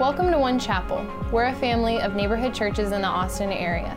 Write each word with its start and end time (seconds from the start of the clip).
Welcome 0.00 0.32
to 0.32 0.38
One 0.40 0.58
Chapel. 0.58 1.06
We're 1.30 1.44
a 1.44 1.54
family 1.54 2.00
of 2.00 2.16
neighborhood 2.16 2.52
churches 2.52 2.90
in 2.90 3.00
the 3.00 3.06
Austin 3.06 3.52
area. 3.52 3.94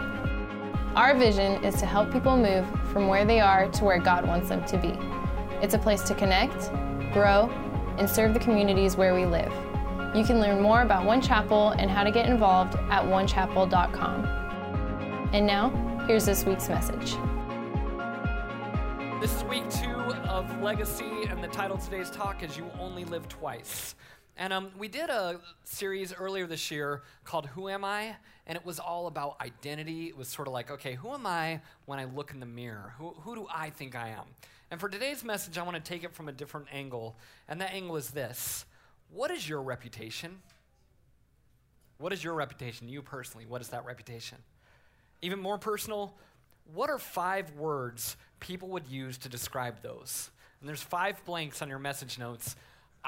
Our 0.96 1.18
vision 1.18 1.64
is 1.64 1.74
to 1.78 1.88
help 1.88 2.14
people 2.14 2.38
move 2.38 2.68
from 2.92 3.08
where 3.08 3.26
they 3.26 3.40
are 3.40 3.68
to 3.68 3.84
where 3.84 3.98
God 3.98 4.28
wants 4.28 4.50
them 4.50 4.64
to 4.66 4.78
be. 4.78 4.96
It's 5.60 5.74
a 5.74 5.80
place 5.80 6.04
to 6.04 6.14
connect, 6.14 6.72
grow, 7.14 7.50
and 7.98 8.08
serve 8.08 8.36
the 8.36 8.40
communities 8.40 8.96
where 8.96 9.16
we 9.16 9.26
live. 9.26 9.52
You 10.16 10.24
can 10.24 10.40
learn 10.40 10.62
more 10.62 10.84
about 10.84 11.04
One 11.04 11.20
Chapel 11.20 11.70
and 11.80 11.90
how 11.90 12.04
to 12.04 12.12
get 12.12 12.28
involved 12.28 12.76
at 12.92 13.04
onechapel.com. 13.06 14.26
And 15.34 15.48
now, 15.48 15.72
here's 16.06 16.28
this 16.28 16.46
week's 16.46 16.70
message. 16.70 17.16
This 19.20 19.36
is 19.36 19.44
week 19.46 19.68
two 19.72 19.96
of 20.30 20.62
Legacy, 20.62 21.24
and 21.28 21.44
the 21.44 21.48
title 21.48 21.78
of 21.78 21.84
today's 21.84 22.12
talk 22.12 22.44
is 22.44 22.56
You 22.56 22.70
Only 22.80 23.04
Live 23.06 23.28
Twice. 23.30 23.96
And 24.40 24.54
um, 24.54 24.70
we 24.78 24.88
did 24.88 25.10
a 25.10 25.40
series 25.64 26.14
earlier 26.14 26.46
this 26.46 26.70
year 26.70 27.02
called 27.24 27.48
Who 27.48 27.70
Am 27.70 27.84
I? 27.84 28.16
And 28.46 28.56
it 28.56 28.64
was 28.64 28.80
all 28.80 29.08
about 29.08 29.42
identity. 29.42 30.08
It 30.08 30.16
was 30.16 30.28
sort 30.28 30.48
of 30.48 30.54
like, 30.54 30.70
okay, 30.70 30.94
who 30.94 31.12
am 31.12 31.26
I 31.26 31.60
when 31.86 31.98
I 31.98 32.06
look 32.06 32.32
in 32.32 32.40
the 32.40 32.46
mirror? 32.46 32.94
Who, 33.00 33.16
who 33.22 33.36
do 33.36 33.48
I 33.54 33.72
think 33.72 33.96
I 33.96 34.10
am? 34.10 34.26
And 34.70 34.80
for 34.80 34.90
today's 34.90 35.24
message, 35.24 35.58
I 35.58 35.64
want 35.64 35.76
to 35.76 35.82
take 35.82 36.04
it 36.04 36.14
from 36.14 36.30
a 36.30 36.32
different 36.32 36.68
angle. 36.72 37.18
And 37.48 37.60
that 37.62 37.74
angle 37.74 37.98
is 37.98 38.12
this 38.12 38.66
What 39.12 39.32
is 39.32 39.50
your 39.50 39.62
reputation? 39.64 40.38
What 41.98 42.14
is 42.14 42.24
your 42.24 42.36
reputation, 42.36 42.88
you 42.88 43.02
personally? 43.02 43.48
What 43.48 43.62
is 43.62 43.70
that 43.70 43.86
reputation? 43.86 44.38
Even 45.24 45.40
more 45.40 45.58
personal, 45.58 46.14
what 46.76 46.92
are 46.92 47.00
five 47.00 47.52
words 47.56 48.18
people 48.40 48.70
would 48.70 48.88
use 48.88 49.18
to 49.20 49.30
describe 49.30 49.82
those? 49.82 50.30
And 50.60 50.70
there's 50.70 50.84
five 50.84 51.24
blanks 51.26 51.64
on 51.64 51.70
your 51.70 51.80
message 51.80 52.20
notes. 52.20 52.56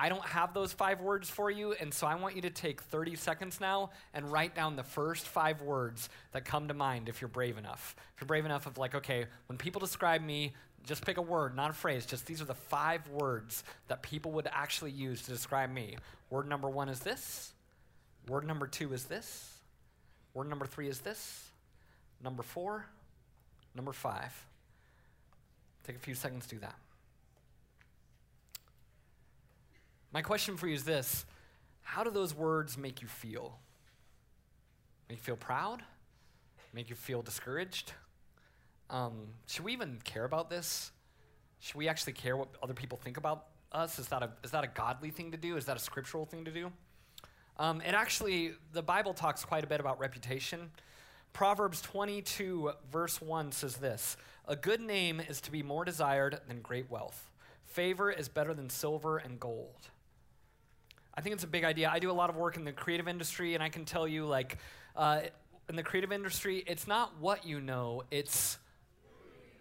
I 0.01 0.07
don't 0.07 0.25
have 0.25 0.53
those 0.53 0.71
five 0.71 1.01
words 1.01 1.29
for 1.29 1.51
you, 1.51 1.73
and 1.73 1.93
so 1.93 2.07
I 2.07 2.15
want 2.15 2.37
you 2.37 2.43
to 2.43 2.49
take 2.49 2.81
30 2.83 3.17
seconds 3.17 3.59
now 3.59 3.89
and 4.13 4.31
write 4.31 4.55
down 4.55 4.77
the 4.77 4.83
first 4.83 5.27
five 5.27 5.61
words 5.61 6.07
that 6.31 6.45
come 6.45 6.69
to 6.69 6.73
mind 6.73 7.09
if 7.09 7.19
you're 7.19 7.27
brave 7.27 7.57
enough. 7.57 7.97
If 8.15 8.21
you're 8.21 8.27
brave 8.27 8.45
enough 8.45 8.65
of 8.65 8.77
like, 8.77 8.95
okay, 8.95 9.25
when 9.47 9.57
people 9.57 9.81
describe 9.81 10.21
me, 10.21 10.53
just 10.85 11.05
pick 11.05 11.17
a 11.17 11.21
word, 11.21 11.53
not 11.53 11.71
a 11.71 11.73
phrase, 11.73 12.05
just 12.05 12.25
these 12.25 12.41
are 12.41 12.45
the 12.45 12.53
five 12.53 13.05
words 13.09 13.65
that 13.89 14.01
people 14.01 14.31
would 14.31 14.47
actually 14.53 14.91
use 14.91 15.21
to 15.23 15.31
describe 15.31 15.69
me. 15.69 15.97
Word 16.29 16.47
number 16.47 16.69
one 16.69 16.87
is 16.87 17.01
this. 17.01 17.51
Word 18.29 18.47
number 18.47 18.67
two 18.67 18.93
is 18.93 19.03
this. 19.03 19.51
Word 20.33 20.47
number 20.47 20.65
three 20.65 20.87
is 20.87 21.01
this. 21.01 21.49
Number 22.23 22.41
four. 22.41 22.85
Number 23.75 23.91
five. 23.91 24.33
Take 25.83 25.97
a 25.97 25.99
few 25.99 26.15
seconds 26.15 26.45
to 26.47 26.55
do 26.55 26.61
that. 26.61 26.75
My 30.11 30.21
question 30.21 30.57
for 30.57 30.67
you 30.67 30.73
is 30.73 30.83
this 30.83 31.25
How 31.81 32.03
do 32.03 32.09
those 32.09 32.33
words 32.33 32.77
make 32.77 33.01
you 33.01 33.07
feel? 33.07 33.59
Make 35.07 35.19
you 35.19 35.23
feel 35.23 35.35
proud? 35.35 35.83
Make 36.73 36.89
you 36.89 36.95
feel 36.95 37.21
discouraged? 37.21 37.93
Um, 38.89 39.27
should 39.47 39.65
we 39.65 39.73
even 39.73 39.99
care 40.03 40.23
about 40.23 40.49
this? 40.49 40.91
Should 41.59 41.75
we 41.75 41.87
actually 41.87 42.13
care 42.13 42.37
what 42.37 42.49
other 42.63 42.73
people 42.73 42.97
think 42.97 43.17
about 43.17 43.45
us? 43.71 43.99
Is 43.99 44.07
that 44.07 44.23
a, 44.23 44.29
is 44.43 44.51
that 44.51 44.63
a 44.63 44.67
godly 44.67 45.09
thing 45.09 45.31
to 45.31 45.37
do? 45.37 45.57
Is 45.57 45.65
that 45.65 45.77
a 45.77 45.79
scriptural 45.79 46.25
thing 46.25 46.45
to 46.45 46.51
do? 46.51 46.71
Um, 47.57 47.81
and 47.83 47.95
actually, 47.95 48.53
the 48.71 48.81
Bible 48.81 49.13
talks 49.13 49.43
quite 49.43 49.63
a 49.63 49.67
bit 49.67 49.79
about 49.79 49.99
reputation. 49.99 50.71
Proverbs 51.33 51.81
22, 51.81 52.71
verse 52.91 53.21
1 53.21 53.51
says 53.51 53.75
this 53.77 54.17
A 54.47 54.55
good 54.55 54.81
name 54.81 55.19
is 55.19 55.41
to 55.41 55.51
be 55.51 55.61
more 55.61 55.85
desired 55.85 56.39
than 56.47 56.61
great 56.61 56.89
wealth. 56.89 57.29
Favor 57.65 58.09
is 58.09 58.29
better 58.29 58.53
than 58.53 58.69
silver 58.69 59.17
and 59.17 59.39
gold. 59.39 59.89
I 61.15 61.21
think 61.21 61.33
it's 61.33 61.43
a 61.43 61.47
big 61.47 61.63
idea. 61.63 61.89
I 61.91 61.99
do 61.99 62.11
a 62.11 62.13
lot 62.13 62.29
of 62.29 62.35
work 62.35 62.55
in 62.55 62.63
the 62.63 62.71
creative 62.71 63.07
industry, 63.07 63.53
and 63.53 63.63
I 63.63 63.69
can 63.69 63.85
tell 63.85 64.07
you, 64.07 64.25
like, 64.25 64.57
uh, 64.95 65.21
in 65.67 65.75
the 65.75 65.83
creative 65.83 66.11
industry, 66.11 66.63
it's 66.65 66.87
not 66.87 67.19
what 67.19 67.45
you 67.45 67.59
know, 67.61 68.03
it's 68.09 68.57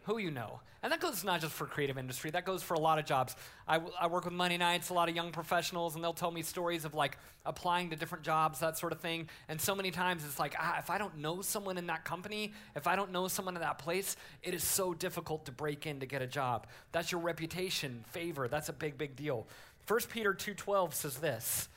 who 0.09 0.19
you 0.19 0.31
know. 0.31 0.61
And 0.83 0.93
that 0.93 1.01
goes 1.01 1.23
not 1.23 1.41
just 1.41 1.53
for 1.53 1.67
creative 1.67 1.99
industry, 1.99 2.31
that 2.31 2.45
goes 2.45 2.63
for 2.63 2.75
a 2.75 2.79
lot 2.79 2.99
of 2.99 3.05
jobs. 3.05 3.37
I, 3.67 3.81
I 4.01 4.07
work 4.07 4.25
with 4.25 4.33
Monday 4.33 4.57
nights, 4.57 4.89
a 4.89 4.95
lot 4.95 5.09
of 5.09 5.15
young 5.15 5.33
professionals, 5.33 5.95
and 5.95 6.03
they'll 6.03 6.13
tell 6.15 6.31
me 6.31 6.43
stories 6.43 6.85
of 6.85 6.95
like 6.95 7.19
applying 7.45 7.91
to 7.91 7.97
different 7.97 8.25
jobs, 8.25 8.61
that 8.61 8.79
sort 8.79 8.93
of 8.93 9.01
thing. 9.01 9.29
And 9.49 9.61
so 9.61 9.75
many 9.75 9.91
times 9.91 10.25
it's 10.25 10.39
like, 10.39 10.55
ah, 10.59 10.79
if 10.79 10.89
I 10.89 10.97
don't 10.97 11.19
know 11.19 11.43
someone 11.43 11.77
in 11.77 11.89
that 11.89 12.05
company, 12.05 12.55
if 12.75 12.87
I 12.87 12.97
don't 12.97 13.13
know 13.13 13.29
someone 13.29 13.55
in 13.55 13.61
that 13.61 13.79
place, 13.79 14.17
it 14.43 14.55
is 14.55 14.65
so 14.65 14.95
difficult 14.95 15.45
to 15.47 15.53
break 15.53 15.87
in 15.87 16.01
to 16.01 16.07
get 16.07 16.23
a 16.23 16.27
job. 16.27 16.67
That's 16.93 17.13
your 17.13 17.21
reputation, 17.21 18.05
favor, 18.13 18.49
that's 18.49 18.71
a 18.71 18.73
big, 18.73 18.97
big 18.97 19.15
deal. 19.15 19.47
1 19.87 20.01
Peter 20.11 20.33
2:12 20.33 20.95
says 20.95 21.19
this, 21.19 21.69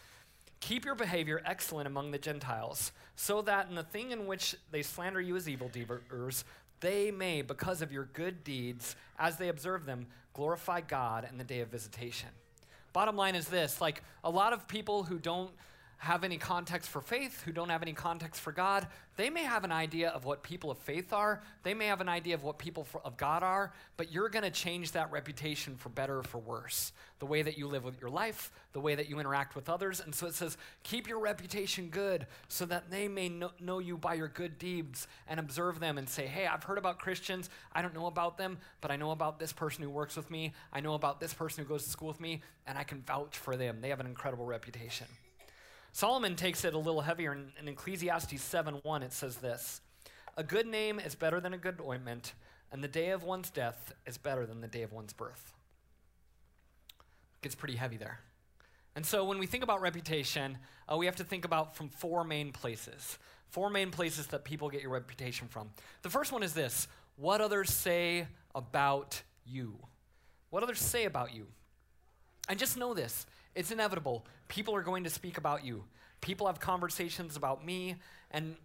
Keep 0.61 0.85
your 0.85 0.95
behavior 0.95 1.41
excellent 1.43 1.87
among 1.87 2.11
the 2.11 2.19
Gentiles, 2.19 2.91
so 3.15 3.41
that 3.41 3.67
in 3.67 3.75
the 3.75 3.83
thing 3.83 4.11
in 4.11 4.27
which 4.27 4.55
they 4.69 4.83
slander 4.83 5.19
you 5.19 5.35
as 5.35 5.49
evildoers, 5.49 6.45
they 6.81 7.11
may, 7.11 7.41
because 7.41 7.81
of 7.81 7.91
your 7.91 8.05
good 8.13 8.43
deeds, 8.43 8.95
as 9.17 9.37
they 9.37 9.47
observe 9.47 9.85
them, 9.85 10.07
glorify 10.33 10.81
God 10.81 11.27
in 11.29 11.37
the 11.37 11.43
day 11.43 11.61
of 11.61 11.69
visitation. 11.69 12.29
Bottom 12.93 13.15
line 13.15 13.35
is 13.35 13.47
this 13.47 13.79
like 13.79 14.03
a 14.23 14.29
lot 14.29 14.51
of 14.51 14.67
people 14.67 15.03
who 15.03 15.17
don't 15.17 15.51
have 16.01 16.23
any 16.23 16.37
context 16.37 16.89
for 16.89 16.99
faith, 16.99 17.43
who 17.43 17.51
don't 17.51 17.69
have 17.69 17.83
any 17.83 17.93
context 17.93 18.41
for 18.41 18.51
God, 18.51 18.87
they 19.17 19.29
may 19.29 19.43
have 19.43 19.63
an 19.63 19.71
idea 19.71 20.09
of 20.09 20.25
what 20.25 20.41
people 20.41 20.71
of 20.71 20.79
faith 20.79 21.13
are. 21.13 21.43
They 21.61 21.75
may 21.75 21.85
have 21.85 22.01
an 22.01 22.09
idea 22.09 22.33
of 22.33 22.43
what 22.43 22.57
people 22.57 22.85
for, 22.85 23.01
of 23.05 23.17
God 23.17 23.43
are, 23.43 23.71
but 23.97 24.11
you're 24.11 24.29
going 24.29 24.41
to 24.41 24.49
change 24.49 24.93
that 24.93 25.11
reputation 25.11 25.75
for 25.75 25.89
better 25.89 26.17
or 26.17 26.23
for 26.23 26.39
worse. 26.39 26.91
The 27.19 27.27
way 27.27 27.43
that 27.43 27.55
you 27.55 27.67
live 27.67 27.83
with 27.83 28.01
your 28.01 28.09
life, 28.09 28.51
the 28.73 28.79
way 28.79 28.95
that 28.95 29.09
you 29.09 29.19
interact 29.19 29.53
with 29.55 29.69
others. 29.69 29.99
And 29.99 30.15
so 30.15 30.25
it 30.25 30.33
says, 30.33 30.57
keep 30.81 31.07
your 31.07 31.19
reputation 31.19 31.89
good 31.89 32.25
so 32.47 32.65
that 32.65 32.89
they 32.89 33.07
may 33.07 33.29
know, 33.29 33.51
know 33.59 33.77
you 33.77 33.95
by 33.95 34.15
your 34.15 34.29
good 34.29 34.57
deeds 34.57 35.07
and 35.27 35.39
observe 35.39 35.79
them 35.79 35.99
and 35.99 36.09
say, 36.09 36.25
hey, 36.25 36.47
I've 36.47 36.63
heard 36.63 36.79
about 36.79 36.97
Christians. 36.97 37.51
I 37.73 37.83
don't 37.83 37.93
know 37.93 38.07
about 38.07 38.39
them, 38.39 38.57
but 38.81 38.89
I 38.89 38.95
know 38.95 39.11
about 39.11 39.37
this 39.37 39.53
person 39.53 39.83
who 39.83 39.91
works 39.91 40.15
with 40.15 40.31
me. 40.31 40.53
I 40.73 40.79
know 40.79 40.95
about 40.95 41.19
this 41.19 41.35
person 41.35 41.63
who 41.63 41.69
goes 41.69 41.83
to 41.83 41.91
school 41.91 42.07
with 42.07 42.19
me, 42.19 42.41
and 42.65 42.75
I 42.75 42.85
can 42.85 43.03
vouch 43.03 43.37
for 43.37 43.55
them. 43.55 43.81
They 43.81 43.89
have 43.89 43.99
an 43.99 44.07
incredible 44.07 44.45
reputation. 44.45 45.05
Solomon 45.93 46.35
takes 46.35 46.63
it 46.63 46.73
a 46.73 46.77
little 46.77 47.01
heavier. 47.01 47.33
In, 47.33 47.51
in 47.59 47.67
Ecclesiastes 47.67 48.41
7 48.41 48.75
1, 48.83 49.03
it 49.03 49.13
says 49.13 49.37
this 49.37 49.81
A 50.37 50.43
good 50.43 50.67
name 50.67 50.99
is 50.99 51.15
better 51.15 51.39
than 51.39 51.53
a 51.53 51.57
good 51.57 51.79
ointment, 51.85 52.33
and 52.71 52.83
the 52.83 52.87
day 52.87 53.09
of 53.09 53.23
one's 53.23 53.49
death 53.49 53.93
is 54.05 54.17
better 54.17 54.45
than 54.45 54.61
the 54.61 54.67
day 54.67 54.83
of 54.83 54.93
one's 54.93 55.13
birth. 55.13 55.53
It 56.89 57.43
gets 57.43 57.55
pretty 57.55 57.75
heavy 57.75 57.97
there. 57.97 58.19
And 58.95 59.05
so 59.05 59.23
when 59.23 59.39
we 59.39 59.45
think 59.45 59.63
about 59.63 59.81
reputation, 59.81 60.57
uh, 60.91 60.97
we 60.97 61.05
have 61.05 61.15
to 61.17 61.23
think 61.23 61.45
about 61.45 61.75
from 61.75 61.89
four 61.89 62.23
main 62.23 62.51
places. 62.51 63.17
Four 63.49 63.69
main 63.69 63.91
places 63.91 64.27
that 64.27 64.43
people 64.43 64.69
get 64.69 64.81
your 64.81 64.91
reputation 64.91 65.47
from. 65.47 65.69
The 66.01 66.09
first 66.09 66.31
one 66.31 66.43
is 66.43 66.53
this 66.53 66.87
what 67.17 67.41
others 67.41 67.69
say 67.69 68.27
about 68.55 69.21
you. 69.45 69.75
What 70.49 70.63
others 70.63 70.79
say 70.79 71.05
about 71.05 71.33
you. 71.33 71.47
And 72.49 72.59
just 72.59 72.77
know 72.77 72.93
this 72.93 73.25
it's 73.55 73.71
inevitable. 73.71 74.25
People 74.47 74.75
are 74.75 74.83
going 74.83 75.03
to 75.03 75.09
speak 75.09 75.37
about 75.37 75.65
you. 75.65 75.83
People 76.21 76.47
have 76.47 76.59
conversations 76.59 77.35
about 77.35 77.65
me. 77.65 77.95
And 78.31 78.55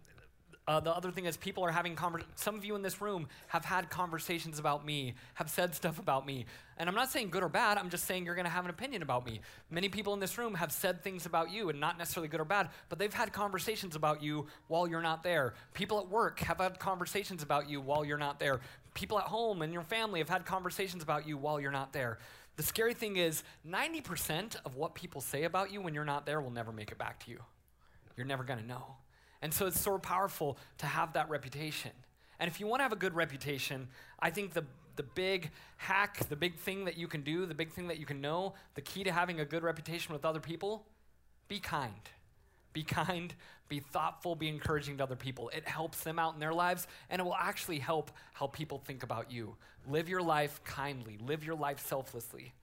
uh, 0.67 0.81
the 0.81 0.93
other 0.93 1.11
thing 1.11 1.25
is, 1.25 1.37
people 1.37 1.63
are 1.63 1.71
having 1.71 1.95
conversations. 1.95 2.33
Some 2.41 2.55
of 2.55 2.65
you 2.65 2.75
in 2.75 2.81
this 2.81 3.01
room 3.01 3.27
have 3.47 3.63
had 3.63 3.89
conversations 3.89 4.59
about 4.59 4.85
me, 4.85 5.15
have 5.35 5.49
said 5.49 5.73
stuff 5.73 5.97
about 5.97 6.25
me. 6.25 6.45
And 6.77 6.89
I'm 6.89 6.95
not 6.95 7.09
saying 7.09 7.29
good 7.29 7.41
or 7.41 7.47
bad, 7.47 7.77
I'm 7.77 7.89
just 7.89 8.03
saying 8.03 8.25
you're 8.25 8.35
going 8.35 8.45
to 8.45 8.51
have 8.51 8.65
an 8.65 8.69
opinion 8.69 9.01
about 9.01 9.25
me. 9.25 9.39
Many 9.71 9.87
people 9.87 10.13
in 10.13 10.19
this 10.19 10.37
room 10.37 10.53
have 10.55 10.73
said 10.73 11.03
things 11.03 11.25
about 11.25 11.51
you, 11.51 11.69
and 11.69 11.79
not 11.79 11.97
necessarily 11.97 12.27
good 12.27 12.41
or 12.41 12.45
bad, 12.45 12.69
but 12.89 12.99
they've 12.99 13.13
had 13.13 13.31
conversations 13.31 13.95
about 13.95 14.21
you 14.21 14.47
while 14.67 14.89
you're 14.89 15.01
not 15.01 15.23
there. 15.23 15.53
People 15.73 15.99
at 15.99 16.09
work 16.09 16.41
have 16.41 16.57
had 16.57 16.79
conversations 16.79 17.43
about 17.43 17.69
you 17.69 17.79
while 17.79 18.03
you're 18.03 18.17
not 18.17 18.37
there. 18.37 18.59
People 18.93 19.17
at 19.19 19.25
home 19.25 19.61
and 19.61 19.71
your 19.71 19.83
family 19.83 20.19
have 20.19 20.29
had 20.29 20.45
conversations 20.45 21.01
about 21.01 21.25
you 21.25 21.37
while 21.37 21.61
you're 21.61 21.71
not 21.71 21.93
there. 21.93 22.19
The 22.57 22.63
scary 22.63 22.95
thing 22.95 23.17
is, 23.17 23.43
90% 23.67 24.57
of 24.65 24.75
what 24.75 24.95
people 24.95 25.21
say 25.21 25.43
about 25.43 25.71
you 25.71 25.79
when 25.79 25.93
you're 25.93 26.03
not 26.03 26.25
there 26.25 26.41
will 26.41 26.51
never 26.51 26.71
make 26.71 26.91
it 26.91 26.97
back 26.97 27.23
to 27.25 27.31
you. 27.31 27.39
You're 28.17 28.25
never 28.25 28.43
going 28.43 28.59
to 28.59 28.65
know. 28.65 28.95
And 29.41 29.53
so 29.53 29.67
it's 29.67 29.79
so 29.79 29.97
powerful 29.99 30.57
to 30.79 30.87
have 30.87 31.13
that 31.13 31.29
reputation. 31.29 31.91
And 32.39 32.49
if 32.49 32.59
you 32.59 32.67
want 32.67 32.79
to 32.79 32.83
have 32.83 32.91
a 32.91 32.97
good 32.97 33.15
reputation, 33.15 33.87
I 34.19 34.31
think 34.31 34.53
the, 34.53 34.65
the 34.95 35.03
big 35.03 35.51
hack, 35.77 36.27
the 36.29 36.35
big 36.35 36.57
thing 36.57 36.85
that 36.85 36.97
you 36.97 37.07
can 37.07 37.21
do, 37.21 37.45
the 37.45 37.53
big 37.53 37.71
thing 37.71 37.87
that 37.87 37.99
you 37.99 38.05
can 38.07 38.21
know, 38.21 38.53
the 38.73 38.81
key 38.81 39.03
to 39.03 39.11
having 39.11 39.39
a 39.39 39.45
good 39.45 39.63
reputation 39.63 40.13
with 40.13 40.25
other 40.25 40.39
people, 40.39 40.85
be 41.47 41.59
kind. 41.59 42.09
Be 42.73 42.83
kind, 42.83 43.33
be 43.69 43.79
thoughtful, 43.79 44.35
be 44.35 44.49
encouraging 44.49 44.97
to 44.97 45.03
other 45.03 45.15
people. 45.15 45.49
It 45.49 45.67
helps 45.67 46.03
them 46.03 46.19
out 46.19 46.35
in 46.35 46.39
their 46.39 46.53
lives, 46.53 46.87
and 47.09 47.19
it 47.19 47.23
will 47.23 47.35
actually 47.35 47.79
help 47.79 48.11
how 48.33 48.47
people 48.47 48.77
think 48.77 49.01
about 49.01 49.31
you. 49.31 49.55
Live 49.89 50.09
your 50.09 50.21
life 50.21 50.61
kindly, 50.63 51.17
live 51.25 51.43
your 51.43 51.55
life 51.55 51.79
selflessly, 51.79 52.53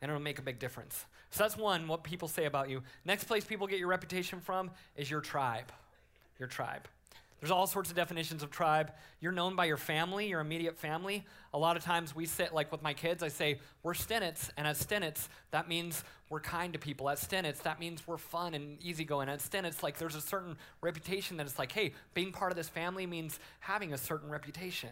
and 0.00 0.10
it'll 0.10 0.22
make 0.22 0.38
a 0.38 0.42
big 0.42 0.58
difference. 0.58 1.06
So 1.30 1.44
that's 1.44 1.56
one, 1.56 1.88
what 1.88 2.04
people 2.04 2.28
say 2.28 2.44
about 2.44 2.68
you. 2.70 2.82
Next 3.04 3.24
place 3.24 3.44
people 3.44 3.66
get 3.66 3.78
your 3.78 3.88
reputation 3.88 4.40
from 4.40 4.70
is 4.96 5.10
your 5.10 5.20
tribe. 5.20 5.72
Your 6.38 6.48
tribe. 6.48 6.88
There's 7.40 7.52
all 7.52 7.68
sorts 7.68 7.88
of 7.90 7.94
definitions 7.94 8.42
of 8.42 8.50
tribe. 8.50 8.90
You're 9.20 9.32
known 9.32 9.54
by 9.54 9.66
your 9.66 9.76
family, 9.76 10.28
your 10.28 10.40
immediate 10.40 10.76
family. 10.76 11.24
A 11.54 11.58
lot 11.58 11.76
of 11.76 11.84
times 11.84 12.14
we 12.14 12.26
sit, 12.26 12.52
like 12.52 12.72
with 12.72 12.82
my 12.82 12.94
kids, 12.94 13.22
I 13.22 13.28
say, 13.28 13.60
we're 13.84 13.94
Stenitz. 13.94 14.50
And 14.56 14.66
as 14.66 14.84
Stenitz, 14.84 15.28
that 15.52 15.68
means 15.68 16.02
we're 16.30 16.40
kind 16.40 16.72
to 16.72 16.80
people. 16.80 17.08
As 17.08 17.24
Stenitz, 17.24 17.62
that 17.62 17.78
means 17.78 18.06
we're 18.08 18.18
fun 18.18 18.54
and 18.54 18.82
easygoing. 18.82 19.28
As 19.28 19.48
Stenitz, 19.48 19.84
like 19.84 19.98
there's 19.98 20.16
a 20.16 20.20
certain 20.20 20.56
reputation 20.80 21.36
that 21.36 21.46
it's 21.46 21.60
like, 21.60 21.70
hey, 21.70 21.92
being 22.12 22.32
part 22.32 22.50
of 22.50 22.56
this 22.56 22.68
family 22.68 23.06
means 23.06 23.38
having 23.60 23.92
a 23.92 23.98
certain 23.98 24.30
reputation. 24.30 24.90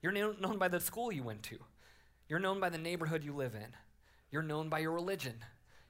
You're 0.00 0.12
known 0.12 0.58
by 0.58 0.68
the 0.68 0.80
school 0.80 1.12
you 1.12 1.22
went 1.22 1.42
to, 1.44 1.58
you're 2.28 2.38
known 2.38 2.60
by 2.60 2.68
the 2.68 2.78
neighborhood 2.78 3.24
you 3.24 3.34
live 3.34 3.54
in, 3.54 3.68
you're 4.34 4.42
known 4.42 4.68
by 4.68 4.80
your 4.80 4.90
religion. 4.90 5.34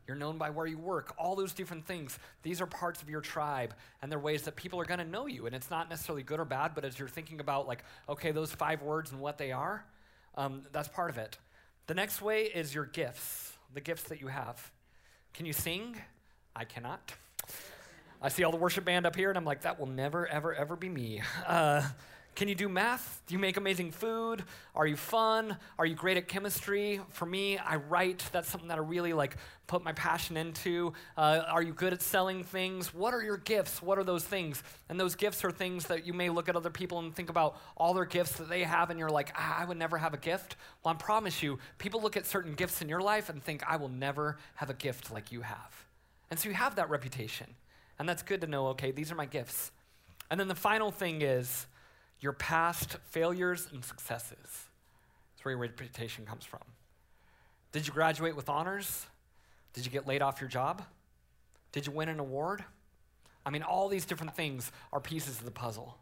You're 0.06 0.18
known 0.18 0.36
by 0.36 0.50
where 0.50 0.66
you 0.66 0.76
work, 0.76 1.14
all 1.16 1.34
those 1.34 1.54
different 1.54 1.86
things. 1.86 2.18
These 2.42 2.60
are 2.60 2.66
parts 2.66 3.00
of 3.00 3.08
your 3.08 3.22
tribe, 3.22 3.72
and 4.02 4.12
they're 4.12 4.18
ways 4.18 4.42
that 4.42 4.54
people 4.54 4.78
are 4.80 4.84
going 4.84 4.98
to 4.98 5.06
know 5.06 5.24
you. 5.24 5.46
And 5.46 5.54
it's 5.54 5.70
not 5.70 5.88
necessarily 5.88 6.22
good 6.22 6.38
or 6.38 6.44
bad, 6.44 6.72
but 6.74 6.84
as 6.84 6.98
you're 6.98 7.08
thinking 7.08 7.40
about, 7.40 7.66
like, 7.66 7.82
okay, 8.06 8.32
those 8.32 8.52
five 8.52 8.82
words 8.82 9.12
and 9.12 9.20
what 9.22 9.38
they 9.38 9.50
are, 9.50 9.86
um, 10.34 10.66
that's 10.72 10.88
part 10.88 11.08
of 11.08 11.16
it. 11.16 11.38
The 11.86 11.94
next 11.94 12.20
way 12.20 12.42
is 12.42 12.74
your 12.74 12.84
gifts, 12.84 13.56
the 13.72 13.80
gifts 13.80 14.02
that 14.04 14.20
you 14.20 14.26
have. 14.26 14.70
Can 15.32 15.46
you 15.46 15.54
sing? 15.54 15.96
I 16.54 16.66
cannot. 16.66 17.14
I 18.20 18.28
see 18.28 18.44
all 18.44 18.52
the 18.52 18.58
worship 18.58 18.84
band 18.84 19.06
up 19.06 19.16
here, 19.16 19.30
and 19.30 19.38
I'm 19.38 19.46
like, 19.46 19.62
that 19.62 19.80
will 19.80 19.86
never, 19.86 20.26
ever, 20.26 20.54
ever 20.54 20.76
be 20.76 20.90
me. 20.90 21.22
Uh, 21.46 21.80
can 22.34 22.48
you 22.48 22.54
do 22.54 22.68
math? 22.68 23.22
Do 23.26 23.34
you 23.34 23.38
make 23.38 23.56
amazing 23.56 23.92
food? 23.92 24.44
Are 24.74 24.86
you 24.86 24.96
fun? 24.96 25.56
Are 25.78 25.86
you 25.86 25.94
great 25.94 26.16
at 26.16 26.28
chemistry? 26.28 27.00
For 27.10 27.26
me, 27.26 27.58
I 27.58 27.76
write. 27.76 28.24
That's 28.32 28.48
something 28.48 28.68
that 28.68 28.78
I 28.78 28.82
really 28.82 29.12
like 29.12 29.36
put 29.66 29.82
my 29.82 29.92
passion 29.92 30.36
into. 30.36 30.92
Uh, 31.16 31.42
are 31.48 31.62
you 31.62 31.72
good 31.72 31.92
at 31.92 32.02
selling 32.02 32.44
things? 32.44 32.92
What 32.92 33.14
are 33.14 33.22
your 33.22 33.36
gifts? 33.36 33.80
What 33.80 33.98
are 33.98 34.04
those 34.04 34.24
things? 34.24 34.62
And 34.88 34.98
those 34.98 35.14
gifts 35.14 35.44
are 35.44 35.50
things 35.50 35.86
that 35.86 36.06
you 36.06 36.12
may 36.12 36.28
look 36.28 36.48
at 36.48 36.56
other 36.56 36.70
people 36.70 36.98
and 36.98 37.14
think 37.14 37.30
about 37.30 37.56
all 37.76 37.94
their 37.94 38.04
gifts 38.04 38.32
that 38.38 38.48
they 38.48 38.64
have, 38.64 38.90
and 38.90 38.98
you're 38.98 39.08
like, 39.08 39.32
ah, 39.36 39.60
I 39.60 39.64
would 39.64 39.78
never 39.78 39.96
have 39.96 40.12
a 40.12 40.18
gift. 40.18 40.56
Well, 40.82 40.92
I 40.94 40.96
promise 40.96 41.42
you, 41.42 41.58
people 41.78 42.02
look 42.02 42.16
at 42.16 42.26
certain 42.26 42.54
gifts 42.54 42.82
in 42.82 42.88
your 42.88 43.00
life 43.00 43.28
and 43.28 43.42
think, 43.42 43.62
I 43.66 43.76
will 43.76 43.88
never 43.88 44.38
have 44.56 44.70
a 44.70 44.74
gift 44.74 45.10
like 45.10 45.32
you 45.32 45.42
have. 45.42 45.84
And 46.30 46.38
so 46.38 46.48
you 46.48 46.54
have 46.54 46.76
that 46.76 46.90
reputation. 46.90 47.46
And 47.98 48.08
that's 48.08 48.22
good 48.22 48.40
to 48.40 48.46
know, 48.46 48.68
okay, 48.68 48.90
these 48.90 49.12
are 49.12 49.14
my 49.14 49.26
gifts. 49.26 49.70
And 50.30 50.40
then 50.40 50.48
the 50.48 50.54
final 50.54 50.90
thing 50.90 51.22
is, 51.22 51.66
your 52.24 52.32
past 52.32 52.96
failures 53.10 53.68
and 53.70 53.84
successes. 53.84 54.38
That's 54.40 55.44
where 55.44 55.52
your 55.52 55.58
reputation 55.58 56.24
comes 56.24 56.46
from. 56.46 56.62
Did 57.70 57.86
you 57.86 57.92
graduate 57.92 58.34
with 58.34 58.48
honors? 58.48 59.04
Did 59.74 59.84
you 59.84 59.92
get 59.92 60.06
laid 60.06 60.22
off 60.22 60.40
your 60.40 60.48
job? 60.48 60.82
Did 61.70 61.86
you 61.86 61.92
win 61.92 62.08
an 62.08 62.18
award? 62.18 62.64
I 63.44 63.50
mean, 63.50 63.62
all 63.62 63.88
these 63.88 64.06
different 64.06 64.34
things 64.34 64.72
are 64.90 65.00
pieces 65.00 65.38
of 65.38 65.44
the 65.44 65.50
puzzle. 65.50 65.98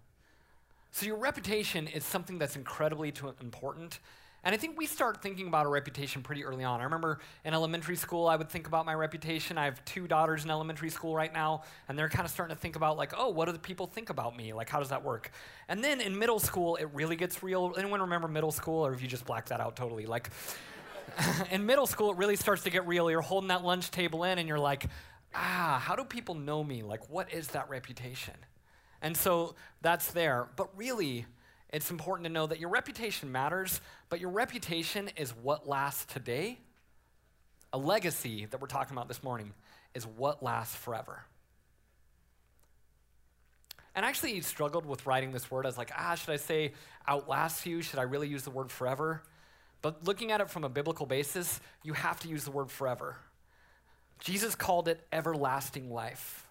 So, 0.92 1.06
your 1.06 1.16
reputation 1.16 1.88
is 1.88 2.04
something 2.04 2.38
that's 2.38 2.54
incredibly 2.54 3.12
important 3.40 3.98
and 4.44 4.52
I 4.52 4.58
think 4.58 4.76
we 4.76 4.86
start 4.86 5.22
thinking 5.22 5.46
about 5.46 5.66
our 5.66 5.72
reputation 5.72 6.22
pretty 6.22 6.44
early 6.44 6.64
on. 6.64 6.80
I 6.80 6.84
remember 6.84 7.20
in 7.44 7.54
elementary 7.54 7.94
school, 7.94 8.26
I 8.26 8.34
would 8.34 8.48
think 8.48 8.66
about 8.66 8.84
my 8.84 8.94
reputation. 8.94 9.56
I 9.56 9.66
have 9.66 9.84
two 9.84 10.08
daughters 10.08 10.44
in 10.44 10.50
elementary 10.50 10.90
school 10.90 11.14
right 11.14 11.32
now, 11.32 11.62
and 11.88 11.96
they're 11.96 12.08
kind 12.08 12.24
of 12.24 12.32
starting 12.32 12.54
to 12.56 12.60
think 12.60 12.74
about, 12.74 12.96
like, 12.96 13.12
oh, 13.16 13.28
what 13.28 13.44
do 13.44 13.52
the 13.52 13.60
people 13.60 13.86
think 13.86 14.10
about 14.10 14.36
me? 14.36 14.52
Like, 14.52 14.68
how 14.68 14.80
does 14.80 14.88
that 14.88 15.04
work? 15.04 15.30
And 15.68 15.82
then 15.82 16.00
in 16.00 16.18
middle 16.18 16.40
school, 16.40 16.74
it 16.74 16.88
really 16.92 17.14
gets 17.14 17.42
real. 17.44 17.72
Anyone 17.78 18.00
remember 18.00 18.26
middle 18.26 18.50
school, 18.50 18.84
or 18.84 18.92
if 18.92 19.00
you 19.00 19.06
just 19.06 19.24
black 19.24 19.46
that 19.46 19.60
out 19.60 19.76
totally? 19.76 20.06
Like, 20.06 20.30
in 21.52 21.64
middle 21.64 21.86
school, 21.86 22.10
it 22.10 22.16
really 22.16 22.36
starts 22.36 22.64
to 22.64 22.70
get 22.70 22.84
real. 22.86 23.08
You're 23.10 23.20
holding 23.20 23.48
that 23.48 23.64
lunch 23.64 23.92
table 23.92 24.24
in, 24.24 24.38
and 24.38 24.48
you're 24.48 24.58
like, 24.58 24.86
ah, 25.36 25.80
how 25.84 25.94
do 25.94 26.02
people 26.02 26.34
know 26.34 26.64
me? 26.64 26.82
Like, 26.82 27.08
what 27.08 27.32
is 27.32 27.46
that 27.48 27.68
reputation? 27.68 28.34
And 29.02 29.16
so 29.16 29.54
that's 29.82 30.10
there. 30.12 30.48
But 30.56 30.76
really, 30.76 31.26
it's 31.72 31.90
important 31.90 32.26
to 32.26 32.32
know 32.32 32.46
that 32.46 32.60
your 32.60 32.68
reputation 32.68 33.32
matters, 33.32 33.80
but 34.10 34.20
your 34.20 34.30
reputation 34.30 35.10
is 35.16 35.30
what 35.30 35.66
lasts 35.66 36.04
today. 36.12 36.58
A 37.72 37.78
legacy 37.78 38.46
that 38.46 38.60
we're 38.60 38.66
talking 38.66 38.94
about 38.94 39.08
this 39.08 39.22
morning 39.22 39.54
is 39.94 40.06
what 40.06 40.42
lasts 40.42 40.76
forever. 40.76 41.24
And 43.94 44.04
actually 44.04 44.40
struggled 44.42 44.84
with 44.84 45.06
writing 45.06 45.32
this 45.32 45.50
word. 45.50 45.64
I 45.64 45.68
was 45.68 45.78
like, 45.78 45.90
ah, 45.96 46.14
should 46.14 46.30
I 46.30 46.36
say 46.36 46.72
outlast 47.08 47.64
you? 47.66 47.82
Should 47.82 47.98
I 47.98 48.02
really 48.02 48.28
use 48.28 48.42
the 48.42 48.50
word 48.50 48.70
forever? 48.70 49.22
But 49.80 50.04
looking 50.04 50.30
at 50.30 50.40
it 50.40 50.50
from 50.50 50.64
a 50.64 50.68
biblical 50.68 51.06
basis, 51.06 51.60
you 51.82 51.94
have 51.94 52.20
to 52.20 52.28
use 52.28 52.44
the 52.44 52.50
word 52.50 52.70
forever. 52.70 53.16
Jesus 54.20 54.54
called 54.54 54.88
it 54.88 55.04
everlasting 55.12 55.90
life. 55.90 56.46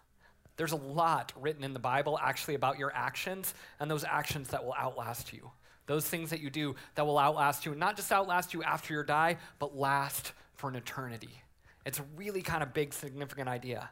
There's 0.58 0.72
a 0.72 0.78
lot 0.78 1.34
written 1.36 1.64
in 1.64 1.74
the 1.74 1.80
Bible 1.80 2.20
actually 2.22 2.56
about 2.56 2.78
your 2.78 2.92
actions 2.94 3.54
and 3.80 3.90
those 3.90 4.04
actions 4.04 4.50
that 4.50 4.64
will 4.64 4.76
outlast 4.78 5.34
you. 5.34 5.52
Those 5.88 6.08
things 6.08 6.30
that 6.30 6.40
you 6.40 6.50
do 6.50 6.76
that 6.96 7.06
will 7.06 7.18
outlast 7.18 7.66
you, 7.66 7.72
and 7.72 7.80
not 7.80 7.96
just 7.96 8.12
outlast 8.12 8.54
you 8.54 8.64
after 8.64 8.94
you 8.94 9.04
die, 9.04 9.38
but 9.60 9.78
last 9.78 10.34
for 10.56 10.70
an 10.70 10.76
eternity. 10.76 11.42
It's 11.86 12.00
a 12.00 12.06
really 12.16 12.42
kind 12.42 12.62
of 12.62 12.74
big, 12.74 12.94
significant 12.94 13.50
idea. 13.50 13.90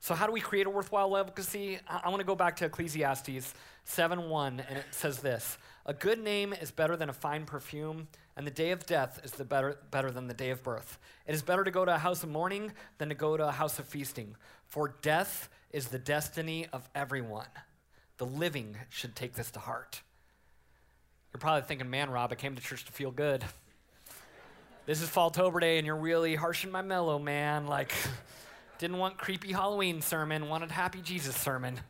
So, 0.00 0.14
how 0.14 0.26
do 0.26 0.32
we 0.32 0.40
create 0.40 0.66
a 0.66 0.70
worthwhile 0.70 1.10
legacy? 1.10 1.78
I, 1.88 2.08
want 2.08 2.20
to 2.20 2.26
go 2.26 2.36
back 2.36 2.56
to 2.56 2.66
Ecclesiastes 2.66 3.54
7 3.84 4.28
1, 4.28 4.62
and 4.68 4.78
it 4.78 4.84
says 4.90 5.18
this 5.18 5.58
A 5.86 5.94
good 5.94 6.22
name 6.22 6.52
is 6.52 6.70
better 6.70 6.96
than 6.96 7.08
a 7.08 7.12
fine 7.12 7.44
perfume, 7.44 8.08
and 8.36 8.46
the 8.46 8.52
day 8.52 8.70
of 8.70 8.86
death 8.86 9.20
is 9.24 9.32
the 9.32 9.44
better, 9.44 9.78
better 9.90 10.10
than 10.10 10.28
the 10.28 10.34
day 10.34 10.50
of 10.50 10.62
birth. 10.62 10.98
It 11.26 11.34
is 11.34 11.42
better 11.42 11.64
to 11.64 11.70
go 11.70 11.84
to 11.84 11.94
a 11.94 11.98
house 11.98 12.22
of 12.22 12.30
mourning 12.30 12.72
than 12.98 13.08
to 13.08 13.14
go 13.14 13.36
to 13.36 13.48
a 13.48 13.52
house 13.52 13.78
of 13.78 13.86
feasting, 13.86 14.36
for 14.66 14.94
death 15.02 15.48
is 15.72 15.88
the 15.88 15.98
destiny 15.98 16.66
of 16.72 16.88
everyone. 16.94 17.48
The 18.18 18.26
living 18.26 18.76
should 18.90 19.16
take 19.16 19.34
this 19.34 19.50
to 19.52 19.58
heart. 19.58 20.00
You're 21.32 21.40
probably 21.40 21.62
thinking, 21.62 21.90
man, 21.90 22.10
Rob, 22.10 22.32
I 22.32 22.36
came 22.36 22.54
to 22.54 22.62
church 22.62 22.84
to 22.86 22.92
feel 22.92 23.10
good. 23.10 23.44
This 24.86 25.02
is 25.02 25.10
Falltober 25.10 25.60
Day, 25.60 25.76
and 25.76 25.86
you're 25.86 25.96
really 25.96 26.34
harshing 26.34 26.70
my 26.70 26.80
mellow, 26.80 27.18
man. 27.18 27.66
Like, 27.66 27.92
didn't 28.78 28.98
want 28.98 29.18
creepy 29.18 29.52
Halloween 29.52 30.00
sermon, 30.00 30.48
wanted 30.48 30.70
happy 30.70 31.00
Jesus 31.00 31.36
sermon. 31.36 31.80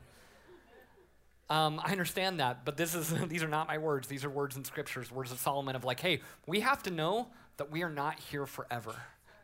Um, 1.50 1.80
I 1.82 1.92
understand 1.92 2.40
that, 2.40 2.64
but 2.64 2.76
this 2.76 2.94
is 2.94 3.08
these 3.28 3.42
are 3.42 3.48
not 3.48 3.68
my 3.68 3.78
words. 3.78 4.08
These 4.08 4.24
are 4.24 4.30
words 4.30 4.56
in 4.56 4.64
scriptures, 4.64 5.10
words 5.10 5.32
of 5.32 5.38
Solomon 5.38 5.76
of 5.76 5.84
like, 5.84 6.00
hey, 6.00 6.20
we 6.46 6.60
have 6.60 6.82
to 6.84 6.90
know 6.90 7.28
that 7.56 7.70
we 7.70 7.82
are 7.82 7.90
not 7.90 8.18
here 8.18 8.46
forever. 8.46 8.94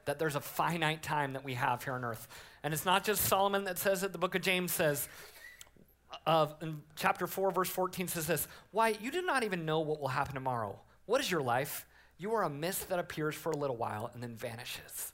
That 0.05 0.19
there's 0.19 0.37
a 0.37 0.41
finite 0.41 1.03
time 1.03 1.33
that 1.33 1.45
we 1.45 1.55
have 1.55 1.83
here 1.83 1.95
on 1.95 2.05
earth. 2.05 2.29
And 2.63 2.75
it's 2.75 2.85
not 2.85 3.05
just 3.05 3.23
Solomon 3.23 3.65
that 3.65 3.79
says 3.79 4.03
it, 4.03 4.13
the 4.13 4.19
book 4.19 4.35
of 4.35 4.43
James 4.43 4.73
says, 4.73 5.09
uh, 6.27 6.47
in 6.63 6.83
chapter 6.95 7.27
4, 7.27 7.51
verse 7.51 7.69
14 7.69 8.09
says 8.09 8.27
this 8.27 8.47
Why, 8.71 8.97
you 9.01 9.11
do 9.11 9.23
not 9.23 9.43
even 9.43 9.65
know 9.65 9.81
what 9.81 10.01
will 10.01 10.09
happen 10.09 10.35
tomorrow. 10.35 10.79
What 11.07 11.21
is 11.21 11.31
your 11.31 11.43
life? 11.43 11.87
You 12.19 12.35
are 12.35 12.45
a 12.45 12.51
mist 12.51 12.91
that 12.91 12.99
appears 12.99 13.35
for 13.35 13.51
a 13.51 13.57
little 13.57 13.77
while 13.77 14.11
and 14.15 14.23
then 14.23 14.37
vanishes. 14.37 15.13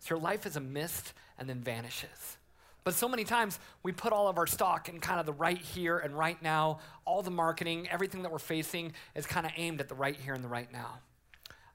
So 0.00 0.14
your 0.14 0.18
life 0.18 0.46
is 0.46 0.56
a 0.56 0.60
mist 0.60 1.12
and 1.40 1.48
then 1.48 1.60
vanishes. 1.60 2.36
But 2.84 2.94
so 2.94 3.08
many 3.08 3.24
times 3.24 3.58
we 3.82 3.92
put 3.92 4.12
all 4.12 4.28
of 4.28 4.38
our 4.38 4.46
stock 4.46 4.88
in 4.88 5.00
kind 5.00 5.18
of 5.18 5.26
the 5.26 5.32
right 5.32 5.58
here 5.58 5.98
and 5.98 6.16
right 6.16 6.40
now. 6.42 6.78
All 7.04 7.22
the 7.22 7.30
marketing, 7.30 7.88
everything 7.90 8.22
that 8.22 8.30
we're 8.30 8.38
facing 8.38 8.92
is 9.14 9.26
kind 9.26 9.44
of 9.44 9.52
aimed 9.56 9.80
at 9.80 9.88
the 9.88 9.94
right 9.94 10.16
here 10.16 10.34
and 10.34 10.44
the 10.44 10.48
right 10.48 10.72
now. 10.72 10.98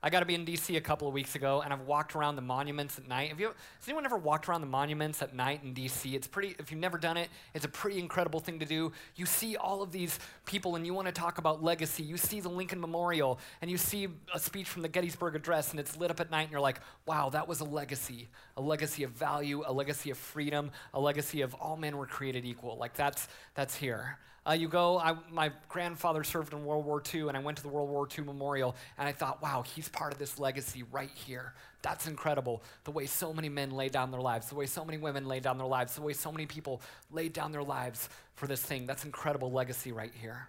I 0.05 0.11
got 0.11 0.19
to 0.19 0.27
be 0.27 0.35
in 0.35 0.45
DC 0.45 0.77
a 0.77 0.81
couple 0.81 1.07
of 1.07 1.15
weeks 1.15 1.33
ago, 1.33 1.63
and 1.63 1.73
I've 1.73 1.81
walked 1.81 2.15
around 2.15 2.35
the 2.35 2.41
monuments 2.43 2.99
at 2.99 3.07
night. 3.07 3.29
Have 3.29 3.39
you, 3.39 3.47
has 3.47 3.87
anyone 3.87 4.05
ever 4.05 4.17
walked 4.17 4.47
around 4.47 4.61
the 4.61 4.67
monuments 4.67 5.23
at 5.23 5.33
night 5.33 5.61
in 5.63 5.73
DC? 5.73 6.13
It's 6.13 6.27
pretty. 6.27 6.55
If 6.59 6.69
you've 6.69 6.79
never 6.79 6.99
done 6.99 7.17
it, 7.17 7.29
it's 7.55 7.65
a 7.65 7.67
pretty 7.67 7.97
incredible 7.97 8.39
thing 8.39 8.59
to 8.59 8.67
do. 8.67 8.91
You 9.15 9.25
see 9.25 9.55
all 9.55 9.81
of 9.81 9.91
these 9.91 10.19
people, 10.45 10.75
and 10.75 10.85
you 10.85 10.93
want 10.93 11.07
to 11.07 11.11
talk 11.11 11.39
about 11.39 11.63
legacy. 11.63 12.03
You 12.03 12.17
see 12.17 12.39
the 12.39 12.49
Lincoln 12.49 12.79
Memorial, 12.79 13.39
and 13.63 13.71
you 13.71 13.77
see 13.77 14.07
a 14.31 14.37
speech 14.37 14.69
from 14.69 14.83
the 14.83 14.89
Gettysburg 14.89 15.35
Address, 15.35 15.71
and 15.71 15.79
it's 15.79 15.97
lit 15.97 16.11
up 16.11 16.19
at 16.19 16.29
night, 16.29 16.43
and 16.43 16.51
you're 16.51 16.61
like, 16.61 16.81
"Wow, 17.07 17.31
that 17.31 17.47
was 17.47 17.61
a 17.61 17.65
legacy. 17.65 18.29
A 18.57 18.61
legacy 18.61 19.01
of 19.01 19.09
value, 19.09 19.63
a 19.65 19.73
legacy 19.73 20.11
of 20.11 20.19
freedom, 20.19 20.69
a 20.93 20.99
legacy 20.99 21.41
of 21.41 21.55
all 21.55 21.77
men 21.77 21.97
were 21.97 22.05
created 22.05 22.45
equal." 22.45 22.77
Like 22.77 22.93
that's 22.93 23.27
that's 23.55 23.75
here. 23.75 24.19
Uh, 24.47 24.53
you 24.53 24.67
go, 24.67 24.99
I, 24.99 25.15
my 25.31 25.51
grandfather 25.69 26.23
served 26.23 26.53
in 26.53 26.63
World 26.65 26.85
War 26.85 27.01
II, 27.13 27.29
and 27.29 27.37
I 27.37 27.39
went 27.39 27.57
to 27.57 27.63
the 27.63 27.69
World 27.69 27.89
War 27.89 28.07
II 28.15 28.25
Memorial, 28.25 28.75
and 28.97 29.07
I 29.07 29.11
thought, 29.11 29.41
wow, 29.41 29.63
he's 29.63 29.89
part 29.89 30.13
of 30.13 30.19
this 30.19 30.37
legacy 30.37 30.83
right 30.91 31.09
here. 31.13 31.53
That's 31.81 32.05
incredible. 32.07 32.61
The 32.83 32.91
way 32.91 33.07
so 33.07 33.33
many 33.33 33.49
men 33.49 33.71
laid 33.71 33.91
down 33.91 34.11
their 34.11 34.21
lives, 34.21 34.49
the 34.49 34.55
way 34.55 34.67
so 34.67 34.85
many 34.85 34.99
women 34.99 35.27
laid 35.27 35.41
down 35.41 35.57
their 35.57 35.67
lives, 35.67 35.95
the 35.95 36.01
way 36.01 36.13
so 36.13 36.31
many 36.31 36.45
people 36.45 36.81
laid 37.11 37.33
down 37.33 37.51
their 37.51 37.63
lives 37.63 38.07
for 38.35 38.45
this 38.45 38.61
thing. 38.61 38.85
That's 38.85 39.03
incredible 39.03 39.51
legacy 39.51 39.91
right 39.91 40.11
here. 40.21 40.47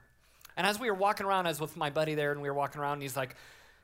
And 0.59 0.67
as 0.67 0.79
we 0.79 0.91
were 0.91 0.97
walking 0.97 1.27
around, 1.27 1.47
I 1.47 1.51
was 1.51 1.61
with 1.61 1.77
my 1.77 1.89
buddy 1.89 2.15
there, 2.15 2.33
and 2.33 2.43
we 2.43 2.49
were 2.49 2.55
walking 2.55 2.81
around, 2.81 2.95
and 2.95 3.03
he's 3.03 3.17
like, 3.17 3.35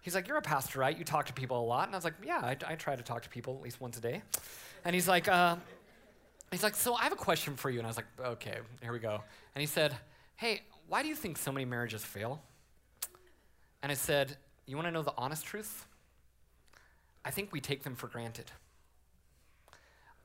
he's 0.03 0.15
like, 0.15 0.29
you're 0.29 0.37
a 0.37 0.43
pastor, 0.43 0.81
right? 0.81 0.97
You 0.97 1.05
talk 1.05 1.27
to 1.27 1.33
people 1.33 1.59
a 1.59 1.65
lot. 1.65 1.89
And 1.89 1.95
I 1.95 1.99
was 1.99 2.05
like, 2.05 2.15
yeah, 2.23 2.39
I, 2.39 2.57
I 2.67 2.75
try 2.75 2.97
to 2.97 3.03
talk 3.03 3.23
to 3.23 3.31
people 3.31 3.57
at 3.57 3.63
least 3.63 3.81
once 3.81 3.97
a 3.97 4.01
day. 4.01 4.23
And 4.85 4.95
he's 4.95 5.09
like, 5.09 5.29
uh, 5.29 5.57
he's 6.53 6.63
like, 6.63 6.77
so 6.77 6.95
I 6.95 7.03
have 7.05 7.13
a 7.13 7.17
question 7.17 7.57
for 7.57 7.71
you. 7.71 7.79
And 7.79 7.87
I 7.87 7.91
was 7.91 7.97
like, 7.97 8.07
okay, 8.21 8.59
here 8.83 8.93
we 8.93 8.99
go. 8.99 9.23
And 9.55 9.61
he 9.61 9.67
said, 9.67 9.97
Hey, 10.37 10.63
why 10.89 11.03
do 11.03 11.09
you 11.09 11.15
think 11.15 11.39
so 11.39 11.53
many 11.53 11.65
marriages 11.65 12.05
fail? 12.05 12.43
And 13.83 13.91
I 13.91 13.95
said, 13.95 14.37
You 14.67 14.77
want 14.77 14.87
to 14.89 14.93
know 14.93 15.03
the 15.03 15.15
honest 15.17 15.45
truth? 15.45 15.87
I 17.25 17.31
think 17.31 17.53
we 17.53 17.61
take 17.61 17.85
them 17.85 17.95
for 17.95 18.09
granted. 18.09 18.51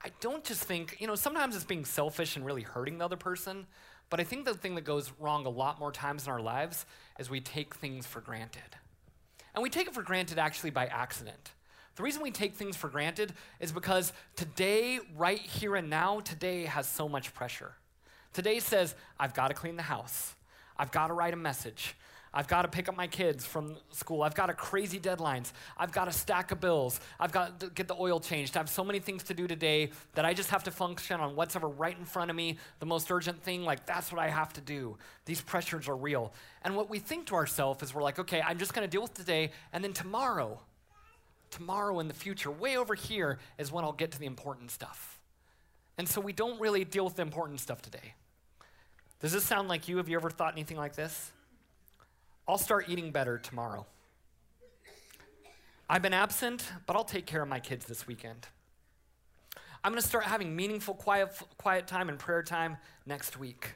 I 0.03 0.09
don't 0.21 0.43
just 0.43 0.63
think, 0.63 0.97
you 0.99 1.07
know, 1.07 1.15
sometimes 1.15 1.55
it's 1.55 1.65
being 1.65 1.85
selfish 1.85 2.35
and 2.35 2.45
really 2.45 2.61
hurting 2.61 2.97
the 2.97 3.05
other 3.05 3.17
person, 3.17 3.67
But 4.09 4.19
I 4.19 4.23
think 4.23 4.45
the 4.45 4.53
thing 4.53 4.75
that 4.75 4.83
goes 4.83 5.11
wrong 5.19 5.45
a 5.45 5.49
lot 5.49 5.79
more 5.79 5.91
times 5.91 6.25
in 6.25 6.31
our 6.31 6.39
lives 6.39 6.85
is 7.19 7.29
we 7.29 7.41
take 7.41 7.75
things 7.75 8.07
for 8.07 8.21
granted. 8.21 8.77
And 9.53 9.63
we 9.63 9.69
take 9.69 9.87
it 9.87 9.93
for 9.93 10.03
granted 10.03 10.39
actually 10.39 10.69
by 10.69 10.85
accident. 10.85 11.51
The 11.97 12.03
reason 12.03 12.21
we 12.21 12.29
take 12.29 12.53
things 12.53 12.77
for 12.77 12.89
granted 12.89 13.33
is 13.59 13.71
because 13.71 14.13
today, 14.35 14.99
right 15.17 15.39
here 15.39 15.75
and 15.75 15.89
now, 15.89 16.19
today 16.19 16.65
has 16.65 16.87
so 16.87 17.09
much 17.09 17.33
pressure. 17.33 17.73
Today 18.33 18.59
says, 18.59 18.93
I've 19.19 19.33
got 19.33 19.47
to 19.47 19.55
clean 19.55 19.77
the 19.77 19.83
house. 19.83 20.35
I've 20.77 20.91
got 20.91 21.07
to 21.07 21.13
write 21.13 21.33
a 21.33 21.37
message. 21.37 21.95
I've 22.31 22.47
got 22.47 22.61
to 22.61 22.67
pick 22.67 22.87
up 22.87 22.95
my 22.95 23.07
kids 23.07 23.47
from 23.47 23.77
school. 23.89 24.21
I've 24.21 24.35
got 24.35 24.51
a 24.51 24.53
crazy 24.53 24.99
deadlines. 24.99 25.53
I've 25.75 25.91
got 25.91 26.07
a 26.07 26.11
stack 26.11 26.51
of 26.51 26.59
bills. 26.59 26.99
I've 27.19 27.31
got 27.31 27.61
to 27.61 27.69
get 27.71 27.87
the 27.87 27.95
oil 27.95 28.19
changed. 28.19 28.55
I 28.55 28.59
have 28.59 28.69
so 28.69 28.83
many 28.83 28.99
things 28.99 29.23
to 29.23 29.33
do 29.33 29.47
today 29.47 29.89
that 30.13 30.23
I 30.23 30.35
just 30.35 30.51
have 30.51 30.63
to 30.65 30.71
function 30.71 31.19
on 31.19 31.35
what's 31.35 31.55
ever 31.55 31.67
right 31.67 31.97
in 31.97 32.05
front 32.05 32.29
of 32.29 32.35
me, 32.35 32.59
the 32.79 32.85
most 32.85 33.09
urgent 33.09 33.41
thing. 33.41 33.63
Like, 33.63 33.87
that's 33.87 34.11
what 34.11 34.21
I 34.21 34.29
have 34.29 34.53
to 34.53 34.61
do. 34.61 34.97
These 35.25 35.41
pressures 35.41 35.87
are 35.87 35.95
real. 35.95 36.31
And 36.63 36.75
what 36.75 36.91
we 36.91 36.99
think 36.99 37.25
to 37.27 37.33
ourselves 37.33 37.81
is 37.81 37.95
we're 37.95 38.03
like, 38.03 38.19
okay, 38.19 38.39
I'm 38.39 38.59
just 38.59 38.75
going 38.75 38.87
to 38.87 38.91
deal 38.91 39.01
with 39.01 39.15
today, 39.15 39.49
and 39.73 39.83
then 39.83 39.93
tomorrow, 39.93 40.59
tomorrow 41.51 41.99
in 41.99 42.07
the 42.07 42.13
future, 42.13 42.51
way 42.51 42.77
over 42.77 42.95
here, 42.95 43.39
is 43.57 43.71
when 43.71 43.83
I'll 43.83 43.93
get 43.93 44.11
to 44.11 44.19
the 44.19 44.25
important 44.25 44.71
stuff. 44.71 45.19
And 45.97 46.07
so 46.07 46.21
we 46.21 46.33
don't 46.33 46.59
really 46.59 46.83
deal 46.85 47.05
with 47.05 47.15
the 47.15 47.21
important 47.23 47.59
stuff 47.59 47.81
today. 47.81 48.13
Does 49.19 49.31
this 49.31 49.43
sound 49.43 49.67
like 49.67 49.87
you? 49.87 49.97
Have 49.97 50.09
you 50.09 50.17
ever 50.17 50.29
thought 50.29 50.53
anything 50.53 50.77
like 50.77 50.95
this? 50.95 51.31
I'll 52.47 52.57
start 52.57 52.87
eating 52.87 53.11
better 53.11 53.37
tomorrow. 53.37 53.85
I've 55.89 56.01
been 56.01 56.13
absent, 56.13 56.63
but 56.85 56.95
I'll 56.95 57.03
take 57.03 57.25
care 57.25 57.41
of 57.41 57.47
my 57.47 57.59
kids 57.59 57.85
this 57.85 58.05
weekend. 58.05 58.47
I'm 59.83 59.91
going 59.91 60.01
to 60.01 60.07
start 60.07 60.25
having 60.25 60.55
meaningful 60.55 60.93
quiet, 60.93 61.29
quiet 61.57 61.87
time 61.87 62.09
and 62.09 62.19
prayer 62.19 62.43
time 62.43 62.77
next 63.05 63.37
week. 63.37 63.73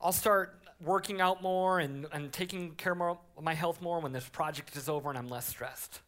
I'll 0.00 0.12
start 0.12 0.58
working 0.80 1.20
out 1.20 1.42
more 1.42 1.78
and, 1.78 2.06
and 2.12 2.32
taking 2.32 2.72
care 2.72 3.00
of 3.00 3.18
my 3.40 3.54
health 3.54 3.80
more 3.80 4.00
when 4.00 4.12
this 4.12 4.28
project 4.28 4.76
is 4.76 4.88
over 4.88 5.08
and 5.08 5.18
I'm 5.18 5.28
less 5.28 5.46
stressed. 5.46 6.00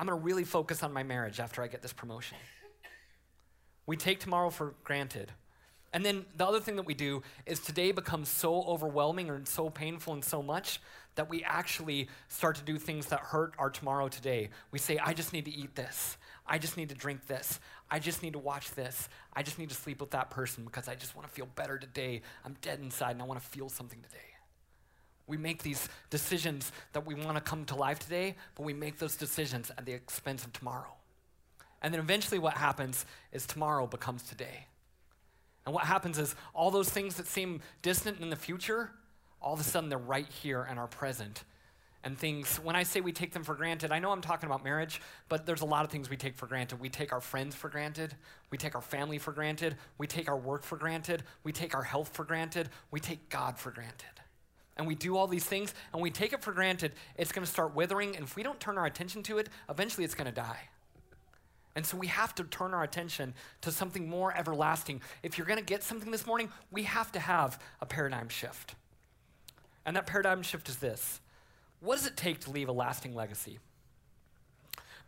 I'm 0.00 0.06
going 0.06 0.18
to 0.18 0.24
really 0.24 0.44
focus 0.44 0.82
on 0.82 0.94
my 0.94 1.02
marriage 1.02 1.40
after 1.40 1.62
I 1.62 1.66
get 1.66 1.82
this 1.82 1.92
promotion. 1.92 2.38
We 3.84 3.98
take 3.98 4.18
tomorrow 4.18 4.48
for 4.48 4.72
granted. 4.82 5.30
And 5.92 6.02
then 6.02 6.24
the 6.34 6.46
other 6.46 6.58
thing 6.58 6.76
that 6.76 6.86
we 6.86 6.94
do 6.94 7.22
is 7.44 7.60
today 7.60 7.92
becomes 7.92 8.30
so 8.30 8.62
overwhelming 8.62 9.28
and 9.28 9.46
so 9.46 9.68
painful 9.68 10.14
and 10.14 10.24
so 10.24 10.42
much 10.42 10.80
that 11.16 11.28
we 11.28 11.44
actually 11.44 12.08
start 12.28 12.56
to 12.56 12.62
do 12.62 12.78
things 12.78 13.06
that 13.06 13.20
hurt 13.20 13.52
our 13.58 13.68
tomorrow 13.68 14.08
today. 14.08 14.48
We 14.70 14.78
say, 14.78 14.96
I 14.96 15.12
just 15.12 15.34
need 15.34 15.44
to 15.44 15.50
eat 15.50 15.74
this. 15.74 16.16
I 16.46 16.56
just 16.56 16.78
need 16.78 16.88
to 16.88 16.94
drink 16.94 17.26
this. 17.26 17.60
I 17.90 17.98
just 17.98 18.22
need 18.22 18.32
to 18.32 18.38
watch 18.38 18.70
this. 18.70 19.10
I 19.34 19.42
just 19.42 19.58
need 19.58 19.68
to 19.68 19.74
sleep 19.74 20.00
with 20.00 20.12
that 20.12 20.30
person 20.30 20.64
because 20.64 20.88
I 20.88 20.94
just 20.94 21.14
want 21.14 21.28
to 21.28 21.34
feel 21.34 21.48
better 21.56 21.76
today. 21.76 22.22
I'm 22.42 22.56
dead 22.62 22.78
inside 22.80 23.10
and 23.10 23.20
I 23.20 23.26
want 23.26 23.38
to 23.38 23.46
feel 23.46 23.68
something 23.68 24.00
today. 24.00 24.16
We 25.30 25.36
make 25.36 25.62
these 25.62 25.88
decisions 26.10 26.72
that 26.92 27.06
we 27.06 27.14
want 27.14 27.36
to 27.36 27.40
come 27.40 27.64
to 27.66 27.76
life 27.76 28.00
today, 28.00 28.34
but 28.56 28.64
we 28.64 28.74
make 28.74 28.98
those 28.98 29.14
decisions 29.14 29.70
at 29.78 29.86
the 29.86 29.92
expense 29.92 30.44
of 30.44 30.52
tomorrow. 30.52 30.92
And 31.80 31.94
then 31.94 32.00
eventually, 32.00 32.40
what 32.40 32.54
happens 32.54 33.06
is 33.30 33.46
tomorrow 33.46 33.86
becomes 33.86 34.24
today. 34.24 34.66
And 35.64 35.72
what 35.72 35.84
happens 35.84 36.18
is 36.18 36.34
all 36.52 36.72
those 36.72 36.90
things 36.90 37.14
that 37.14 37.28
seem 37.28 37.60
distant 37.80 38.18
in 38.20 38.28
the 38.28 38.34
future, 38.34 38.90
all 39.40 39.54
of 39.54 39.60
a 39.60 39.62
sudden 39.62 39.88
they're 39.88 39.98
right 39.98 40.26
here 40.42 40.66
and 40.68 40.80
are 40.80 40.88
present. 40.88 41.44
And 42.02 42.18
things, 42.18 42.56
when 42.56 42.74
I 42.74 42.82
say 42.82 43.00
we 43.00 43.12
take 43.12 43.32
them 43.32 43.44
for 43.44 43.54
granted, 43.54 43.92
I 43.92 44.00
know 44.00 44.10
I'm 44.10 44.22
talking 44.22 44.48
about 44.48 44.64
marriage, 44.64 45.00
but 45.28 45.46
there's 45.46 45.60
a 45.60 45.66
lot 45.66 45.84
of 45.84 45.92
things 45.92 46.10
we 46.10 46.16
take 46.16 46.34
for 46.34 46.48
granted. 46.48 46.80
We 46.80 46.88
take 46.88 47.12
our 47.12 47.20
friends 47.20 47.54
for 47.54 47.68
granted. 47.68 48.16
We 48.50 48.58
take 48.58 48.74
our 48.74 48.80
family 48.80 49.18
for 49.18 49.30
granted. 49.30 49.76
We 49.96 50.08
take 50.08 50.28
our 50.28 50.36
work 50.36 50.64
for 50.64 50.76
granted. 50.76 51.22
We 51.44 51.52
take 51.52 51.72
our 51.72 51.84
health 51.84 52.10
for 52.14 52.24
granted. 52.24 52.68
We 52.90 52.98
take 52.98 53.28
God 53.28 53.58
for 53.58 53.70
granted. 53.70 54.19
And 54.80 54.86
we 54.86 54.94
do 54.94 55.14
all 55.14 55.26
these 55.26 55.44
things 55.44 55.74
and 55.92 56.00
we 56.00 56.10
take 56.10 56.32
it 56.32 56.42
for 56.42 56.52
granted. 56.52 56.92
It's 57.18 57.32
going 57.32 57.44
to 57.44 57.52
start 57.52 57.74
withering. 57.74 58.16
And 58.16 58.24
if 58.24 58.34
we 58.34 58.42
don't 58.42 58.58
turn 58.58 58.78
our 58.78 58.86
attention 58.86 59.22
to 59.24 59.36
it, 59.36 59.50
eventually 59.68 60.06
it's 60.06 60.14
going 60.14 60.24
to 60.24 60.32
die. 60.32 60.70
And 61.76 61.84
so 61.84 61.98
we 61.98 62.06
have 62.06 62.34
to 62.36 62.44
turn 62.44 62.72
our 62.72 62.82
attention 62.82 63.34
to 63.60 63.72
something 63.72 64.08
more 64.08 64.34
everlasting. 64.34 65.02
If 65.22 65.36
you're 65.36 65.46
going 65.46 65.58
to 65.58 65.64
get 65.64 65.82
something 65.82 66.10
this 66.10 66.26
morning, 66.26 66.50
we 66.70 66.84
have 66.84 67.12
to 67.12 67.20
have 67.20 67.60
a 67.82 67.84
paradigm 67.84 68.30
shift. 68.30 68.74
And 69.84 69.94
that 69.96 70.06
paradigm 70.06 70.40
shift 70.42 70.70
is 70.70 70.78
this 70.78 71.20
What 71.80 71.96
does 71.96 72.06
it 72.06 72.16
take 72.16 72.40
to 72.40 72.50
leave 72.50 72.70
a 72.70 72.72
lasting 72.72 73.14
legacy? 73.14 73.58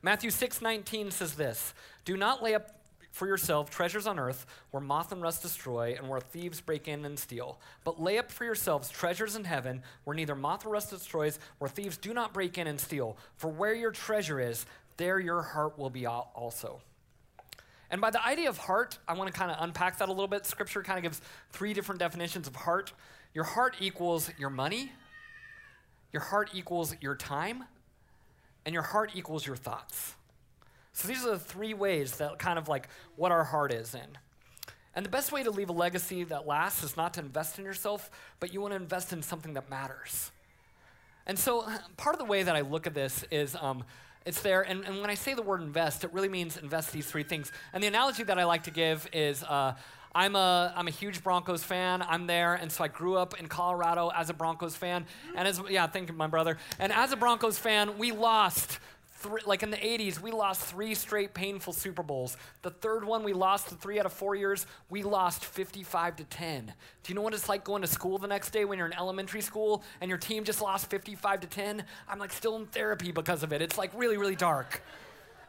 Matthew 0.02 0.30
6:19 0.30 1.10
says 1.10 1.36
this, 1.36 1.72
"Do 2.04 2.18
not 2.18 2.42
lay 2.42 2.54
up 2.54 2.81
for 3.12 3.26
yourself 3.26 3.70
treasures 3.70 4.06
on 4.06 4.18
earth 4.18 4.46
where 4.70 4.80
moth 4.80 5.12
and 5.12 5.22
rust 5.22 5.42
destroy 5.42 5.94
and 5.96 6.08
where 6.08 6.20
thieves 6.20 6.60
break 6.60 6.88
in 6.88 7.04
and 7.04 7.18
steal, 7.18 7.60
but 7.84 8.02
lay 8.02 8.18
up 8.18 8.32
for 8.32 8.44
yourselves 8.44 8.88
treasures 8.88 9.36
in 9.36 9.44
heaven 9.44 9.82
where 10.04 10.16
neither 10.16 10.34
moth 10.34 10.64
nor 10.64 10.72
rust 10.72 10.90
destroys, 10.90 11.38
where 11.58 11.68
thieves 11.68 11.96
do 11.98 12.12
not 12.12 12.32
break 12.32 12.58
in 12.58 12.66
and 12.66 12.80
steal. 12.80 13.16
For 13.36 13.48
where 13.48 13.74
your 13.74 13.90
treasure 13.92 14.40
is, 14.40 14.66
there 14.96 15.20
your 15.20 15.42
heart 15.42 15.78
will 15.78 15.90
be 15.90 16.06
also. 16.06 16.80
And 17.90 18.00
by 18.00 18.10
the 18.10 18.24
idea 18.26 18.48
of 18.48 18.56
heart, 18.56 18.98
I 19.06 19.12
want 19.12 19.32
to 19.32 19.38
kind 19.38 19.50
of 19.50 19.58
unpack 19.60 19.98
that 19.98 20.08
a 20.08 20.12
little 20.12 20.26
bit. 20.26 20.46
Scripture 20.46 20.82
kind 20.82 20.96
of 20.98 21.02
gives 21.02 21.20
three 21.50 21.74
different 21.74 21.98
definitions 21.98 22.48
of 22.48 22.56
heart. 22.56 22.94
Your 23.34 23.44
heart 23.44 23.76
equals 23.80 24.30
your 24.38 24.48
money, 24.48 24.90
your 26.10 26.22
heart 26.22 26.50
equals 26.54 26.96
your 27.02 27.14
time, 27.14 27.64
and 28.64 28.72
your 28.72 28.82
heart 28.82 29.10
equals 29.14 29.46
your 29.46 29.56
thoughts. 29.56 30.14
So 30.92 31.08
these 31.08 31.24
are 31.24 31.30
the 31.30 31.38
three 31.38 31.74
ways 31.74 32.16
that 32.18 32.38
kind 32.38 32.58
of 32.58 32.68
like 32.68 32.88
what 33.16 33.32
our 33.32 33.44
heart 33.44 33.72
is 33.72 33.94
in. 33.94 34.18
And 34.94 35.06
the 35.06 35.10
best 35.10 35.32
way 35.32 35.42
to 35.42 35.50
leave 35.50 35.70
a 35.70 35.72
legacy 35.72 36.22
that 36.24 36.46
lasts 36.46 36.82
is 36.82 36.96
not 36.96 37.14
to 37.14 37.20
invest 37.20 37.58
in 37.58 37.64
yourself, 37.64 38.10
but 38.40 38.52
you 38.52 38.60
want 38.60 38.72
to 38.72 38.76
invest 38.76 39.12
in 39.12 39.22
something 39.22 39.54
that 39.54 39.70
matters. 39.70 40.30
And 41.26 41.38
so 41.38 41.66
part 41.96 42.14
of 42.14 42.18
the 42.18 42.26
way 42.26 42.42
that 42.42 42.54
I 42.54 42.60
look 42.60 42.86
at 42.86 42.94
this 42.94 43.24
is 43.30 43.56
um, 43.60 43.84
it's 44.26 44.42
there. 44.42 44.62
And, 44.62 44.84
and 44.84 45.00
when 45.00 45.10
I 45.10 45.14
say 45.14 45.34
the 45.34 45.42
word 45.42 45.62
invest, 45.62 46.04
it 46.04 46.12
really 46.12 46.28
means 46.28 46.56
invest 46.56 46.92
these 46.92 47.06
three 47.06 47.22
things. 47.22 47.50
And 47.72 47.82
the 47.82 47.88
analogy 47.88 48.22
that 48.24 48.38
I 48.38 48.44
like 48.44 48.64
to 48.64 48.70
give 48.70 49.08
is 49.12 49.42
uh, 49.44 49.74
I'm, 50.14 50.36
a, 50.36 50.74
I'm 50.76 50.88
a 50.88 50.90
huge 50.90 51.24
Broncos 51.24 51.64
fan. 51.64 52.02
I'm 52.02 52.26
there. 52.26 52.54
And 52.54 52.70
so 52.70 52.84
I 52.84 52.88
grew 52.88 53.16
up 53.16 53.40
in 53.40 53.46
Colorado 53.46 54.10
as 54.14 54.28
a 54.28 54.34
Broncos 54.34 54.76
fan. 54.76 55.06
And 55.34 55.48
as, 55.48 55.60
yeah, 55.70 55.86
thank 55.86 56.10
you, 56.10 56.14
my 56.14 56.26
brother. 56.26 56.58
And 56.78 56.92
as 56.92 57.12
a 57.12 57.16
Broncos 57.16 57.58
fan, 57.58 57.96
we 57.98 58.12
lost 58.12 58.78
three, 59.22 59.40
like 59.46 59.62
in 59.62 59.70
the 59.70 59.76
80s, 59.76 60.20
we 60.20 60.32
lost 60.32 60.62
three 60.62 60.94
straight 60.94 61.34
painful 61.34 61.72
Super 61.72 62.02
Bowls. 62.02 62.36
The 62.62 62.70
third 62.70 63.04
one 63.04 63.22
we 63.22 63.32
lost, 63.32 63.68
the 63.68 63.76
three 63.76 63.98
out 63.98 64.06
of 64.06 64.12
four 64.12 64.34
years, 64.34 64.66
we 64.90 65.02
lost 65.02 65.44
55 65.44 66.16
to 66.16 66.24
10. 66.24 66.66
Do 66.66 66.72
you 67.06 67.14
know 67.14 67.22
what 67.22 67.34
it's 67.34 67.48
like 67.48 67.64
going 67.64 67.82
to 67.82 67.88
school 67.88 68.18
the 68.18 68.26
next 68.26 68.50
day 68.50 68.64
when 68.64 68.78
you're 68.78 68.86
in 68.86 68.94
elementary 68.94 69.40
school 69.40 69.82
and 70.00 70.08
your 70.08 70.18
team 70.18 70.44
just 70.44 70.60
lost 70.60 70.90
55 70.90 71.40
to 71.40 71.46
10? 71.46 71.84
I'm 72.08 72.18
like 72.18 72.32
still 72.32 72.56
in 72.56 72.66
therapy 72.66 73.12
because 73.12 73.42
of 73.42 73.52
it. 73.52 73.62
It's 73.62 73.78
like 73.78 73.90
really, 73.94 74.16
really 74.16 74.36
dark. 74.36 74.82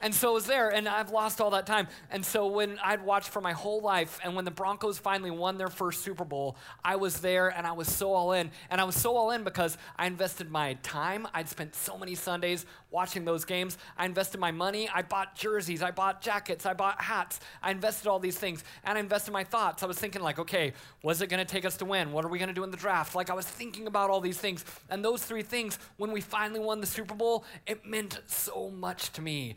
And 0.03 0.13
so 0.13 0.31
I 0.31 0.33
was 0.33 0.45
there, 0.45 0.69
and 0.69 0.85
I've 0.85 1.11
lost 1.11 1.39
all 1.39 1.51
that 1.51 1.65
time. 1.65 1.87
And 2.11 2.25
so 2.25 2.47
when 2.47 2.77
I'd 2.83 3.05
watched 3.05 3.29
for 3.29 3.39
my 3.39 3.53
whole 3.53 3.79
life, 3.79 4.19
and 4.21 4.35
when 4.35 4.43
the 4.43 4.51
Broncos 4.51 4.99
finally 4.99 5.31
won 5.31 5.57
their 5.57 5.69
first 5.69 6.03
Super 6.03 6.25
Bowl, 6.25 6.57
I 6.83 6.97
was 6.97 7.21
there 7.21 7.47
and 7.47 7.65
I 7.65 7.71
was 7.71 7.87
so 7.87 8.11
all 8.11 8.33
in. 8.33 8.51
And 8.69 8.81
I 8.81 8.83
was 8.83 8.95
so 8.95 9.15
all 9.15 9.31
in 9.31 9.45
because 9.45 9.77
I 9.95 10.07
invested 10.07 10.51
my 10.51 10.73
time. 10.83 11.25
I'd 11.33 11.47
spent 11.47 11.73
so 11.73 11.97
many 11.97 12.15
Sundays 12.15 12.65
watching 12.91 13.23
those 13.23 13.45
games. 13.45 13.77
I 13.97 14.05
invested 14.05 14.41
my 14.41 14.51
money. 14.51 14.89
I 14.93 15.03
bought 15.03 15.35
jerseys. 15.35 15.81
I 15.81 15.91
bought 15.91 16.21
jackets. 16.21 16.65
I 16.65 16.73
bought 16.73 17.01
hats. 17.01 17.39
I 17.61 17.71
invested 17.71 18.09
all 18.09 18.19
these 18.19 18.37
things. 18.37 18.61
And 18.83 18.97
I 18.97 18.99
invested 18.99 19.31
my 19.31 19.45
thoughts. 19.45 19.83
I 19.83 19.85
was 19.85 19.97
thinking, 19.97 20.21
like, 20.21 20.37
okay, 20.37 20.73
was 21.01 21.21
it 21.21 21.27
going 21.29 21.39
to 21.39 21.49
take 21.49 21.63
us 21.63 21.77
to 21.77 21.85
win? 21.85 22.11
What 22.11 22.25
are 22.25 22.29
we 22.29 22.39
going 22.39 22.49
to 22.49 22.53
do 22.53 22.65
in 22.65 22.71
the 22.71 22.77
draft? 22.77 23.15
Like, 23.15 23.29
I 23.29 23.33
was 23.33 23.45
thinking 23.45 23.87
about 23.87 24.09
all 24.09 24.19
these 24.19 24.37
things. 24.37 24.65
And 24.89 25.03
those 25.03 25.23
three 25.23 25.43
things, 25.43 25.79
when 25.95 26.11
we 26.11 26.19
finally 26.19 26.59
won 26.59 26.81
the 26.81 26.87
Super 26.87 27.15
Bowl, 27.15 27.45
it 27.65 27.85
meant 27.85 28.19
so 28.27 28.69
much 28.69 29.13
to 29.13 29.21
me. 29.21 29.55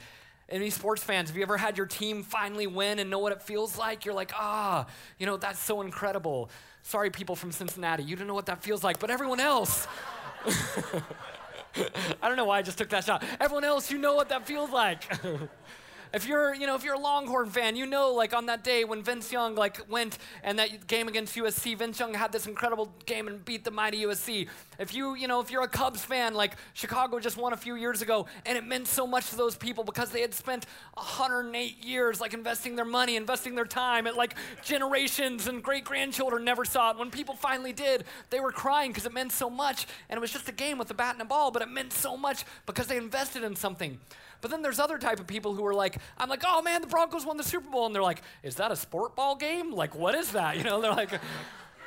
Any 0.49 0.71
sports 0.71 1.03
fans, 1.03 1.29
have 1.29 1.37
you 1.37 1.43
ever 1.43 1.57
had 1.57 1.77
your 1.77 1.87
team 1.87 2.23
finally 2.23 2.69
win 2.69 3.01
and 3.01 3.11
know 3.11 3.19
what 3.19 3.33
it 3.33 3.43
feels 3.43 3.77
like? 3.77 4.05
You're 4.05 4.15
like, 4.15 4.33
ah, 4.35 4.87
you 5.19 5.27
know, 5.27 5.37
that's 5.37 5.59
so 5.59 5.81
incredible. 5.81 6.51
Sorry, 6.83 7.11
people 7.11 7.35
from 7.35 7.51
Cincinnati, 7.51 8.05
you 8.05 8.15
don't 8.15 8.29
know 8.29 8.35
what 8.35 8.47
that 8.47 8.63
feels 8.63 8.85
like, 8.85 9.01
but 9.01 9.11
everyone 9.11 9.41
else. 9.41 9.89
I 10.47 12.29
don't 12.29 12.37
know 12.37 12.45
why 12.45 12.59
I 12.59 12.63
just 12.63 12.79
took 12.79 12.89
that 12.91 13.05
shot. 13.05 13.25
Everyone 13.41 13.65
else, 13.65 13.91
you 13.91 13.99
know 13.99 14.15
what 14.15 14.29
that 14.29 14.47
feels 14.47 14.71
like. 14.71 15.13
If 16.13 16.27
you're, 16.27 16.55
you 16.55 16.67
know, 16.67 16.75
if 16.75 16.85
you're 16.85 16.95
a 16.95 16.99
Longhorn 16.99 17.51
fan, 17.51 17.77
you 17.77 17.87
know, 17.87 18.13
like 18.13 18.35
on 18.35 18.47
that 18.47 18.65
day 18.65 18.85
when 18.85 19.03
Vince 19.03 19.33
Young 19.33 19.55
like 19.55 19.81
went 19.91 20.19
and 20.43 20.59
that 20.59 20.87
game 20.87 21.09
against 21.09 21.35
USC, 21.37 21.77
Vince 21.77 21.99
Young 21.99 22.15
had 22.15 22.33
this 22.33 22.47
incredible 22.47 22.93
game 23.07 23.29
and 23.29 23.45
beat 23.45 23.65
the 23.65 23.71
mighty 23.71 24.05
USC. 24.05 24.49
If 24.79 24.95
you, 24.95 25.15
you 25.15 25.27
know, 25.29 25.41
if 25.41 25.51
you're 25.51 25.63
a 25.63 25.69
Cubs 25.69 26.05
fan, 26.05 26.35
like 26.35 26.57
Chicago 26.75 27.19
just 27.19 27.37
won 27.37 27.53
a 27.53 27.57
few 27.57 27.77
years 27.77 28.03
ago, 28.03 28.27
and 28.45 28.57
it 28.57 28.65
meant 28.65 28.87
so 28.87 29.07
much 29.07 29.31
to 29.31 29.37
those 29.37 29.57
people 29.57 29.85
because 29.85 30.11
they 30.11 30.21
had 30.21 30.35
spent 30.35 30.67
108 30.95 31.85
years 31.85 32.21
like 32.21 32.35
investing 32.35 32.77
their 32.77 32.85
money, 32.85 33.17
investing 33.17 33.55
their 33.55 33.65
time, 33.65 34.07
and 34.07 34.17
like 34.17 34.35
generations 34.63 35.49
and 35.49 35.63
great 35.63 35.85
grandchildren 35.85 36.45
never 36.45 36.65
saw 36.65 36.91
it. 36.91 36.99
When 36.99 37.11
people 37.11 37.35
finally 37.35 37.73
did, 37.73 38.05
they 38.31 38.41
were 38.41 38.53
crying 38.53 38.91
because 38.91 39.07
it 39.07 39.13
meant 39.13 39.33
so 39.33 39.51
much, 39.51 39.87
and 40.09 40.19
it 40.19 40.21
was 40.21 40.33
just 40.33 40.49
a 40.49 40.53
game 40.53 40.79
with 40.79 40.91
a 40.91 40.95
bat 40.95 41.15
and 41.15 41.23
a 41.23 41.25
ball, 41.25 41.51
but 41.51 41.63
it 41.63 41.69
meant 41.69 41.93
so 41.93 42.17
much 42.17 42.45
because 42.67 42.87
they 42.87 42.97
invested 42.97 43.43
in 43.43 43.57
something. 43.57 43.99
But 44.41 44.51
then 44.51 44.63
there's 44.63 44.79
other 44.79 44.99
type 44.99 45.21
of 45.21 45.27
people 45.27 45.55
who 45.55 45.65
are 45.67 45.75
like, 45.75 45.99
I'm 46.19 46.29
like, 46.29 46.43
oh 46.47 46.63
man, 46.63 46.81
the 46.81 46.87
Broncos 46.87 47.25
won 47.25 47.37
the 47.37 47.45
Super 47.45 47.71
Bowl. 47.71 47.87
And 47.87 47.95
they're 47.95 48.03
like, 48.03 48.23
is 48.43 48.57
that 48.57 48.71
a 48.71 48.77
sport 48.77 49.17
ball 49.17 49.37
game? 49.37 49.73
Like, 49.73 49.95
what 49.95 50.15
is 50.15 50.33
that? 50.33 50.57
You 50.57 50.65
know, 50.65 50.81
they're 50.81 50.93
like, 50.93 51.11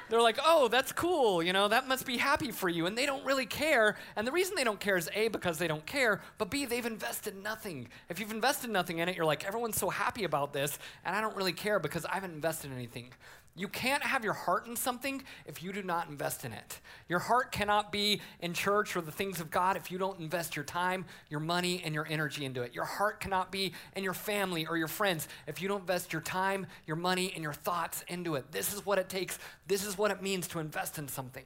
they're 0.10 0.22
like, 0.22 0.39
oh, 0.44 0.68
that's 0.68 0.91
cool, 0.91 1.44
you 1.44 1.53
know, 1.53 1.68
that 1.68 1.88
must 1.88 2.06
be 2.06 2.18
happy 2.18 2.51
for 2.51 2.68
you. 2.68 2.88
And 2.88 2.98
they 2.98 3.06
don't 3.06 3.24
really 3.25 3.46
care. 3.46 3.96
And 4.15 4.25
the 4.25 4.32
reason 4.32 4.56
they 4.56 4.63
don't 4.63 4.79
care 4.79 4.98
is 4.98 5.08
A, 5.13 5.27
because 5.27 5.60
they 5.60 5.68
don't 5.68 5.86
care, 5.86 6.22
but 6.38 6.50
B, 6.50 6.65
they've 6.65 6.86
invested 6.86 7.41
nothing. 7.41 7.89
If 8.10 8.20
you've 8.20 8.32
invested 8.32 8.72
nothing 8.72 8.98
in 8.98 9.08
it, 9.08 9.15
you're 9.15 9.25
like, 9.25 9.46
everyone's 9.46 9.77
so 9.77 9.89
happy 9.89 10.24
about 10.24 10.51
this, 10.51 10.79
and 11.06 11.15
I 11.15 11.22
don't 11.22 11.36
really 11.36 11.53
care 11.53 11.79
because 11.79 12.06
I 12.06 12.15
haven't 12.15 12.34
invested 12.34 12.72
anything. 12.72 13.12
You 13.56 13.68
can't 13.68 14.03
have 14.03 14.24
your 14.24 14.34
heart 14.34 14.68
in 14.68 14.75
something 14.75 15.22
if 15.46 15.62
you 15.62 15.74
do 15.74 15.84
not 15.84 16.08
invest 16.08 16.46
in 16.46 16.53
it. 16.53 16.79
Your 17.10 17.20
heart 17.20 17.51
cannot 17.51 17.91
be 17.91 18.22
in 18.39 18.53
church 18.53 18.96
or 18.96 19.01
the 19.01 19.12
things 19.12 19.41
of 19.41 19.51
God 19.51 19.75
if 19.75 19.91
you 19.91 19.98
don't 19.98 20.20
invest 20.20 20.56
your 20.56 20.63
time, 20.63 21.06
your 21.29 21.41
money, 21.41 21.82
and 21.84 21.94
your 21.94 22.08
energy 22.10 22.46
into 22.46 22.62
it. 22.62 22.74
Your 22.74 22.86
heart 22.86 23.20
cannot 23.20 23.51
be 23.51 23.74
in 23.96 24.03
your 24.03 24.13
family 24.13 24.65
or 24.65 24.77
your 24.77 24.88
friends 24.88 25.27
if 25.46 25.62
you 25.62 25.68
don't 25.68 25.82
invest 25.82 26.13
your 26.13 26.22
time, 26.22 26.68
your 26.86 26.96
money, 26.96 27.34
and 27.34 27.44
your 27.44 27.53
thoughts 27.53 28.06
into 28.08 28.36
it. 28.36 28.51
This 28.51 28.74
is 28.74 28.86
what 28.86 28.98
it 28.98 29.10
takes. 29.10 29.38
This 29.68 29.86
is 29.86 29.98
what 29.98 30.12
it 30.12 30.22
means 30.22 30.48
to 30.50 30.60
invest 30.60 30.98
in 30.98 31.08
something. 31.08 31.46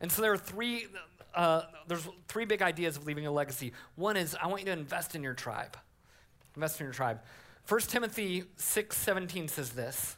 And 0.00 0.10
so 0.10 0.22
there 0.22 0.32
are 0.32 0.38
three. 0.38 0.86
Uh, 1.34 1.62
there's 1.86 2.08
three 2.26 2.44
big 2.44 2.60
ideas 2.60 2.96
of 2.96 3.06
leaving 3.06 3.26
a 3.26 3.30
legacy. 3.30 3.72
One 3.94 4.16
is 4.16 4.36
I 4.42 4.46
want 4.48 4.62
you 4.62 4.66
to 4.66 4.72
invest 4.72 5.14
in 5.14 5.22
your 5.22 5.34
tribe. 5.34 5.76
Invest 6.56 6.80
in 6.80 6.86
your 6.86 6.94
tribe. 6.94 7.20
1 7.68 7.80
Timothy 7.82 8.44
6:17 8.56 9.48
says 9.48 9.70
this. 9.70 10.16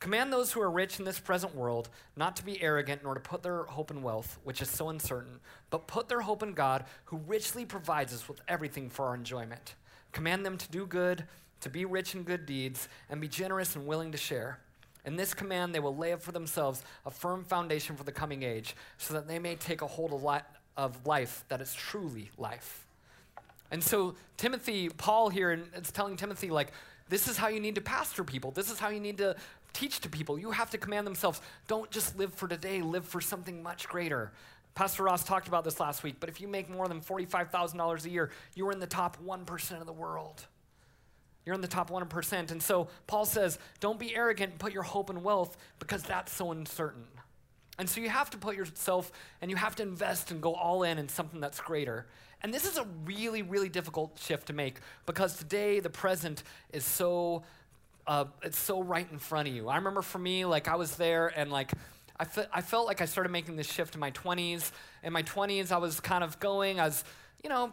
Command 0.00 0.32
those 0.32 0.50
who 0.50 0.62
are 0.62 0.70
rich 0.70 0.98
in 0.98 1.04
this 1.04 1.20
present 1.20 1.54
world 1.54 1.90
not 2.16 2.34
to 2.36 2.44
be 2.44 2.60
arrogant 2.62 3.02
nor 3.04 3.12
to 3.12 3.20
put 3.20 3.42
their 3.42 3.64
hope 3.64 3.90
in 3.90 4.02
wealth, 4.02 4.38
which 4.44 4.62
is 4.62 4.70
so 4.70 4.88
uncertain, 4.88 5.40
but 5.68 5.86
put 5.86 6.08
their 6.08 6.22
hope 6.22 6.42
in 6.42 6.54
God, 6.54 6.86
who 7.04 7.18
richly 7.18 7.66
provides 7.66 8.14
us 8.14 8.26
with 8.26 8.40
everything 8.48 8.88
for 8.88 9.04
our 9.04 9.14
enjoyment. 9.14 9.74
Command 10.12 10.44
them 10.44 10.56
to 10.56 10.70
do 10.70 10.86
good, 10.86 11.24
to 11.60 11.68
be 11.68 11.84
rich 11.84 12.14
in 12.14 12.22
good 12.22 12.46
deeds, 12.46 12.88
and 13.10 13.20
be 13.20 13.28
generous 13.28 13.76
and 13.76 13.86
willing 13.86 14.10
to 14.12 14.18
share. 14.18 14.58
In 15.04 15.16
this 15.16 15.34
command, 15.34 15.74
they 15.74 15.80
will 15.80 15.96
lay 15.96 16.12
up 16.12 16.22
for 16.22 16.32
themselves 16.32 16.82
a 17.04 17.10
firm 17.10 17.44
foundation 17.44 17.94
for 17.94 18.04
the 18.04 18.12
coming 18.12 18.42
age, 18.42 18.74
so 18.96 19.12
that 19.12 19.28
they 19.28 19.38
may 19.38 19.54
take 19.54 19.82
a 19.82 19.86
hold 19.86 20.14
of, 20.14 20.24
li- 20.24 20.40
of 20.78 21.06
life 21.06 21.44
that 21.48 21.60
is 21.60 21.74
truly 21.74 22.30
life. 22.38 22.86
And 23.70 23.84
so, 23.84 24.14
Timothy, 24.38 24.88
Paul 24.88 25.28
here, 25.28 25.62
is 25.74 25.92
telling 25.92 26.16
Timothy, 26.16 26.48
like, 26.48 26.72
this 27.08 27.26
is 27.28 27.36
how 27.36 27.48
you 27.48 27.60
need 27.60 27.74
to 27.74 27.80
pastor 27.80 28.24
people. 28.24 28.52
This 28.52 28.70
is 28.70 28.78
how 28.78 28.88
you 28.88 29.00
need 29.00 29.18
to 29.18 29.34
teach 29.72 30.00
to 30.00 30.08
people. 30.08 30.38
You 30.38 30.50
have 30.50 30.70
to 30.70 30.78
command 30.78 31.06
themselves. 31.06 31.40
Don't 31.68 31.90
just 31.90 32.18
live 32.18 32.32
for 32.34 32.48
today, 32.48 32.82
live 32.82 33.06
for 33.06 33.20
something 33.20 33.62
much 33.62 33.88
greater. 33.88 34.32
Pastor 34.74 35.04
Ross 35.04 35.24
talked 35.24 35.48
about 35.48 35.64
this 35.64 35.80
last 35.80 36.02
week, 36.02 36.16
but 36.20 36.28
if 36.28 36.40
you 36.40 36.48
make 36.48 36.70
more 36.70 36.88
than 36.88 37.00
$45,000 37.00 38.04
a 38.04 38.10
year, 38.10 38.30
you're 38.54 38.72
in 38.72 38.80
the 38.80 38.86
top 38.86 39.16
1% 39.24 39.80
of 39.80 39.86
the 39.86 39.92
world. 39.92 40.46
You're 41.44 41.54
in 41.54 41.60
the 41.60 41.68
top 41.68 41.90
1%. 41.90 42.50
And 42.50 42.62
so 42.62 42.88
Paul 43.06 43.24
says, 43.24 43.58
don't 43.80 43.98
be 43.98 44.14
arrogant 44.14 44.52
and 44.52 44.60
put 44.60 44.72
your 44.72 44.82
hope 44.82 45.10
in 45.10 45.22
wealth 45.22 45.56
because 45.78 46.02
that's 46.02 46.32
so 46.32 46.52
uncertain. 46.52 47.06
And 47.78 47.88
so 47.88 48.00
you 48.00 48.10
have 48.10 48.30
to 48.30 48.38
put 48.38 48.56
yourself 48.56 49.10
and 49.40 49.50
you 49.50 49.56
have 49.56 49.74
to 49.76 49.82
invest 49.82 50.30
and 50.30 50.40
go 50.40 50.54
all 50.54 50.82
in 50.82 50.98
in 50.98 51.08
something 51.08 51.40
that's 51.40 51.60
greater. 51.60 52.06
And 52.42 52.52
this 52.52 52.64
is 52.64 52.78
a 52.78 52.86
really, 53.04 53.42
really 53.42 53.68
difficult 53.68 54.18
shift 54.22 54.46
to 54.48 54.52
make 54.52 54.78
because 55.06 55.36
today 55.36 55.80
the 55.80 55.90
present 55.90 56.42
is 56.72 56.84
so 56.84 57.42
uh, 58.10 58.24
it's 58.42 58.58
so 58.58 58.82
right 58.82 59.06
in 59.12 59.20
front 59.20 59.46
of 59.46 59.54
you. 59.54 59.68
I 59.68 59.76
remember 59.76 60.02
for 60.02 60.18
me, 60.18 60.44
like 60.44 60.66
I 60.66 60.74
was 60.74 60.96
there 60.96 61.28
and 61.28 61.52
like 61.52 61.70
I, 62.18 62.24
fe- 62.24 62.48
I 62.52 62.60
felt 62.60 62.88
like 62.88 63.00
I 63.00 63.04
started 63.04 63.30
making 63.30 63.54
this 63.54 63.70
shift 63.70 63.94
in 63.94 64.00
my 64.00 64.10
20s. 64.10 64.72
In 65.04 65.12
my 65.12 65.22
20s, 65.22 65.70
I 65.70 65.76
was 65.76 66.00
kind 66.00 66.24
of 66.24 66.40
going, 66.40 66.80
I 66.80 66.86
was, 66.86 67.04
you 67.44 67.48
know, 67.48 67.72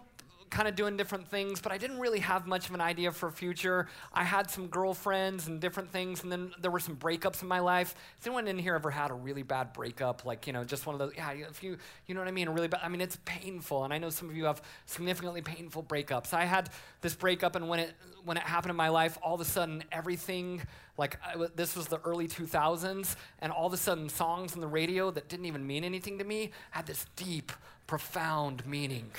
kind 0.50 0.68
of 0.68 0.76
doing 0.76 0.98
different 0.98 1.28
things, 1.28 1.60
but 1.62 1.72
I 1.72 1.78
didn't 1.78 2.00
really 2.00 2.20
have 2.20 2.48
much 2.48 2.70
of 2.70 2.76
an 2.76 2.82
idea 2.82 3.12
for 3.12 3.32
future. 3.32 3.88
I 4.14 4.24
had 4.24 4.50
some 4.50 4.68
girlfriends 4.68 5.48
and 5.48 5.60
different 5.60 5.92
things, 5.92 6.24
and 6.24 6.32
then 6.32 6.54
there 6.62 6.72
were 6.72 6.80
some 6.80 6.96
breakups 6.96 7.42
in 7.42 7.48
my 7.48 7.60
life. 7.60 7.96
Has 8.18 8.28
anyone 8.28 8.48
in 8.48 8.58
here 8.58 8.76
ever 8.76 8.92
had 8.92 9.12
a 9.12 9.14
really 9.14 9.44
bad 9.44 9.74
breakup? 9.74 10.26
Like, 10.26 10.48
you 10.48 10.54
know, 10.54 10.64
just 10.64 10.86
one 10.86 10.94
of 10.96 11.00
those, 11.00 11.14
yeah, 11.16 11.32
if 11.32 11.64
you, 11.64 11.78
you 12.06 12.16
know 12.16 12.22
what 12.22 12.28
I 12.28 12.32
mean? 12.32 12.50
Really 12.50 12.68
bad, 12.68 12.82
I 12.84 12.90
mean, 12.90 13.02
it's 13.02 13.18
painful, 13.26 13.84
and 13.84 13.94
I 13.94 13.98
know 13.98 14.10
some 14.10 14.30
of 14.30 14.36
you 14.36 14.46
have 14.46 14.62
significantly 14.86 15.42
painful 15.42 15.84
breakups. 15.84 16.34
I 16.34 16.46
had 16.46 16.70
this 17.02 17.16
breakup, 17.16 17.56
and 17.56 17.68
when 17.70 17.80
it, 17.80 17.94
when 18.24 18.38
it 18.38 18.44
happened 18.44 18.72
in 18.72 18.78
my 18.78 18.90
life, 18.90 19.18
all 19.22 19.36
of 19.36 19.42
a 19.42 19.46
sudden, 19.46 19.84
everything, 19.92 20.62
like, 20.98 21.20
this 21.56 21.76
was 21.76 21.88
the 21.88 22.00
early 22.00 22.28
2000s, 22.28 23.16
and 23.40 23.52
all 23.52 23.68
of 23.68 23.74
a 23.74 23.78
sudden, 23.78 24.10
songs 24.10 24.54
on 24.54 24.62
the 24.62 24.68
radio 24.68 25.12
that 25.12 25.30
didn't 25.30 25.46
even 25.46 25.66
mean 25.66 25.84
anything 25.84 26.18
to 26.18 26.24
me 26.24 26.52
had 26.72 26.86
this 26.86 27.06
deep, 27.16 27.52
profound 27.86 28.66
meaning. 28.66 29.12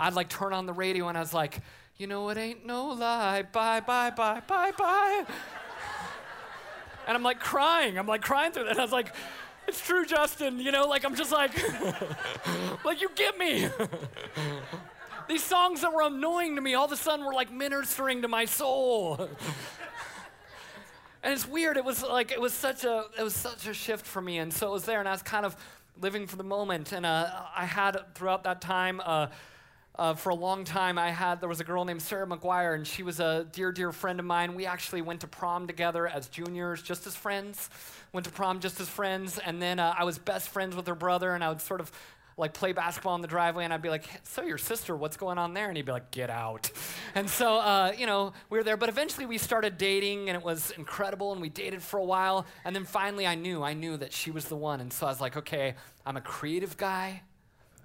I'd 0.00 0.14
like 0.14 0.28
turn 0.28 0.52
on 0.52 0.66
the 0.66 0.72
radio 0.72 1.08
and 1.08 1.16
I 1.16 1.20
was 1.20 1.34
like, 1.34 1.60
you 1.96 2.06
know, 2.06 2.28
it 2.28 2.38
ain't 2.38 2.64
no 2.64 2.88
lie. 2.88 3.42
Bye, 3.42 3.80
bye, 3.80 4.10
bye, 4.10 4.40
bye, 4.46 4.70
bye. 4.78 5.24
and 7.06 7.16
I'm 7.16 7.22
like 7.24 7.40
crying. 7.40 7.98
I'm 7.98 8.06
like 8.06 8.22
crying 8.22 8.52
through 8.52 8.64
that. 8.64 8.70
And 8.70 8.78
I 8.78 8.82
was 8.82 8.92
like, 8.92 9.12
it's 9.66 9.84
true, 9.84 10.06
Justin. 10.06 10.60
You 10.60 10.70
know, 10.72 10.86
like 10.86 11.04
I'm 11.04 11.14
just 11.14 11.32
like, 11.32 11.52
like 12.84 13.00
you 13.00 13.10
get 13.14 13.36
me. 13.36 13.68
These 15.28 15.44
songs 15.44 15.82
that 15.82 15.92
were 15.92 16.02
annoying 16.02 16.54
to 16.56 16.62
me 16.62 16.74
all 16.74 16.86
of 16.86 16.92
a 16.92 16.96
sudden 16.96 17.26
were 17.26 17.34
like 17.34 17.52
ministering 17.52 18.22
to 18.22 18.28
my 18.28 18.46
soul. 18.46 19.16
and 21.22 21.34
it's 21.34 21.46
weird. 21.46 21.76
It 21.76 21.84
was 21.84 22.02
like 22.02 22.32
it 22.32 22.40
was 22.40 22.54
such 22.54 22.84
a 22.84 23.06
it 23.18 23.22
was 23.22 23.34
such 23.34 23.66
a 23.66 23.74
shift 23.74 24.06
for 24.06 24.22
me, 24.22 24.38
and 24.38 24.52
so 24.52 24.68
it 24.68 24.72
was 24.72 24.84
there, 24.84 25.00
and 25.00 25.08
I 25.08 25.12
was 25.12 25.22
kind 25.22 25.44
of 25.44 25.54
living 26.00 26.26
for 26.26 26.36
the 26.36 26.44
moment. 26.44 26.92
And 26.92 27.04
uh, 27.04 27.28
I 27.54 27.66
had 27.66 27.98
throughout 28.14 28.44
that 28.44 28.60
time. 28.60 29.02
Uh, 29.04 29.26
uh, 29.98 30.14
for 30.14 30.30
a 30.30 30.34
long 30.34 30.64
time, 30.64 30.96
I 30.96 31.10
had, 31.10 31.40
there 31.40 31.48
was 31.48 31.60
a 31.60 31.64
girl 31.64 31.84
named 31.84 32.00
Sarah 32.00 32.26
McGuire, 32.26 32.76
and 32.76 32.86
she 32.86 33.02
was 33.02 33.18
a 33.18 33.46
dear, 33.50 33.72
dear 33.72 33.90
friend 33.90 34.20
of 34.20 34.26
mine. 34.26 34.54
We 34.54 34.64
actually 34.64 35.02
went 35.02 35.20
to 35.22 35.26
prom 35.26 35.66
together 35.66 36.06
as 36.06 36.28
juniors, 36.28 36.82
just 36.82 37.06
as 37.08 37.16
friends. 37.16 37.68
Went 38.12 38.24
to 38.26 38.32
prom 38.32 38.60
just 38.60 38.80
as 38.80 38.88
friends, 38.88 39.38
and 39.38 39.60
then 39.60 39.80
uh, 39.80 39.94
I 39.98 40.04
was 40.04 40.16
best 40.18 40.50
friends 40.50 40.76
with 40.76 40.86
her 40.86 40.94
brother, 40.94 41.34
and 41.34 41.42
I 41.42 41.48
would 41.48 41.60
sort 41.60 41.80
of 41.80 41.90
like 42.36 42.54
play 42.54 42.72
basketball 42.72 43.16
in 43.16 43.20
the 43.22 43.26
driveway, 43.26 43.64
and 43.64 43.74
I'd 43.74 43.82
be 43.82 43.88
like, 43.88 44.08
"So 44.22 44.42
your 44.42 44.58
sister, 44.58 44.94
what's 44.94 45.16
going 45.16 45.38
on 45.38 45.52
there?" 45.54 45.66
And 45.66 45.76
he'd 45.76 45.84
be 45.84 45.90
like, 45.90 46.12
"Get 46.12 46.30
out." 46.30 46.70
and 47.16 47.28
so, 47.28 47.56
uh, 47.56 47.92
you 47.98 48.06
know, 48.06 48.32
we 48.48 48.58
were 48.58 48.64
there. 48.64 48.76
But 48.76 48.88
eventually, 48.88 49.26
we 49.26 49.38
started 49.38 49.76
dating, 49.76 50.28
and 50.28 50.38
it 50.38 50.44
was 50.44 50.70
incredible. 50.70 51.32
And 51.32 51.40
we 51.40 51.48
dated 51.48 51.82
for 51.82 51.98
a 51.98 52.04
while, 52.04 52.46
and 52.64 52.76
then 52.76 52.84
finally, 52.84 53.26
I 53.26 53.34
knew, 53.34 53.64
I 53.64 53.74
knew 53.74 53.96
that 53.96 54.12
she 54.12 54.30
was 54.30 54.44
the 54.44 54.56
one. 54.56 54.80
And 54.80 54.92
so 54.92 55.06
I 55.06 55.10
was 55.10 55.20
like, 55.20 55.36
"Okay, 55.36 55.74
I'm 56.06 56.16
a 56.16 56.20
creative 56.20 56.76
guy. 56.76 57.22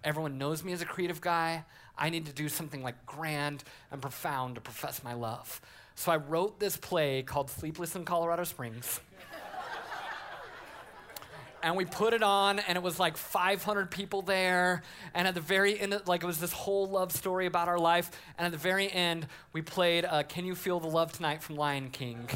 Everyone 0.04 0.38
knows 0.38 0.64
me 0.64 0.74
as 0.74 0.82
a 0.82 0.86
creative 0.86 1.20
guy. 1.20 1.64
I 2.04 2.10
need 2.10 2.26
to 2.26 2.34
do 2.34 2.50
something 2.50 2.84
like 2.84 3.06
grand 3.06 3.64
and 3.90 4.02
profound 4.02 4.56
to 4.56 4.62
profess 4.62 5.06
my 5.06 5.14
love. 5.14 5.62
So 5.96 6.12
I 6.12 6.18
wrote 6.18 6.60
this 6.60 6.76
play 6.76 7.24
called 7.24 7.50
Sleepless 7.50 7.96
in 7.96 8.04
Colorado 8.04 8.44
Springs. 8.44 9.00
and 11.64 11.78
we 11.78 11.86
put 11.86 12.14
it 12.14 12.22
on 12.22 12.60
and 12.60 12.76
it 12.76 12.84
was 12.84 13.00
like 13.00 13.16
500 13.16 13.90
people 13.90 14.22
there 14.22 14.84
and 15.14 15.30
at 15.30 15.34
the 15.34 15.40
very 15.40 15.80
end 15.80 15.98
like 16.06 16.24
it 16.24 16.28
was 16.28 16.42
this 16.42 16.52
whole 16.52 16.90
love 16.90 17.14
story 17.14 17.46
about 17.46 17.70
our 17.70 17.80
life 17.80 18.12
and 18.38 18.46
at 18.46 18.52
the 18.52 18.58
very 18.58 18.92
end 18.92 19.26
we 19.54 19.62
played 19.62 20.04
uh, 20.04 20.24
can 20.24 20.44
you 20.44 20.56
feel 20.56 20.82
the 20.82 20.88
love 20.88 21.14
tonight 21.14 21.42
from 21.42 21.56
lion 21.56 21.90
king 21.90 22.28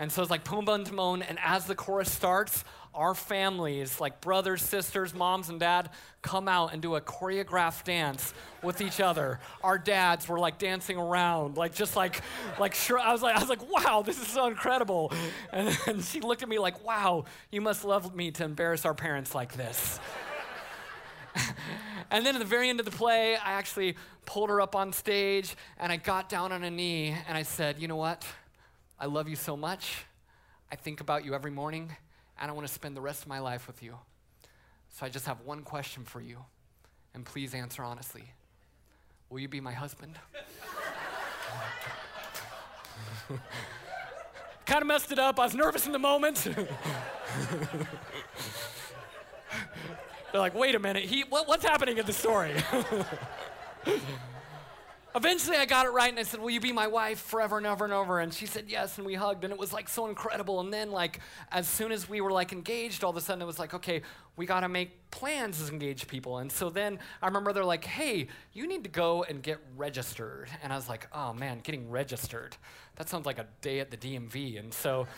and 0.00 0.10
so 0.10 0.22
it's 0.22 0.30
like 0.30 0.44
Pumbaa 0.44 0.76
and 0.76 0.86
Timon, 0.86 1.20
and 1.20 1.38
as 1.44 1.66
the 1.66 1.74
chorus 1.74 2.10
starts, 2.10 2.64
our 2.94 3.14
families, 3.14 4.00
like 4.00 4.20
brothers, 4.20 4.62
sisters, 4.62 5.14
moms, 5.14 5.48
and 5.48 5.60
dad, 5.60 5.90
come 6.22 6.48
out 6.48 6.72
and 6.72 6.82
do 6.82 6.96
a 6.96 7.00
choreographed 7.00 7.84
dance 7.84 8.34
with 8.62 8.80
each 8.80 9.00
other. 9.00 9.40
Our 9.62 9.78
dads 9.78 10.28
were 10.28 10.38
like 10.38 10.58
dancing 10.58 10.98
around, 10.98 11.56
like 11.56 11.74
just 11.74 11.96
like, 11.96 12.20
like 12.58 12.74
sure. 12.74 12.98
I 12.98 13.12
was 13.12 13.22
like, 13.22 13.36
I 13.36 13.40
was 13.40 13.48
like, 13.48 13.70
wow, 13.70 14.02
this 14.04 14.20
is 14.20 14.26
so 14.26 14.46
incredible. 14.46 15.12
And 15.52 15.68
then 15.86 16.02
she 16.02 16.20
looked 16.20 16.42
at 16.42 16.48
me 16.48 16.58
like, 16.58 16.84
wow, 16.84 17.24
you 17.50 17.60
must 17.60 17.84
love 17.84 18.14
me 18.14 18.30
to 18.32 18.44
embarrass 18.44 18.84
our 18.84 18.94
parents 18.94 19.34
like 19.34 19.52
this. 19.54 20.00
and 22.10 22.26
then 22.26 22.34
at 22.34 22.38
the 22.38 22.44
very 22.44 22.68
end 22.68 22.80
of 22.80 22.86
the 22.86 22.92
play, 22.92 23.36
I 23.36 23.52
actually 23.52 23.96
pulled 24.26 24.50
her 24.50 24.60
up 24.60 24.74
on 24.74 24.92
stage 24.92 25.56
and 25.78 25.92
I 25.92 25.96
got 25.96 26.28
down 26.28 26.52
on 26.52 26.64
a 26.64 26.70
knee 26.70 27.16
and 27.28 27.36
I 27.36 27.42
said, 27.42 27.78
you 27.78 27.88
know 27.88 27.96
what? 27.96 28.26
I 28.98 29.06
love 29.06 29.28
you 29.28 29.36
so 29.36 29.56
much. 29.56 30.04
I 30.70 30.76
think 30.76 31.00
about 31.00 31.24
you 31.24 31.34
every 31.34 31.50
morning, 31.50 31.96
and 32.40 32.50
I 32.50 32.54
want 32.54 32.66
to 32.66 32.72
spend 32.72 32.96
the 32.96 33.00
rest 33.00 33.22
of 33.22 33.28
my 33.28 33.38
life 33.38 33.66
with 33.66 33.82
you. 33.82 33.96
So 34.90 35.06
I 35.06 35.08
just 35.08 35.26
have 35.26 35.40
one 35.42 35.62
question 35.62 36.04
for 36.04 36.20
you, 36.20 36.38
and 37.14 37.24
please 37.24 37.54
answer 37.54 37.82
honestly. 37.82 38.32
Will 39.28 39.40
you 39.40 39.48
be 39.48 39.60
my 39.60 39.72
husband? 39.72 40.18
kind 44.66 44.82
of 44.82 44.88
messed 44.88 45.12
it 45.12 45.18
up. 45.18 45.38
I 45.38 45.44
was 45.44 45.54
nervous 45.54 45.86
in 45.86 45.92
the 45.92 45.98
moment. 45.98 46.36
They're 50.32 50.40
like, 50.40 50.54
wait 50.54 50.74
a 50.76 50.78
minute, 50.78 51.04
he, 51.04 51.22
what, 51.22 51.48
what's 51.48 51.64
happening 51.64 51.98
in 51.98 52.06
the 52.06 52.12
story? 52.12 52.54
Eventually, 55.12 55.56
I 55.56 55.66
got 55.66 55.86
it 55.86 55.90
right, 55.90 56.08
and 56.08 56.20
I 56.20 56.22
said, 56.22 56.40
Will 56.40 56.50
you 56.50 56.60
be 56.60 56.70
my 56.70 56.86
wife 56.86 57.18
forever 57.18 57.58
and 57.58 57.66
ever 57.66 57.84
and 57.84 57.92
ever? 57.92 58.20
And 58.20 58.32
she 58.32 58.46
said 58.46 58.66
yes, 58.68 58.96
and 58.96 59.04
we 59.04 59.14
hugged, 59.14 59.42
and 59.42 59.52
it 59.52 59.58
was 59.58 59.72
like 59.72 59.88
so 59.88 60.06
incredible. 60.06 60.60
And 60.60 60.72
then, 60.72 60.92
like, 60.92 61.18
as 61.50 61.66
soon 61.66 61.90
as 61.90 62.08
we 62.08 62.20
were 62.20 62.30
like 62.30 62.52
engaged, 62.52 63.02
all 63.02 63.10
of 63.10 63.16
a 63.16 63.20
sudden 63.20 63.42
it 63.42 63.46
was 63.46 63.58
like, 63.58 63.74
Okay, 63.74 64.02
we 64.36 64.46
got 64.46 64.60
to 64.60 64.68
make 64.68 65.10
plans 65.10 65.60
as 65.60 65.68
engaged 65.70 66.06
people. 66.06 66.38
And 66.38 66.50
so 66.50 66.70
then 66.70 67.00
I 67.20 67.26
remember 67.26 67.52
they're 67.52 67.64
like, 67.64 67.84
Hey, 67.84 68.28
you 68.52 68.68
need 68.68 68.84
to 68.84 68.90
go 68.90 69.24
and 69.24 69.42
get 69.42 69.58
registered. 69.76 70.48
And 70.62 70.72
I 70.72 70.76
was 70.76 70.88
like, 70.88 71.08
Oh 71.12 71.32
man, 71.32 71.58
getting 71.60 71.90
registered. 71.90 72.56
That 72.96 73.08
sounds 73.08 73.26
like 73.26 73.38
a 73.38 73.46
day 73.62 73.80
at 73.80 73.90
the 73.90 73.96
DMV. 73.96 74.60
And 74.60 74.72
so, 74.72 75.08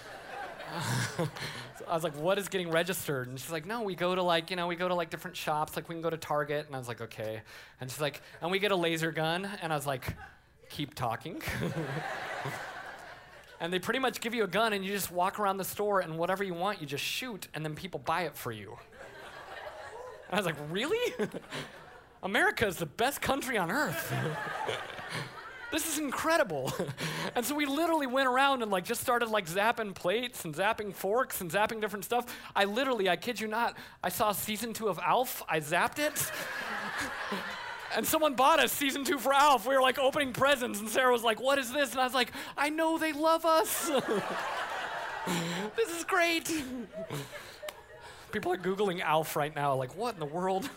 so 1.16 1.28
I 1.88 1.94
was 1.94 2.04
like, 2.04 2.16
what 2.16 2.38
is 2.38 2.48
getting 2.48 2.70
registered? 2.70 3.28
And 3.28 3.38
she's 3.38 3.50
like, 3.50 3.66
no, 3.66 3.82
we 3.82 3.94
go 3.94 4.14
to 4.14 4.22
like, 4.22 4.50
you 4.50 4.56
know, 4.56 4.66
we 4.66 4.76
go 4.76 4.88
to 4.88 4.94
like 4.94 5.10
different 5.10 5.36
shops. 5.36 5.76
Like 5.76 5.88
we 5.88 5.94
can 5.94 6.02
go 6.02 6.10
to 6.10 6.16
Target. 6.16 6.66
And 6.66 6.74
I 6.74 6.78
was 6.78 6.88
like, 6.88 7.00
okay. 7.00 7.42
And 7.80 7.90
she's 7.90 8.00
like, 8.00 8.22
and 8.40 8.50
we 8.50 8.58
get 8.58 8.72
a 8.72 8.76
laser 8.76 9.12
gun. 9.12 9.48
And 9.60 9.72
I 9.72 9.76
was 9.76 9.86
like, 9.86 10.14
keep 10.68 10.94
talking. 10.94 11.42
and 13.60 13.72
they 13.72 13.78
pretty 13.78 13.98
much 13.98 14.20
give 14.20 14.34
you 14.34 14.44
a 14.44 14.48
gun 14.48 14.72
and 14.72 14.84
you 14.84 14.90
just 14.90 15.12
walk 15.12 15.38
around 15.38 15.58
the 15.58 15.64
store 15.64 16.00
and 16.00 16.18
whatever 16.18 16.42
you 16.42 16.54
want, 16.54 16.80
you 16.80 16.86
just 16.86 17.04
shoot 17.04 17.48
and 17.54 17.64
then 17.64 17.74
people 17.74 18.00
buy 18.00 18.22
it 18.22 18.36
for 18.36 18.52
you. 18.52 18.78
And 20.28 20.32
I 20.32 20.36
was 20.36 20.46
like, 20.46 20.56
really? 20.70 21.14
America 22.22 22.66
is 22.66 22.76
the 22.76 22.86
best 22.86 23.20
country 23.20 23.58
on 23.58 23.70
earth. 23.70 24.12
This 25.72 25.90
is 25.90 25.98
incredible. 25.98 26.72
and 27.34 27.44
so 27.44 27.54
we 27.54 27.66
literally 27.66 28.06
went 28.06 28.28
around 28.28 28.62
and 28.62 28.70
like 28.70 28.84
just 28.84 29.00
started 29.00 29.30
like 29.30 29.46
zapping 29.46 29.94
plates 29.94 30.44
and 30.44 30.54
zapping 30.54 30.94
forks 30.94 31.40
and 31.40 31.50
zapping 31.50 31.80
different 31.80 32.04
stuff. 32.04 32.26
I 32.54 32.64
literally, 32.64 33.08
I 33.08 33.16
kid 33.16 33.40
you 33.40 33.48
not, 33.48 33.76
I 34.02 34.10
saw 34.10 34.32
season 34.32 34.74
two 34.74 34.88
of 34.88 34.98
Alf, 34.98 35.42
I 35.48 35.60
zapped 35.60 35.98
it. 35.98 36.30
and 37.96 38.06
someone 38.06 38.34
bought 38.34 38.60
us 38.60 38.70
season 38.70 39.04
two 39.04 39.18
for 39.18 39.32
Alf. 39.32 39.66
We 39.66 39.74
were 39.74 39.82
like 39.82 39.98
opening 39.98 40.32
presents, 40.32 40.78
and 40.78 40.88
Sarah 40.88 41.10
was 41.10 41.24
like, 41.24 41.40
What 41.40 41.58
is 41.58 41.72
this? 41.72 41.92
And 41.92 42.00
I 42.00 42.04
was 42.04 42.14
like, 42.14 42.32
I 42.56 42.68
know 42.68 42.98
they 42.98 43.12
love 43.12 43.44
us. 43.44 43.88
this 45.76 45.96
is 45.96 46.04
great. 46.04 46.52
People 48.30 48.52
are 48.52 48.56
Googling 48.56 49.00
Alf 49.00 49.36
right 49.36 49.54
now, 49.54 49.74
like, 49.74 49.96
what 49.96 50.14
in 50.14 50.20
the 50.20 50.26
world? 50.26 50.68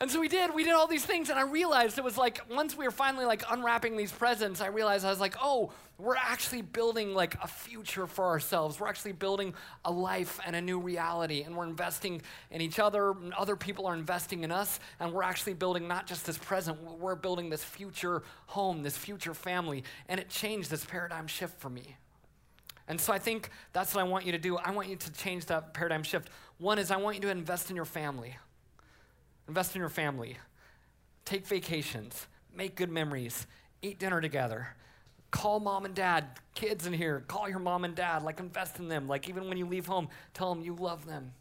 And 0.00 0.10
so 0.10 0.20
we 0.20 0.28
did, 0.28 0.54
we 0.54 0.64
did 0.64 0.72
all 0.72 0.86
these 0.86 1.04
things, 1.04 1.30
and 1.30 1.38
I 1.38 1.42
realized 1.42 1.98
it 1.98 2.04
was 2.04 2.18
like 2.18 2.40
once 2.50 2.76
we 2.76 2.84
were 2.84 2.90
finally 2.90 3.24
like 3.24 3.44
unwrapping 3.48 3.96
these 3.96 4.12
presents, 4.12 4.60
I 4.60 4.66
realized 4.66 5.04
I 5.04 5.10
was 5.10 5.20
like, 5.20 5.36
oh, 5.40 5.72
we're 5.98 6.16
actually 6.16 6.62
building 6.62 7.14
like 7.14 7.36
a 7.42 7.46
future 7.46 8.06
for 8.06 8.24
ourselves. 8.24 8.80
We're 8.80 8.88
actually 8.88 9.12
building 9.12 9.54
a 9.84 9.90
life 9.90 10.40
and 10.44 10.56
a 10.56 10.60
new 10.60 10.80
reality, 10.80 11.42
and 11.42 11.56
we're 11.56 11.66
investing 11.66 12.22
in 12.50 12.60
each 12.60 12.80
other, 12.80 13.12
and 13.12 13.32
other 13.34 13.54
people 13.54 13.86
are 13.86 13.94
investing 13.94 14.42
in 14.42 14.50
us, 14.50 14.80
and 14.98 15.12
we're 15.12 15.22
actually 15.22 15.54
building 15.54 15.86
not 15.86 16.06
just 16.06 16.26
this 16.26 16.38
present, 16.38 16.82
we're 16.98 17.14
building 17.14 17.48
this 17.48 17.62
future 17.62 18.24
home, 18.46 18.82
this 18.82 18.96
future 18.96 19.32
family, 19.32 19.84
and 20.08 20.18
it 20.18 20.28
changed 20.28 20.70
this 20.70 20.84
paradigm 20.84 21.28
shift 21.28 21.60
for 21.60 21.70
me. 21.70 21.96
And 22.88 23.00
so 23.00 23.12
I 23.12 23.18
think 23.18 23.48
that's 23.72 23.94
what 23.94 24.00
I 24.02 24.08
want 24.08 24.26
you 24.26 24.32
to 24.32 24.38
do. 24.38 24.58
I 24.58 24.72
want 24.72 24.88
you 24.88 24.96
to 24.96 25.12
change 25.12 25.46
that 25.46 25.72
paradigm 25.72 26.02
shift. 26.02 26.28
One 26.58 26.78
is 26.78 26.90
I 26.90 26.96
want 26.96 27.16
you 27.16 27.22
to 27.22 27.30
invest 27.30 27.70
in 27.70 27.76
your 27.76 27.86
family. 27.86 28.36
Invest 29.48 29.74
in 29.74 29.80
your 29.80 29.88
family. 29.88 30.38
Take 31.24 31.46
vacations. 31.46 32.26
Make 32.54 32.76
good 32.76 32.90
memories. 32.90 33.46
Eat 33.82 33.98
dinner 33.98 34.20
together. 34.20 34.68
Call 35.30 35.60
mom 35.60 35.84
and 35.84 35.94
dad. 35.94 36.26
Kids 36.54 36.86
in 36.86 36.92
here, 36.92 37.24
call 37.26 37.48
your 37.48 37.58
mom 37.58 37.84
and 37.84 37.94
dad. 37.94 38.22
Like, 38.22 38.38
invest 38.38 38.78
in 38.78 38.88
them. 38.88 39.08
Like, 39.08 39.28
even 39.28 39.48
when 39.48 39.58
you 39.58 39.66
leave 39.66 39.86
home, 39.86 40.08
tell 40.32 40.54
them 40.54 40.62
you 40.62 40.74
love 40.74 41.06
them. 41.06 41.32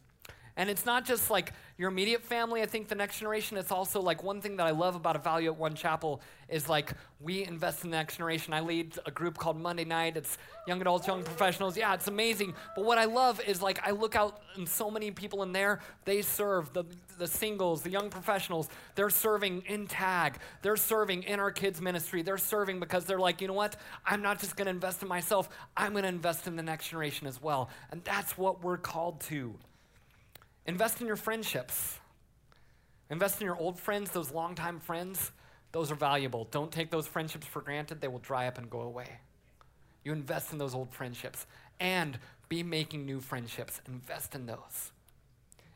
And 0.56 0.70
it's 0.70 0.86
not 0.86 1.04
just 1.04 1.32
like 1.32 1.52
your 1.78 1.90
immediate 1.90 2.24
family. 2.24 2.62
I 2.62 2.68
think 2.68 2.88
the 2.88 2.96
next 2.96 3.18
generation, 3.18 3.58
it's 3.58 3.72
also 3.72 4.00
like 4.00 4.24
one 4.24 4.40
thing 4.40 4.58
that 4.58 4.68
I 4.68 4.72
love 4.72 4.96
about 4.96 5.16
a 5.16 5.20
value 5.20 5.50
at 5.50 5.58
One 5.58 5.74
Chapel 5.74 6.22
is 6.48 6.70
like 6.70 6.94
we 7.20 7.44
invest 7.44 7.84
in 7.84 7.90
the 7.90 7.98
next 7.98 8.18
generation. 8.18 8.54
I 8.54 8.60
lead 8.60 9.00
a 9.08 9.12
group 9.12 9.40
called 9.40 9.60
Monday 9.60 9.84
Night. 9.84 10.16
It's 10.16 10.38
young 10.68 10.80
adults, 10.80 11.08
young 11.08 11.24
professionals. 11.24 11.76
Yeah, 11.76 11.96
it's 11.96 12.08
amazing. 12.08 12.54
But 12.76 12.86
what 12.86 13.00
I 13.00 13.06
love 13.06 13.42
is 13.42 13.64
like 13.64 13.80
I 13.88 13.92
look 13.92 14.16
out 14.16 14.42
and 14.56 14.70
so 14.70 14.92
many 14.92 15.10
people 15.10 15.42
in 15.42 15.54
there, 15.54 15.80
they 16.06 16.22
serve 16.22 16.72
the, 16.74 16.84
the 17.18 17.28
singles, 17.28 17.82
the 17.82 17.90
young 17.90 18.12
professionals. 18.12 18.70
They're 18.94 19.10
serving 19.10 19.64
in 19.66 19.88
tag. 19.88 20.38
They're 20.62 20.78
serving 20.78 21.24
in 21.24 21.40
our 21.40 21.52
kids' 21.52 21.82
ministry. 21.82 22.22
They're 22.22 22.38
serving 22.38 22.80
because 22.80 23.06
they're 23.06 23.20
like, 23.20 23.42
you 23.42 23.48
know 23.48 23.54
what? 23.54 23.76
I'm 24.06 24.22
not 24.22 24.40
just 24.40 24.56
going 24.56 24.66
to 24.66 24.72
invest 24.72 25.02
in 25.02 25.08
myself, 25.08 25.50
I'm 25.76 25.94
going 25.94 26.04
to 26.04 26.10
invest 26.10 26.46
in 26.46 26.56
the 26.56 26.64
next 26.64 26.90
generation 26.90 27.26
as 27.26 27.42
well. 27.42 27.70
And 27.92 28.04
that's 28.04 28.38
what 28.38 28.64
we're 28.64 28.78
called 28.78 29.20
to. 29.22 29.56
Invest 30.66 31.02
in 31.02 31.08
your 31.08 31.16
friendships. 31.16 32.00
Invest 33.10 33.42
in 33.42 33.46
your 33.46 33.58
old 33.58 33.80
friends, 33.80 34.12
those 34.12 34.32
longtime 34.32 34.80
friends. 34.80 35.32
Those 35.72 35.92
are 35.92 35.96
valuable. 35.96 36.48
Don't 36.52 36.72
take 36.72 36.92
those 36.92 37.08
friendships 37.08 37.48
for 37.48 37.62
granted, 37.62 38.00
they 38.00 38.08
will 38.08 38.20
dry 38.20 38.48
up 38.48 38.58
and 38.58 38.70
go 38.70 38.82
away. 38.82 39.08
You 40.04 40.12
invest 40.12 40.52
in 40.52 40.58
those 40.58 40.76
old 40.76 40.92
friendships 40.94 41.46
and 41.80 42.20
be 42.50 42.64
making 42.64 43.06
new 43.06 43.20
friendships. 43.20 43.82
Invest 43.88 44.36
in 44.36 44.46
those. 44.46 44.92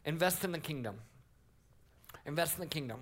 Invest 0.05 0.43
in 0.43 0.51
the 0.51 0.59
kingdom. 0.59 0.95
Invest 2.25 2.55
in 2.55 2.61
the 2.61 2.67
kingdom. 2.67 2.99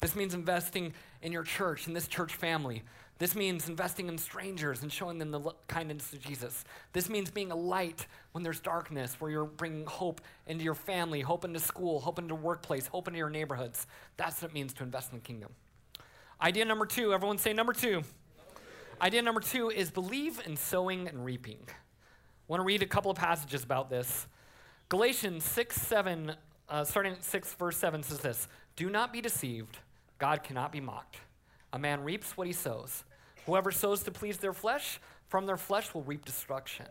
This 0.00 0.14
means 0.14 0.34
investing 0.34 0.92
in 1.22 1.32
your 1.32 1.42
church, 1.42 1.86
in 1.86 1.94
this 1.94 2.06
church 2.06 2.34
family. 2.34 2.82
This 3.18 3.34
means 3.34 3.68
investing 3.68 4.08
in 4.08 4.16
strangers 4.16 4.82
and 4.82 4.92
showing 4.92 5.18
them 5.18 5.32
the 5.32 5.40
kindness 5.66 6.12
of 6.12 6.20
Jesus. 6.20 6.64
This 6.92 7.08
means 7.08 7.30
being 7.30 7.50
a 7.50 7.56
light 7.56 8.06
when 8.30 8.44
there's 8.44 8.60
darkness, 8.60 9.16
where 9.18 9.30
you're 9.30 9.44
bringing 9.44 9.86
hope 9.86 10.20
into 10.46 10.62
your 10.62 10.74
family, 10.74 11.20
hope 11.20 11.44
into 11.44 11.58
school, 11.58 11.98
hope 11.98 12.20
into 12.20 12.36
workplace, 12.36 12.86
hope 12.86 13.08
into 13.08 13.18
your 13.18 13.30
neighborhoods. 13.30 13.88
That's 14.16 14.40
what 14.40 14.52
it 14.52 14.54
means 14.54 14.72
to 14.74 14.84
invest 14.84 15.10
in 15.10 15.18
the 15.18 15.24
kingdom. 15.24 15.50
Idea 16.40 16.64
number 16.64 16.86
two, 16.86 17.12
everyone 17.12 17.38
say 17.38 17.52
number 17.52 17.72
two. 17.72 18.02
Idea 19.02 19.22
number 19.22 19.40
two 19.40 19.70
is 19.70 19.90
believe 19.90 20.40
in 20.46 20.56
sowing 20.56 21.08
and 21.08 21.24
reaping. 21.24 21.58
I 21.66 21.72
want 22.46 22.60
to 22.60 22.64
read 22.64 22.82
a 22.82 22.86
couple 22.86 23.10
of 23.10 23.16
passages 23.16 23.64
about 23.64 23.90
this. 23.90 24.28
Galatians 24.88 25.44
6, 25.44 25.76
7, 25.82 26.32
uh, 26.68 26.84
starting 26.84 27.12
at 27.12 27.24
6, 27.24 27.54
verse 27.54 27.76
7 27.76 28.02
says 28.04 28.20
this 28.20 28.48
Do 28.76 28.88
not 28.88 29.12
be 29.12 29.20
deceived, 29.20 29.78
God 30.18 30.44
cannot 30.44 30.70
be 30.70 30.80
mocked. 30.80 31.16
A 31.72 31.78
man 31.78 32.02
reaps 32.02 32.36
what 32.36 32.46
he 32.46 32.52
sows. 32.52 33.04
Whoever 33.48 33.72
sows 33.72 34.02
to 34.02 34.10
please 34.10 34.36
their 34.36 34.52
flesh, 34.52 35.00
from 35.26 35.46
their 35.46 35.56
flesh 35.56 35.94
will 35.94 36.02
reap 36.02 36.26
destruction. 36.26 36.84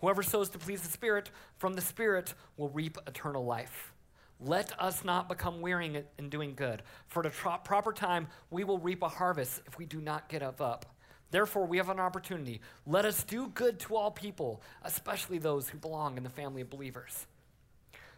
Whoever 0.00 0.24
sows 0.24 0.48
to 0.48 0.58
please 0.58 0.82
the 0.82 0.88
Spirit, 0.88 1.30
from 1.58 1.74
the 1.74 1.80
Spirit 1.80 2.34
will 2.56 2.70
reap 2.70 2.98
eternal 3.06 3.44
life. 3.44 3.92
Let 4.40 4.72
us 4.80 5.04
not 5.04 5.28
become 5.28 5.60
weary 5.60 6.02
in 6.18 6.28
doing 6.28 6.56
good, 6.56 6.82
for 7.06 7.24
at 7.24 7.32
a 7.32 7.58
proper 7.58 7.92
time 7.92 8.26
we 8.50 8.64
will 8.64 8.78
reap 8.78 9.04
a 9.04 9.08
harvest 9.08 9.62
if 9.68 9.78
we 9.78 9.86
do 9.86 10.00
not 10.00 10.28
get 10.28 10.42
up. 10.42 10.86
Therefore, 11.30 11.66
we 11.66 11.76
have 11.76 11.88
an 11.88 12.00
opportunity. 12.00 12.60
Let 12.84 13.04
us 13.04 13.22
do 13.22 13.46
good 13.54 13.78
to 13.78 13.94
all 13.94 14.10
people, 14.10 14.60
especially 14.82 15.38
those 15.38 15.68
who 15.68 15.78
belong 15.78 16.16
in 16.16 16.24
the 16.24 16.30
family 16.30 16.62
of 16.62 16.68
believers. 16.68 17.28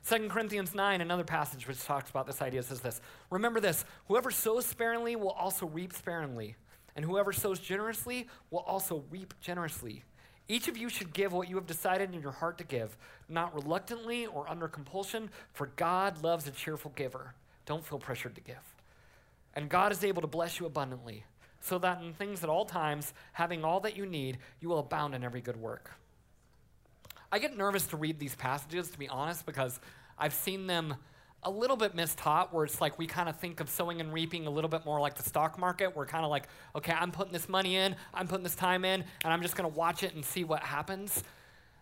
2 0.09 0.29
Corinthians 0.31 0.75
9, 0.75 1.03
another 1.03 1.23
passage 1.23 1.69
which 1.69 1.85
talks 1.85 2.09
about 2.09 2.27
this 2.27 2.41
idea, 2.41 2.63
says 2.63 2.81
this 2.81 3.03
Remember 3.29 3.61
this 3.61 3.85
whoever 4.09 4.31
sows 4.31 4.65
sparingly 4.65 5.17
will 5.17 5.33
also 5.33 5.67
reap 5.67 5.93
sparingly 5.93 6.57
and 6.97 7.05
whoever 7.05 7.33
sows 7.33 7.59
generously 7.59 8.29
will 8.51 8.61
also 8.61 9.05
reap 9.11 9.35
generously. 9.41 10.05
Each 10.47 10.69
of 10.69 10.77
you 10.77 10.89
should 10.89 11.13
give 11.15 11.33
what 11.33 11.49
you 11.49 11.57
have 11.57 11.67
decided 11.67 12.13
in 12.13 12.21
your 12.21 12.33
heart 12.33 12.59
to 12.59 12.65
give, 12.65 12.97
not 13.29 13.55
reluctantly 13.55 14.27
or 14.27 14.49
under 14.49 14.69
compulsion, 14.69 15.31
for 15.53 15.69
God 15.77 16.23
loves 16.23 16.47
a 16.47 16.51
cheerful 16.51 16.93
giver. 16.95 17.35
Don't 17.65 17.85
feel 17.85 17.99
pressured 17.99 18.35
to 18.35 18.43
give. 18.43 18.75
And 19.55 19.71
God 19.71 19.91
is 19.91 20.05
able 20.05 20.21
to 20.21 20.29
bless 20.29 20.61
you 20.61 20.67
abundantly, 20.67 21.25
so 21.61 21.79
that 21.79 22.03
in 22.03 22.13
things 22.13 22.45
at 22.45 22.51
all 22.51 22.67
times, 22.67 23.15
having 23.33 23.65
all 23.65 23.81
that 23.81 23.97
you 23.97 24.05
need, 24.05 24.39
you 24.61 24.69
will 24.69 24.81
abound 24.81 25.15
in 25.15 25.25
every 25.25 25.41
good 25.41 25.57
work. 25.57 25.93
I 27.33 27.39
get 27.39 27.57
nervous 27.57 27.87
to 27.87 27.97
read 27.97 28.19
these 28.19 28.35
passages, 28.35 28.91
to 28.91 28.99
be 28.99 29.09
honest, 29.09 29.47
because 29.47 29.81
I've 30.19 30.35
seen 30.35 30.67
them 30.67 30.95
a 31.45 31.51
little 31.51 31.77
bit 31.77 31.95
mistaught 31.97 32.53
where 32.53 32.65
it's 32.65 32.81
like 32.81 32.99
we 32.99 33.07
kind 33.07 33.29
of 33.29 33.37
think 33.37 33.61
of 33.61 33.69
sowing 33.69 34.01
and 34.01 34.13
reaping 34.13 34.47
a 34.47 34.51
little 34.51 34.71
bit 34.71 34.85
more 34.85 35.01
like 35.01 35.15
the 35.15 35.23
stock 35.23 35.59
market. 35.59 35.95
We're 35.95 36.07
kind 36.07 36.25
of 36.25 36.31
like, 36.31 36.49
okay, 36.75 36.93
I'm 36.93 37.11
putting 37.11 37.33
this 37.33 37.49
money 37.49 37.77
in, 37.77 37.97
I'm 38.13 38.27
putting 38.27 38.45
this 38.45 38.55
time 38.55 38.85
in, 38.85 39.05
and 39.25 39.33
I'm 39.33 39.43
just 39.43 39.57
going 39.57 39.71
to 39.71 39.77
watch 39.77 40.03
it 40.03 40.15
and 40.15 40.25
see 40.25 40.45
what 40.45 40.63
happens. 40.63 41.23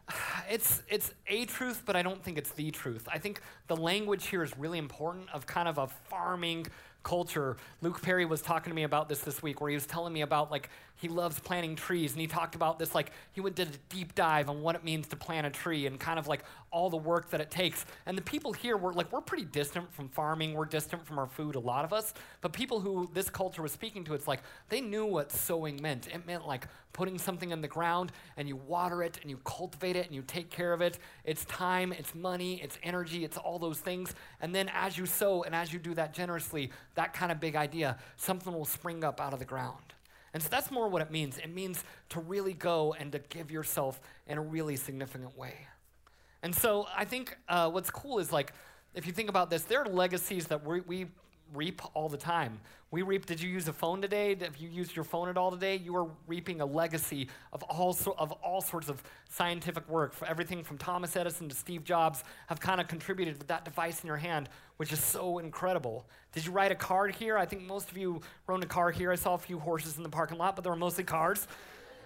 It's, 0.51 0.83
it's 0.89 1.13
a 1.29 1.47
truth, 1.47 1.83
but 1.87 1.97
I 1.97 2.03
don't 2.03 2.23
think 2.23 2.37
it's 2.37 2.51
the 2.51 2.71
truth. 2.73 3.09
I 3.11 3.19
think 3.19 3.41
the 3.69 3.77
language 3.77 4.27
here 4.27 4.43
is 4.43 4.59
really 4.59 4.77
important 4.77 5.31
of 5.33 5.47
kind 5.47 5.67
of 5.67 5.79
a 5.79 5.87
farming 5.87 6.67
culture. 7.03 7.57
Luke 7.81 8.03
Perry 8.03 8.25
was 8.25 8.43
talking 8.43 8.71
to 8.71 8.75
me 8.75 8.83
about 8.83 9.09
this 9.09 9.21
this 9.21 9.43
week, 9.43 9.61
where 9.61 9.71
he 9.71 9.77
was 9.77 9.87
telling 9.87 10.13
me 10.13 10.23
about 10.23 10.51
like 10.51 10.69
he 11.03 11.09
loves 11.09 11.41
planting 11.41 11.75
trees, 11.75 12.13
and 12.13 12.21
he 12.21 12.29
talked 12.29 12.55
about 12.55 12.79
this 12.79 12.95
like 12.95 13.11
he 13.33 13.41
went 13.41 13.57
did 13.57 13.67
a 13.67 13.95
deep 13.95 14.15
dive 14.15 14.49
on 14.49 14.63
what 14.63 14.77
it 14.77 14.85
means 14.85 15.09
to 15.09 15.17
plant 15.17 15.45
a 15.45 15.51
tree 15.51 15.87
and 15.87 15.99
kind 15.99 16.17
of 16.17 16.29
like 16.29 16.45
all 16.71 16.91
the 16.91 16.97
work 16.97 17.29
that 17.31 17.41
it 17.41 17.51
takes. 17.51 17.85
And 18.07 18.17
the 18.17 18.23
people 18.23 18.53
here 18.53 18.77
were 18.77 18.93
like 18.93 19.11
we're 19.11 19.21
pretty 19.21 19.45
distant 19.45 19.93
from 19.93 20.09
farming, 20.09 20.55
we're 20.55 20.65
distant 20.65 21.05
from 21.05 21.19
our 21.19 21.27
food, 21.27 21.57
a 21.57 21.59
lot 21.59 21.85
of 21.85 21.93
us. 21.93 22.15
But 22.41 22.53
people 22.53 22.79
who 22.79 23.11
this 23.13 23.29
culture 23.29 23.63
was 23.63 23.73
speaking 23.73 24.05
to, 24.05 24.15
it's 24.15 24.29
like 24.29 24.43
they 24.69 24.81
knew 24.81 25.05
what 25.05 25.33
sowing 25.33 25.83
meant. 25.83 26.07
It 26.07 26.25
meant 26.25 26.47
like 26.47 26.69
putting 26.93 27.19
something 27.19 27.51
in 27.51 27.61
the 27.61 27.69
ground 27.69 28.13
and 28.37 28.47
you 28.47 28.55
water 28.55 29.03
it 29.03 29.19
and 29.23 29.29
you 29.29 29.39
cultivate 29.39 29.97
it 29.97 30.07
and 30.07 30.15
you 30.15 30.23
take 30.23 30.51
care 30.51 30.73
of 30.73 30.81
it. 30.81 31.01
It's 31.25 31.45
time, 31.47 31.93
it's 31.93 32.15
money, 32.15 32.63
it's 32.63 32.79
energy, 32.85 33.25
it's 33.25 33.37
all 33.37 33.59
those 33.59 33.81
things. 33.81 34.15
And 34.41 34.55
then 34.55 34.71
as 34.73 34.97
you 34.97 35.07
sow 35.07 35.43
and 35.43 35.53
as 35.53 35.73
you 35.73 35.81
do 35.81 35.95
that 35.95 36.15
generously, 36.15 36.71
that 36.95 37.13
kind 37.13 37.33
of 37.33 37.41
big 37.41 37.57
idea, 37.57 37.99
something 38.17 38.53
will 38.53 38.65
spring 38.65 39.03
up 39.03 39.21
out 39.21 39.33
of 39.33 39.41
the 39.41 39.45
ground. 39.45 39.92
And 40.35 40.43
so 40.43 40.49
that's 40.51 40.71
more 40.71 40.89
what 40.89 41.03
it 41.03 41.11
means. 41.11 41.39
It 41.39 41.53
means 41.55 41.85
to 42.11 42.21
really 42.21 42.55
go 42.55 42.95
and 42.99 43.13
to 43.13 43.19
give 43.19 43.51
yourself 43.51 44.01
in 44.27 44.39
a 44.39 44.41
really 44.41 44.77
significant 44.77 45.37
way. 45.37 45.55
And 46.43 46.55
so 46.55 46.87
I 46.97 47.05
think 47.05 47.37
uh, 47.49 47.71
what's 47.71 47.91
cool 47.91 48.19
is 48.19 48.33
like, 48.33 48.53
if 48.95 49.07
you 49.07 49.13
think 49.13 49.29
about 49.29 49.51
this, 49.51 49.63
there 49.63 49.83
are 49.83 49.89
legacies 49.89 50.47
that 50.49 50.65
we, 50.65 50.81
we 50.81 51.07
reap 51.55 51.83
all 51.95 52.09
the 52.09 52.17
time. 52.17 52.61
We 52.91 53.01
reap, 53.03 53.25
did 53.25 53.41
you 53.41 53.49
use 53.49 53.69
a 53.69 53.73
phone 53.73 54.03
today? 54.03 54.33
If 54.33 54.61
you 54.61 54.69
used 54.69 54.95
your 54.95 55.05
phone 55.05 55.31
at 55.31 55.39
all 55.39 55.51
today, 55.51 55.77
you 55.77 55.97
are 55.97 56.07
reaping 56.27 56.61
a 56.61 56.67
legacy 56.67 57.29
of 57.53 57.63
all, 57.63 57.95
so, 57.95 58.15
of 58.19 58.33
all 58.33 58.61
sorts 58.61 58.91
of 58.91 59.03
scientific 59.31 59.89
work. 59.89 60.13
For 60.13 60.27
everything 60.27 60.63
from 60.63 60.77
Thomas 60.77 61.17
Edison 61.17 61.49
to 61.49 61.55
Steve 61.55 61.85
Jobs 61.85 62.23
have 62.49 62.61
kind 62.61 62.81
of 62.81 62.89
contributed 62.89 63.39
with 63.39 63.47
that 63.49 63.65
device 63.65 64.03
in 64.03 64.07
your 64.07 64.19
hand, 64.19 64.51
which 64.77 64.93
is 64.93 65.03
so 65.03 65.39
incredible. 65.39 66.07
Did 66.33 66.45
you 66.45 66.53
ride 66.53 66.71
a 66.71 66.75
car 66.75 67.07
here? 67.07 67.39
I 67.39 67.47
think 67.47 67.63
most 67.63 67.91
of 67.91 67.97
you 67.97 68.21
rode 68.47 68.63
a 68.63 68.67
car 68.67 68.91
here. 68.91 69.11
I 69.11 69.17
saw 69.17 69.35
a 69.35 69.39
few 69.39 69.59
horses 69.59 69.97
in 69.97 70.03
the 70.03 70.11
parking 70.11 70.37
lot, 70.37 70.55
but 70.55 70.63
they 70.63 70.71
were 70.71 70.77
mostly 70.77 71.05
cars. 71.05 71.47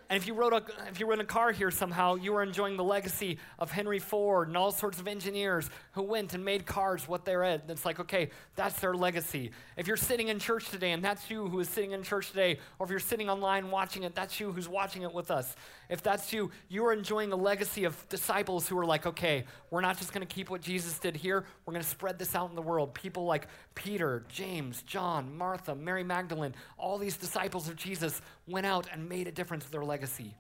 And 0.09 0.16
if 0.16 0.29
you, 0.29 0.35
rode 0.35 0.53
a, 0.53 0.62
if 0.88 1.01
you 1.01 1.07
were 1.09 1.14
in 1.14 1.21
a 1.21 1.25
car 1.25 1.51
here 1.51 1.71
somehow, 1.73 2.14
you 2.14 2.33
were 2.33 2.42
enjoying 2.42 2.77
the 2.77 2.85
legacy 2.85 3.38
of 3.59 3.73
Henry 3.73 3.99
Ford 3.99 4.47
and 4.47 4.57
all 4.57 4.71
sorts 4.71 5.01
of 5.01 5.09
engineers 5.09 5.69
who 5.92 6.03
went 6.03 6.33
and 6.33 6.45
made 6.45 6.64
cars 6.64 7.09
what 7.09 7.25
they're 7.25 7.42
at. 7.42 7.64
It's 7.69 7.85
like, 7.85 7.99
okay, 7.99 8.31
that's 8.55 8.79
their 8.79 8.95
legacy. 8.95 9.51
If 9.77 9.88
you're 9.88 9.97
sitting 9.97 10.29
in 10.29 10.38
church 10.38 10.69
today 10.69 10.92
and 10.92 11.03
that's 11.03 11.29
you 11.29 11.49
who 11.49 11.59
is 11.59 11.69
sitting 11.69 11.90
in 11.90 12.05
church 12.05 12.31
today, 12.31 12.61
or 12.79 12.85
if 12.85 12.90
you're 12.90 13.01
sitting 13.01 13.29
online 13.29 13.71
watching 13.71 14.05
it, 14.05 14.14
that's 14.14 14.38
you 14.38 14.53
who's 14.53 14.69
watching 14.69 15.03
it 15.03 15.12
with 15.12 15.33
us. 15.33 15.57
If 15.88 16.03
that's 16.03 16.33
you, 16.33 16.51
you 16.69 16.85
are 16.87 16.92
enjoying 16.92 17.33
a 17.33 17.37
legacy 17.37 17.85
of 17.85 18.09
disciples 18.09 18.69
who 18.69 18.79
are 18.79 18.87
like, 18.87 19.07
okay, 19.07 19.45
we're 19.71 19.81
not 19.81 19.99
just 19.99 20.12
going 20.12 20.27
to 20.27 20.33
keep 20.33 20.51
what 20.51 20.61
Jesus 20.61 20.99
did 20.99 21.16
here, 21.16 21.45
we're 21.64 21.73
going 21.73 21.83
to 21.83 21.88
spread 21.88 22.19
this 22.19 22.35
out 22.35 22.51
in 22.51 22.57
the 22.57 22.62
world. 22.62 22.95
People 22.95 23.25
like 23.25 23.49
Peter, 23.75 24.25
James, 24.29 24.83
John, 24.83 25.37
Martha, 25.37 25.75
Mary 25.75 26.05
Magdalene, 26.05 26.55
all 26.79 26.99
these 26.99 27.16
disciples 27.16 27.69
of 27.69 27.77
Jesus 27.77 28.21
went 28.47 28.66
out 28.66 28.87
and 28.92 29.09
made 29.09 29.27
a 29.27 29.33
difference 29.33 29.64
with 29.64 29.73
their 29.73 29.85
legacy. 29.96 30.35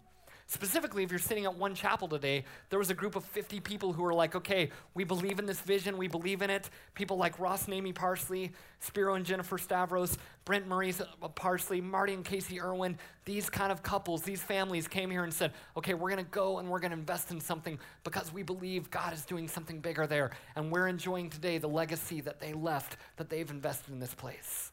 Specifically, 0.48 1.02
if 1.02 1.10
you're 1.10 1.18
sitting 1.18 1.46
at 1.46 1.56
one 1.56 1.74
chapel 1.74 2.06
today, 2.06 2.44
there 2.68 2.78
was 2.78 2.90
a 2.90 2.94
group 2.94 3.16
of 3.16 3.24
50 3.24 3.58
people 3.60 3.94
who 3.94 4.02
were 4.02 4.12
like, 4.12 4.36
okay, 4.36 4.68
we 4.92 5.02
believe 5.02 5.38
in 5.38 5.46
this 5.46 5.60
vision, 5.60 5.96
we 5.96 6.08
believe 6.08 6.42
in 6.42 6.50
it. 6.50 6.68
People 6.94 7.16
like 7.16 7.40
Ross 7.40 7.64
and 7.64 7.72
Amy 7.72 7.94
Parsley, 7.94 8.52
Spiro 8.78 9.14
and 9.14 9.24
Jennifer 9.24 9.56
Stavros, 9.56 10.18
Brent 10.44 10.68
Maurice 10.68 11.00
uh, 11.00 11.28
Parsley, 11.28 11.80
Marty 11.80 12.12
and 12.12 12.22
Casey 12.22 12.60
Irwin, 12.60 12.98
these 13.24 13.48
kind 13.48 13.72
of 13.72 13.82
couples, 13.82 14.22
these 14.22 14.42
families 14.42 14.86
came 14.86 15.10
here 15.10 15.24
and 15.24 15.32
said, 15.32 15.52
okay, 15.74 15.94
we're 15.94 16.10
going 16.10 16.24
to 16.24 16.30
go 16.30 16.58
and 16.58 16.68
we're 16.68 16.80
going 16.80 16.92
to 16.92 16.98
invest 16.98 17.30
in 17.30 17.40
something 17.40 17.78
because 18.04 18.30
we 18.30 18.42
believe 18.42 18.90
God 18.90 19.14
is 19.14 19.24
doing 19.24 19.48
something 19.48 19.80
bigger 19.80 20.06
there. 20.06 20.32
And 20.54 20.70
we're 20.70 20.86
enjoying 20.86 21.30
today 21.30 21.56
the 21.56 21.66
legacy 21.66 22.20
that 22.20 22.40
they 22.40 22.52
left, 22.52 22.98
that 23.16 23.30
they've 23.30 23.50
invested 23.50 23.90
in 23.90 24.00
this 24.00 24.14
place. 24.14 24.70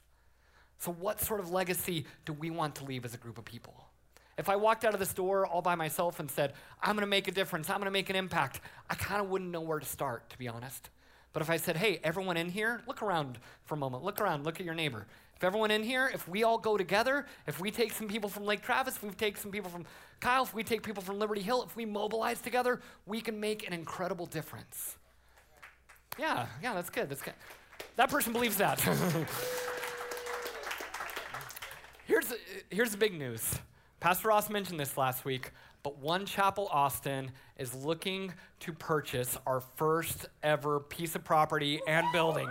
So, 0.78 0.91
what 0.91 1.22
sort 1.22 1.39
of 1.39 1.50
legacy 1.50 2.06
do 2.26 2.34
we 2.34 2.50
want 2.50 2.76
to 2.76 2.84
leave 2.84 3.06
as 3.06 3.13
a 3.13 3.17
group 3.17 3.38
of 3.38 3.46
people? 3.46 3.83
If 4.38 4.50
I 4.50 4.56
walked 4.56 4.84
out 4.84 4.93
of 4.93 5.00
this 5.00 5.13
door 5.13 5.46
all 5.46 5.62
by 5.62 5.76
myself 5.76 6.19
and 6.19 6.30
said, 6.30 6.54
I'm 6.82 6.96
going 6.96 7.02
to 7.02 7.10
make 7.10 7.28
a 7.28 7.32
difference, 7.32 7.69
I'm 7.69 7.78
going 7.78 7.86
to 7.86 7.91
make 7.91 8.10
an 8.10 8.15
impact, 8.15 8.62
I 8.89 8.96
kind 8.96 9.22
of 9.22 9.30
wouldn't 9.30 9.52
know 9.52 9.62
where 9.62 9.80
to 9.80 9.86
start, 9.86 10.30
to 10.32 10.38
be 10.38 10.48
honest. 10.48 10.89
But 11.34 11.41
if 11.41 11.50
I 11.50 11.58
said, 11.58 11.78
hey, 11.78 12.00
everyone 12.04 12.38
in 12.38 12.50
here, 12.50 12.82
look 12.88 13.02
around 13.02 13.39
for 13.65 13.76
a 13.76 13.78
moment, 13.78 14.04
look 14.04 14.22
around, 14.22 14.43
look 14.43 14.60
at 14.60 14.65
your 14.65 14.76
neighbor. 14.76 15.06
If 15.36 15.43
everyone 15.43 15.72
in 15.72 15.84
here, 15.84 16.10
if 16.13 16.28
we 16.28 16.43
all 16.43 16.58
go 16.58 16.78
together, 16.78 17.26
if 17.48 17.60
we 17.60 17.69
take 17.69 17.91
some 17.91 18.08
people 18.08 18.30
from 18.30 18.46
Lake 18.46 18.62
Travis, 18.62 18.96
if 18.96 19.04
we 19.04 19.10
take 19.12 19.38
some 19.38 19.52
people 19.52 19.69
from 19.69 19.86
Kyle, 20.19 20.43
if 20.43 20.54
we 20.54 20.63
take 20.63 20.84
people 20.84 21.04
from 21.04 21.19
Liberty 21.19 21.41
Hill, 21.41 21.63
if 21.63 21.76
we 21.76 21.86
mobilize 21.86 22.39
together, 22.39 22.80
we 23.06 23.19
can 23.19 23.39
make 23.39 23.67
an 23.67 23.74
incredible 23.74 24.26
difference. 24.26 24.96
Yeah, 26.17 26.46
yeah, 26.62 26.74
that's 26.74 26.89
good. 26.89 27.10
That's 27.10 27.22
good. 27.22 27.34
That 27.96 28.10
person 28.10 28.32
believes 28.32 28.58
that. 28.58 28.80
here's, 32.06 32.34
here's 32.69 32.91
the 32.91 32.98
big 32.98 33.13
news. 33.13 33.60
Pastor 34.04 34.28
Ross 34.28 34.50
mentioned 34.50 34.78
this 34.78 34.98
last 34.98 35.24
week, 35.24 35.52
but 35.82 35.98
One 35.98 36.26
Chapel 36.26 36.68
Austin 36.74 37.32
is 37.58 37.74
looking 37.74 38.34
to 38.60 38.74
purchase 38.74 39.38
our 39.48 39.62
first 39.78 40.26
ever 40.44 40.82
piece 40.82 41.16
of 41.16 41.24
property 41.24 41.80
and 41.88 42.06
building. 42.12 42.50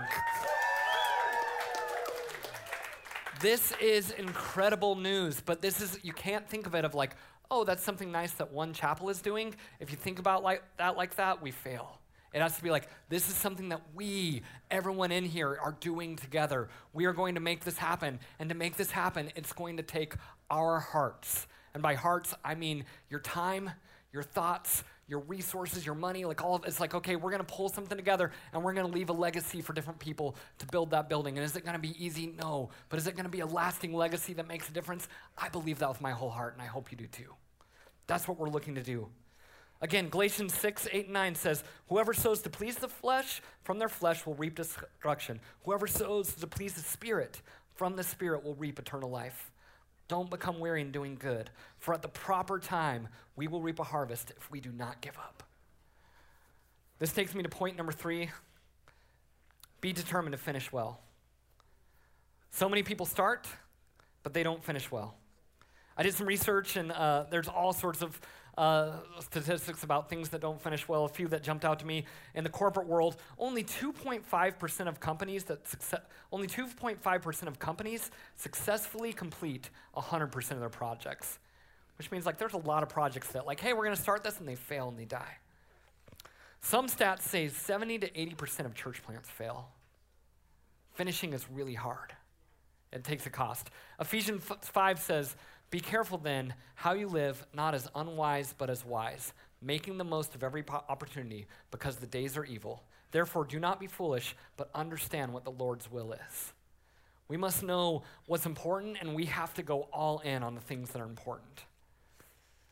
this 3.42 3.74
is 3.82 4.12
incredible 4.12 4.96
news, 4.96 5.42
but 5.42 5.60
this 5.60 5.82
is, 5.82 5.98
you 6.02 6.14
can't 6.14 6.48
think 6.48 6.66
of 6.66 6.74
it 6.74 6.86
of 6.86 6.94
like, 6.94 7.16
oh, 7.50 7.64
that's 7.64 7.84
something 7.84 8.10
nice 8.10 8.32
that 8.32 8.50
One 8.50 8.72
Chapel 8.72 9.10
is 9.10 9.20
doing. 9.20 9.54
If 9.78 9.90
you 9.90 9.98
think 9.98 10.18
about 10.18 10.42
like 10.42 10.62
that 10.78 10.96
like 10.96 11.16
that, 11.16 11.42
we 11.42 11.50
fail. 11.50 11.98
It 12.32 12.40
has 12.40 12.56
to 12.56 12.62
be 12.62 12.70
like, 12.70 12.88
this 13.08 13.28
is 13.28 13.34
something 13.34 13.68
that 13.68 13.82
we, 13.94 14.42
everyone 14.70 15.12
in 15.12 15.24
here, 15.24 15.58
are 15.62 15.76
doing 15.80 16.16
together. 16.16 16.68
We 16.94 17.04
are 17.04 17.12
going 17.12 17.34
to 17.34 17.40
make 17.40 17.64
this 17.64 17.76
happen. 17.76 18.20
And 18.38 18.48
to 18.48 18.54
make 18.54 18.76
this 18.76 18.90
happen, 18.90 19.30
it's 19.36 19.52
going 19.52 19.76
to 19.76 19.82
take 19.82 20.14
our 20.52 20.78
hearts. 20.78 21.48
And 21.74 21.82
by 21.82 21.94
hearts, 21.94 22.34
I 22.44 22.54
mean 22.54 22.84
your 23.08 23.20
time, 23.20 23.70
your 24.12 24.22
thoughts, 24.22 24.84
your 25.08 25.20
resources, 25.20 25.84
your 25.84 25.94
money, 25.94 26.24
like 26.24 26.44
all 26.44 26.54
of 26.54 26.64
it's 26.64 26.78
like, 26.78 26.94
okay, 26.94 27.16
we're 27.16 27.30
gonna 27.30 27.44
pull 27.44 27.68
something 27.68 27.96
together 27.96 28.30
and 28.52 28.62
we're 28.62 28.74
gonna 28.74 28.86
leave 28.86 29.08
a 29.08 29.12
legacy 29.14 29.62
for 29.62 29.72
different 29.72 29.98
people 29.98 30.36
to 30.58 30.66
build 30.66 30.90
that 30.90 31.08
building. 31.08 31.36
And 31.38 31.44
is 31.44 31.56
it 31.56 31.64
gonna 31.64 31.78
be 31.78 31.96
easy? 32.02 32.34
No. 32.40 32.70
But 32.90 32.98
is 32.98 33.06
it 33.06 33.16
gonna 33.16 33.28
be 33.30 33.40
a 33.40 33.46
lasting 33.46 33.94
legacy 33.94 34.34
that 34.34 34.46
makes 34.46 34.68
a 34.68 34.72
difference? 34.72 35.08
I 35.36 35.48
believe 35.48 35.78
that 35.80 35.88
with 35.88 36.00
my 36.00 36.12
whole 36.12 36.30
heart, 36.30 36.52
and 36.52 36.62
I 36.62 36.66
hope 36.66 36.92
you 36.92 36.98
do 36.98 37.06
too. 37.06 37.34
That's 38.06 38.28
what 38.28 38.38
we're 38.38 38.50
looking 38.50 38.74
to 38.74 38.82
do. 38.82 39.08
Again, 39.80 40.10
Galatians 40.10 40.54
6, 40.54 40.88
8, 40.92 41.06
and 41.06 41.12
9 41.12 41.34
says, 41.34 41.64
Whoever 41.88 42.14
sows 42.14 42.40
to 42.42 42.50
please 42.50 42.76
the 42.76 42.88
flesh, 42.88 43.42
from 43.64 43.80
their 43.80 43.88
flesh 43.88 44.24
will 44.24 44.34
reap 44.34 44.54
destruction. 44.54 45.40
Whoever 45.64 45.88
sows 45.88 46.32
to 46.34 46.46
please 46.46 46.74
the 46.74 46.82
Spirit, 46.82 47.42
from 47.74 47.96
the 47.96 48.04
Spirit 48.04 48.44
will 48.44 48.54
reap 48.54 48.78
eternal 48.78 49.10
life. 49.10 49.51
Don't 50.12 50.28
become 50.28 50.60
weary 50.60 50.82
in 50.82 50.92
doing 50.92 51.16
good, 51.18 51.48
for 51.78 51.94
at 51.94 52.02
the 52.02 52.08
proper 52.08 52.58
time 52.58 53.08
we 53.34 53.48
will 53.48 53.62
reap 53.62 53.78
a 53.78 53.82
harvest 53.82 54.30
if 54.36 54.50
we 54.50 54.60
do 54.60 54.70
not 54.70 55.00
give 55.00 55.16
up. 55.16 55.42
This 56.98 57.14
takes 57.14 57.34
me 57.34 57.42
to 57.42 57.48
point 57.48 57.78
number 57.78 57.92
three 57.92 58.28
be 59.80 59.90
determined 59.94 60.32
to 60.32 60.36
finish 60.36 60.70
well. 60.70 61.00
So 62.50 62.68
many 62.68 62.82
people 62.82 63.06
start, 63.06 63.48
but 64.22 64.34
they 64.34 64.42
don't 64.42 64.62
finish 64.62 64.90
well. 64.90 65.14
I 65.96 66.02
did 66.02 66.12
some 66.12 66.26
research, 66.26 66.76
and 66.76 66.92
uh, 66.92 67.24
there's 67.30 67.48
all 67.48 67.72
sorts 67.72 68.02
of 68.02 68.20
uh, 68.58 68.92
statistics 69.20 69.82
about 69.82 70.10
things 70.10 70.28
that 70.30 70.40
don't 70.40 70.60
finish 70.60 70.86
well. 70.86 71.04
A 71.04 71.08
few 71.08 71.28
that 71.28 71.42
jumped 71.42 71.64
out 71.64 71.78
to 71.80 71.86
me 71.86 72.04
in 72.34 72.44
the 72.44 72.50
corporate 72.50 72.86
world: 72.86 73.16
only 73.38 73.64
2.5% 73.64 74.88
of 74.88 75.00
companies 75.00 75.44
that 75.44 75.66
success, 75.66 76.00
only 76.30 76.46
2.5% 76.46 77.46
of 77.46 77.58
companies 77.58 78.10
successfully 78.36 79.12
complete 79.12 79.70
100% 79.96 80.50
of 80.50 80.60
their 80.60 80.68
projects. 80.68 81.38
Which 81.98 82.10
means 82.10 82.26
like 82.26 82.38
there's 82.38 82.54
a 82.54 82.58
lot 82.58 82.82
of 82.82 82.88
projects 82.88 83.28
that 83.28 83.46
like, 83.46 83.60
hey, 83.60 83.72
we're 83.72 83.84
going 83.84 83.96
to 83.96 84.02
start 84.02 84.24
this, 84.24 84.38
and 84.38 84.48
they 84.48 84.56
fail 84.56 84.88
and 84.88 84.98
they 84.98 85.04
die. 85.04 85.36
Some 86.60 86.86
stats 86.86 87.22
say 87.22 87.48
70 87.48 87.98
to 87.98 88.10
80% 88.10 88.66
of 88.66 88.74
church 88.74 89.02
plants 89.02 89.28
fail. 89.28 89.68
Finishing 90.94 91.32
is 91.32 91.44
really 91.50 91.74
hard. 91.74 92.12
It 92.92 93.04
takes 93.04 93.26
a 93.26 93.30
cost. 93.30 93.70
Ephesians 94.00 94.44
5 94.60 94.98
says, 95.00 95.34
be 95.72 95.80
careful 95.80 96.18
then 96.18 96.54
how 96.74 96.92
you 96.92 97.08
live, 97.08 97.44
not 97.54 97.74
as 97.74 97.88
unwise, 97.94 98.54
but 98.56 98.68
as 98.68 98.84
wise, 98.84 99.32
making 99.62 99.96
the 99.96 100.04
most 100.04 100.34
of 100.34 100.44
every 100.44 100.62
opportunity 100.88 101.46
because 101.70 101.96
the 101.96 102.06
days 102.06 102.36
are 102.36 102.44
evil. 102.44 102.84
Therefore, 103.10 103.46
do 103.46 103.58
not 103.58 103.80
be 103.80 103.86
foolish, 103.86 104.36
but 104.58 104.68
understand 104.74 105.32
what 105.32 105.44
the 105.44 105.50
Lord's 105.50 105.90
will 105.90 106.12
is. 106.12 106.52
We 107.26 107.38
must 107.38 107.62
know 107.62 108.02
what's 108.26 108.44
important, 108.44 108.98
and 109.00 109.14
we 109.14 109.24
have 109.24 109.54
to 109.54 109.62
go 109.62 109.88
all 109.94 110.18
in 110.18 110.42
on 110.42 110.54
the 110.54 110.60
things 110.60 110.90
that 110.90 111.00
are 111.00 111.06
important. 111.06 111.64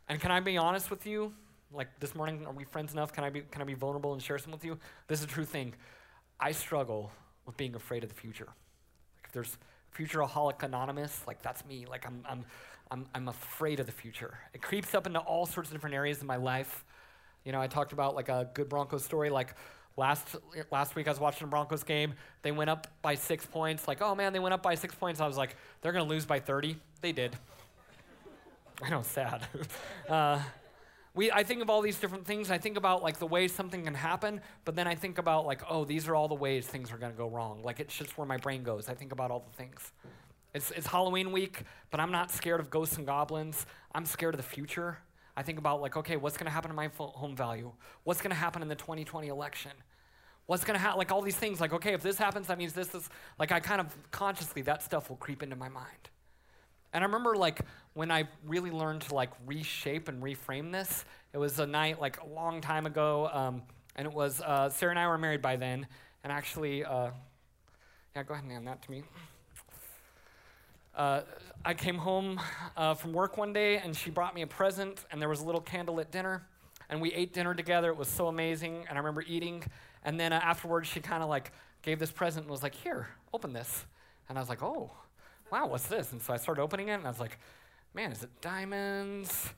And 0.06 0.20
can 0.20 0.30
I 0.30 0.40
be 0.40 0.58
honest 0.58 0.90
with 0.90 1.06
you? 1.06 1.32
Like 1.72 1.88
this 2.00 2.14
morning, 2.14 2.44
are 2.44 2.52
we 2.52 2.64
friends 2.64 2.92
enough? 2.92 3.14
Can 3.14 3.24
I 3.24 3.30
be, 3.30 3.40
can 3.40 3.62
I 3.62 3.64
be 3.64 3.74
vulnerable 3.74 4.12
and 4.12 4.22
share 4.22 4.36
some 4.36 4.52
with 4.52 4.64
you? 4.64 4.78
This 5.08 5.20
is 5.20 5.24
a 5.24 5.28
true 5.28 5.46
thing. 5.46 5.72
I 6.38 6.52
struggle 6.52 7.10
with 7.46 7.56
being 7.56 7.74
afraid 7.74 8.02
of 8.02 8.10
the 8.10 8.14
future. 8.14 8.48
Like 8.48 9.24
if 9.24 9.32
there's 9.32 9.56
Futuraholic 9.96 10.62
Anonymous, 10.62 11.22
like 11.26 11.42
that's 11.42 11.64
me. 11.64 11.86
Like 11.88 12.06
I'm, 12.06 12.24
I'm, 12.28 12.44
I'm, 12.90 13.06
I'm 13.14 13.28
afraid 13.28 13.80
of 13.80 13.86
the 13.86 13.92
future. 13.92 14.38
It 14.52 14.62
creeps 14.62 14.94
up 14.94 15.06
into 15.06 15.20
all 15.20 15.46
sorts 15.46 15.70
of 15.70 15.74
different 15.74 15.94
areas 15.94 16.18
of 16.18 16.24
my 16.26 16.36
life. 16.36 16.84
You 17.44 17.52
know, 17.52 17.60
I 17.60 17.68
talked 17.68 17.92
about 17.92 18.14
like 18.14 18.28
a 18.28 18.50
good 18.52 18.68
Broncos 18.68 19.04
story. 19.04 19.30
Like 19.30 19.54
last 19.96 20.36
last 20.70 20.96
week, 20.96 21.06
I 21.06 21.10
was 21.10 21.20
watching 21.20 21.44
a 21.44 21.50
Broncos 21.50 21.84
game. 21.84 22.14
They 22.42 22.52
went 22.52 22.70
up 22.70 22.88
by 23.02 23.14
six 23.14 23.46
points. 23.46 23.86
Like, 23.86 24.02
oh 24.02 24.14
man, 24.14 24.32
they 24.32 24.38
went 24.38 24.54
up 24.54 24.62
by 24.62 24.74
six 24.74 24.94
points. 24.94 25.20
I 25.20 25.26
was 25.26 25.36
like, 25.36 25.56
they're 25.80 25.92
gonna 25.92 26.04
lose 26.04 26.26
by 26.26 26.40
30. 26.40 26.76
They 27.00 27.12
did. 27.12 27.36
I 28.82 28.90
know, 28.90 29.02
sad. 29.02 29.46
uh, 30.08 30.40
we, 31.14 31.30
I 31.30 31.42
think 31.42 31.60
of 31.60 31.70
all 31.70 31.82
these 31.82 31.98
different 31.98 32.24
things. 32.24 32.50
I 32.50 32.58
think 32.58 32.76
about 32.76 33.02
like 33.02 33.18
the 33.18 33.26
ways 33.26 33.52
something 33.52 33.84
can 33.84 33.94
happen, 33.94 34.40
but 34.64 34.76
then 34.76 34.86
I 34.86 34.94
think 34.94 35.18
about 35.18 35.44
like, 35.44 35.62
oh, 35.68 35.84
these 35.84 36.08
are 36.08 36.14
all 36.14 36.28
the 36.28 36.34
ways 36.34 36.66
things 36.66 36.92
are 36.92 36.98
to 36.98 37.10
go 37.10 37.28
wrong. 37.28 37.62
Like 37.62 37.80
it's 37.80 37.96
just 37.96 38.16
where 38.16 38.26
my 38.26 38.36
brain 38.36 38.62
goes. 38.62 38.88
I 38.88 38.94
think 38.94 39.12
about 39.12 39.30
all 39.30 39.44
the 39.50 39.56
things. 39.56 39.92
It's, 40.52 40.70
it's 40.72 40.86
Halloween 40.86 41.32
week, 41.32 41.62
but 41.90 42.00
I'm 42.00 42.10
not 42.10 42.30
scared 42.30 42.60
of 42.60 42.70
ghosts 42.70 42.96
and 42.96 43.06
goblins. 43.06 43.66
I'm 43.94 44.04
scared 44.04 44.34
of 44.34 44.38
the 44.38 44.46
future. 44.46 44.98
I 45.36 45.42
think 45.42 45.58
about, 45.58 45.80
like, 45.80 45.96
okay, 45.96 46.16
what's 46.16 46.36
going 46.36 46.46
to 46.46 46.52
happen 46.52 46.70
to 46.70 46.74
my 46.74 46.90
home 46.96 47.36
value? 47.36 47.72
What's 48.04 48.20
going 48.20 48.30
to 48.30 48.36
happen 48.36 48.62
in 48.62 48.68
the 48.68 48.74
2020 48.74 49.28
election? 49.28 49.70
What's 50.46 50.64
going 50.64 50.74
to 50.74 50.80
happen? 50.80 50.98
Like 50.98 51.12
all 51.12 51.22
these 51.22 51.36
things, 51.36 51.60
like, 51.60 51.72
okay, 51.72 51.94
if 51.94 52.02
this 52.02 52.18
happens, 52.18 52.48
that 52.48 52.58
means 52.58 52.72
this 52.72 52.94
is, 52.94 53.08
like, 53.38 53.52
I 53.52 53.60
kind 53.60 53.80
of 53.80 53.96
consciously, 54.10 54.62
that 54.62 54.82
stuff 54.82 55.08
will 55.08 55.16
creep 55.16 55.42
into 55.42 55.54
my 55.54 55.68
mind. 55.68 56.10
And 56.92 57.04
I 57.04 57.06
remember, 57.06 57.36
like, 57.36 57.60
when 57.94 58.10
I 58.10 58.24
really 58.44 58.72
learned 58.72 59.02
to, 59.02 59.14
like, 59.14 59.30
reshape 59.46 60.08
and 60.08 60.20
reframe 60.20 60.72
this, 60.72 61.04
it 61.32 61.38
was 61.38 61.60
a 61.60 61.66
night, 61.66 62.00
like, 62.00 62.20
a 62.20 62.26
long 62.26 62.60
time 62.60 62.86
ago, 62.86 63.30
um, 63.32 63.62
and 63.94 64.08
it 64.08 64.12
was, 64.12 64.40
uh, 64.40 64.68
Sarah 64.68 64.90
and 64.90 64.98
I 64.98 65.06
were 65.06 65.18
married 65.18 65.42
by 65.42 65.54
then, 65.54 65.86
and 66.24 66.32
actually, 66.32 66.84
uh, 66.84 67.10
yeah, 68.16 68.22
go 68.24 68.34
ahead 68.34 68.42
and 68.42 68.52
hand 68.52 68.66
that 68.66 68.82
to 68.82 68.90
me. 68.90 69.04
Uh, 71.00 71.22
I 71.64 71.72
came 71.72 71.96
home 71.96 72.38
uh, 72.76 72.92
from 72.92 73.14
work 73.14 73.38
one 73.38 73.54
day, 73.54 73.78
and 73.78 73.96
she 73.96 74.10
brought 74.10 74.34
me 74.34 74.42
a 74.42 74.46
present, 74.46 75.06
and 75.10 75.18
there 75.18 75.30
was 75.30 75.40
a 75.40 75.46
little 75.46 75.62
candlelit 75.62 76.10
dinner, 76.10 76.46
and 76.90 77.00
we 77.00 77.10
ate 77.14 77.32
dinner 77.32 77.54
together. 77.54 77.88
It 77.88 77.96
was 77.96 78.06
so 78.06 78.26
amazing, 78.26 78.84
and 78.86 78.98
I 78.98 79.00
remember 79.00 79.24
eating, 79.26 79.64
and 80.04 80.20
then 80.20 80.34
uh, 80.34 80.40
afterwards, 80.44 80.88
she 80.88 81.00
kind 81.00 81.22
of 81.22 81.30
like 81.30 81.52
gave 81.80 81.98
this 81.98 82.10
present 82.10 82.44
and 82.44 82.50
was 82.50 82.62
like, 82.62 82.74
Here, 82.74 83.08
open 83.32 83.54
this. 83.54 83.86
And 84.28 84.36
I 84.36 84.42
was 84.42 84.50
like, 84.50 84.62
Oh, 84.62 84.90
wow, 85.50 85.68
what's 85.68 85.86
this? 85.86 86.12
And 86.12 86.20
so 86.20 86.34
I 86.34 86.36
started 86.36 86.60
opening 86.60 86.88
it 86.88 86.96
and 86.96 87.06
I 87.06 87.08
was 87.08 87.18
like, 87.18 87.38
Man, 87.94 88.12
is 88.12 88.22
it 88.22 88.28
diamonds? 88.42 89.54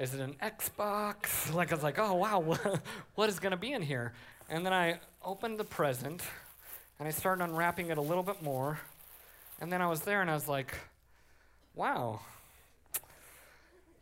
Is 0.00 0.12
it 0.12 0.18
an 0.20 0.34
Xbox? 0.42 1.54
Like, 1.54 1.70
I 1.70 1.76
was 1.76 1.84
like, 1.84 2.00
Oh, 2.00 2.14
wow, 2.14 2.40
what 3.14 3.28
is 3.28 3.38
going 3.38 3.52
to 3.52 3.56
be 3.56 3.74
in 3.74 3.82
here? 3.82 4.12
And 4.48 4.66
then 4.66 4.72
I 4.72 4.98
opened 5.24 5.58
the 5.58 5.64
present 5.64 6.20
and 6.98 7.06
I 7.06 7.12
started 7.12 7.44
unwrapping 7.44 7.90
it 7.90 7.98
a 7.98 8.02
little 8.02 8.24
bit 8.24 8.42
more. 8.42 8.80
And 9.62 9.72
then 9.72 9.80
I 9.80 9.86
was 9.86 10.00
there 10.00 10.20
and 10.20 10.28
I 10.28 10.34
was 10.34 10.48
like, 10.48 10.74
Wow, 11.76 12.20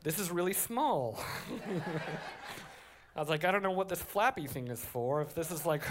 this 0.02 0.18
is 0.18 0.30
really 0.30 0.54
small. 0.54 1.22
I 3.14 3.20
was 3.20 3.28
like, 3.28 3.44
I 3.44 3.52
don't 3.52 3.62
know 3.62 3.70
what 3.70 3.90
this 3.90 4.00
flappy 4.00 4.46
thing 4.46 4.68
is 4.68 4.82
for, 4.82 5.20
if 5.20 5.34
this 5.34 5.50
is 5.50 5.66
like 5.66 5.82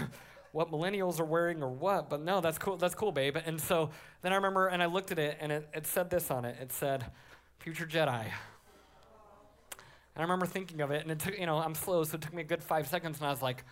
what 0.50 0.72
millennials 0.72 1.20
are 1.20 1.24
wearing 1.24 1.62
or 1.62 1.68
what, 1.68 2.10
but 2.10 2.20
no, 2.20 2.40
that's 2.40 2.58
cool, 2.58 2.76
that's 2.76 2.96
cool, 2.96 3.12
babe. 3.12 3.36
And 3.46 3.60
so 3.60 3.90
then 4.22 4.32
I 4.32 4.34
remember, 4.34 4.66
and 4.66 4.82
I 4.82 4.86
looked 4.86 5.12
at 5.12 5.20
it, 5.20 5.38
and 5.40 5.52
it, 5.52 5.68
it 5.72 5.86
said 5.86 6.10
this 6.10 6.32
on 6.32 6.44
it. 6.44 6.56
It 6.60 6.72
said, 6.72 7.06
Future 7.60 7.86
Jedi. 7.86 8.24
And 8.24 8.32
I 10.16 10.22
remember 10.22 10.46
thinking 10.46 10.80
of 10.80 10.90
it, 10.90 11.02
and 11.02 11.12
it 11.12 11.20
took, 11.20 11.38
you 11.38 11.46
know, 11.46 11.58
I'm 11.58 11.76
slow, 11.76 12.02
so 12.02 12.16
it 12.16 12.22
took 12.22 12.34
me 12.34 12.42
a 12.42 12.44
good 12.44 12.64
five 12.64 12.88
seconds, 12.88 13.18
and 13.18 13.26
I 13.28 13.30
was 13.30 13.42
like, 13.42 13.62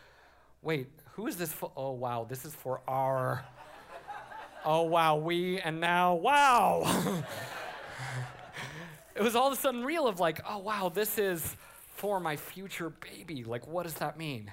wait, 0.63 0.87
who 1.15 1.27
is 1.27 1.37
this 1.37 1.53
for? 1.53 1.73
Oh, 1.77 1.91
wow, 1.91 2.25
this 2.29 2.45
is 2.45 2.55
for 2.55 2.81
our. 2.87 3.45
Oh, 4.65 4.83
wow, 4.83 5.17
we, 5.17 5.61
and 5.61 5.81
now, 5.81 6.15
wow. 6.15 7.23
it 9.15 9.23
was 9.23 9.35
all 9.35 9.49
of 9.49 9.53
a 9.53 9.61
sudden 9.61 9.85
real 9.85 10.07
of 10.07 10.21
like, 10.21 10.41
oh, 10.49 10.59
wow, 10.59 10.89
this 10.89 11.19
is 11.19 11.57
for 11.95 12.21
my 12.21 12.37
future 12.37 12.91
baby. 12.91 13.45
Like, 13.45 13.67
what 13.67 13.83
does 13.83 13.95
that 13.95 14.17
mean? 14.17 14.51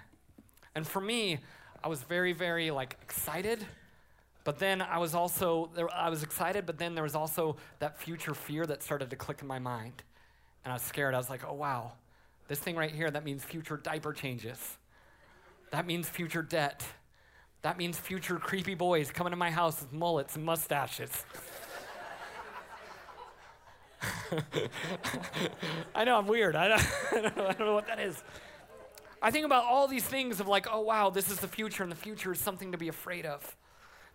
And 0.73 0.85
for 0.85 0.99
me, 0.99 1.39
I 1.83 1.87
was 1.87 2.01
very, 2.01 2.33
very 2.33 2.71
like 2.71 2.97
excited, 3.03 3.63
but 4.43 4.57
then 4.57 4.81
I 4.81 4.97
was 4.97 5.13
also 5.13 5.69
I 5.93 6.09
was 6.09 6.23
excited, 6.23 6.65
but 6.65 6.79
then 6.79 6.95
there 6.95 7.03
was 7.03 7.15
also 7.15 7.57
that 7.77 7.99
future 7.99 8.33
fear 8.33 8.65
that 8.65 8.81
started 8.81 9.11
to 9.11 9.15
click 9.15 9.41
in 9.41 9.47
my 9.47 9.59
mind, 9.59 10.03
and 10.63 10.71
I 10.71 10.75
was 10.75 10.81
scared. 10.81 11.13
I 11.13 11.17
was 11.17 11.29
like, 11.29 11.43
oh 11.47 11.53
wow, 11.53 11.93
this 12.47 12.57
thing 12.57 12.75
right 12.75 12.91
here 12.91 13.11
that 13.11 13.23
means 13.23 13.43
future 13.43 13.77
diaper 13.77 14.13
changes. 14.13 14.77
That 15.71 15.85
means 15.85 16.09
future 16.09 16.41
debt. 16.41 16.83
That 17.65 17.77
means 17.79 17.97
future 17.97 18.37
creepy 18.37 18.75
boys 18.75 19.09
coming 19.09 19.31
to 19.31 19.37
my 19.37 19.49
house 19.49 19.81
with 19.81 19.91
mullets 19.91 20.35
and 20.35 20.45
mustaches. 20.45 21.09
I 25.95 26.03
know 26.03 26.15
I'm 26.19 26.27
weird. 26.27 26.55
I 26.55 26.67
don't, 26.67 26.87
I, 27.11 27.21
don't 27.21 27.35
know, 27.35 27.47
I 27.47 27.53
don't 27.53 27.65
know 27.65 27.73
what 27.73 27.87
that 27.87 27.99
is. 27.99 28.23
I 29.19 29.31
think 29.31 29.47
about 29.47 29.63
all 29.63 29.87
these 29.87 30.03
things 30.03 30.39
of 30.39 30.47
like, 30.47 30.67
oh 30.71 30.81
wow, 30.81 31.09
this 31.09 31.31
is 31.31 31.39
the 31.39 31.47
future, 31.47 31.81
and 31.81 31.91
the 31.91 31.95
future 31.95 32.31
is 32.31 32.39
something 32.39 32.71
to 32.71 32.77
be 32.77 32.87
afraid 32.87 33.25
of. 33.25 33.57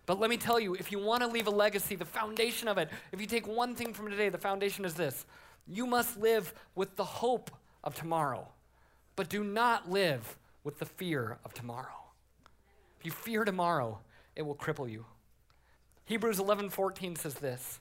But 0.05 0.17
let 0.17 0.29
me 0.29 0.37
tell 0.37 0.57
you, 0.57 0.75
if 0.75 0.89
you 0.89 0.99
want 0.99 1.21
to 1.21 1.27
leave 1.27 1.47
a 1.47 1.51
legacy, 1.51 1.97
the 1.97 2.05
foundation 2.05 2.69
of 2.69 2.77
it, 2.77 2.87
if 3.11 3.19
you 3.19 3.27
take 3.27 3.49
one 3.49 3.75
thing 3.75 3.93
from 3.93 4.09
today, 4.09 4.29
the 4.29 4.37
foundation 4.37 4.85
is 4.85 4.93
this 4.93 5.25
you 5.67 5.85
must 5.85 6.17
live 6.17 6.53
with 6.73 6.95
the 6.95 7.03
hope 7.03 7.51
of 7.83 7.95
tomorrow, 7.95 8.47
but 9.17 9.27
do 9.27 9.43
not 9.43 9.91
live 9.91 10.37
with 10.63 10.79
the 10.79 10.85
fear 10.85 11.37
of 11.43 11.53
tomorrow. 11.53 12.00
If 13.01 13.05
you 13.05 13.11
fear 13.11 13.43
tomorrow, 13.43 13.97
it 14.35 14.43
will 14.43 14.53
cripple 14.53 14.87
you. 14.87 15.07
Hebrews 16.05 16.37
11:14 16.37 17.15
says 17.15 17.33
this. 17.33 17.79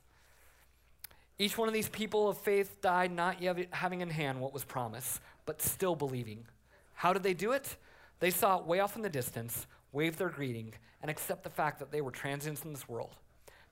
Each 1.39 1.59
one 1.59 1.69
of 1.69 1.75
these 1.75 1.91
people 1.91 2.31
of 2.31 2.39
faith 2.39 2.81
died 2.81 3.13
not 3.13 3.43
yet 3.43 3.69
having 3.75 4.01
in 4.01 4.09
hand 4.09 4.41
what 4.41 4.55
was 4.55 4.65
promised, 4.65 5.21
but 5.45 5.61
still 5.61 5.95
believing. 5.95 6.47
How 6.95 7.13
did 7.13 7.23
they 7.23 7.35
do 7.35 7.53
it? 7.53 7.77
They 8.21 8.31
saw 8.31 8.61
it 8.61 8.65
way 8.65 8.81
off 8.81 8.97
in 8.97 9.03
the 9.03 9.11
distance, 9.11 9.67
waved 9.93 10.19
their 10.19 10.31
greeting, 10.31 10.73
and 11.03 11.11
accept 11.11 11.45
the 11.45 11.51
fact 11.51 11.81
that 11.81 11.91
they 11.93 12.01
were 12.01 12.11
transients 12.11 12.65
in 12.65 12.73
this 12.73 12.89
world. 12.89 13.15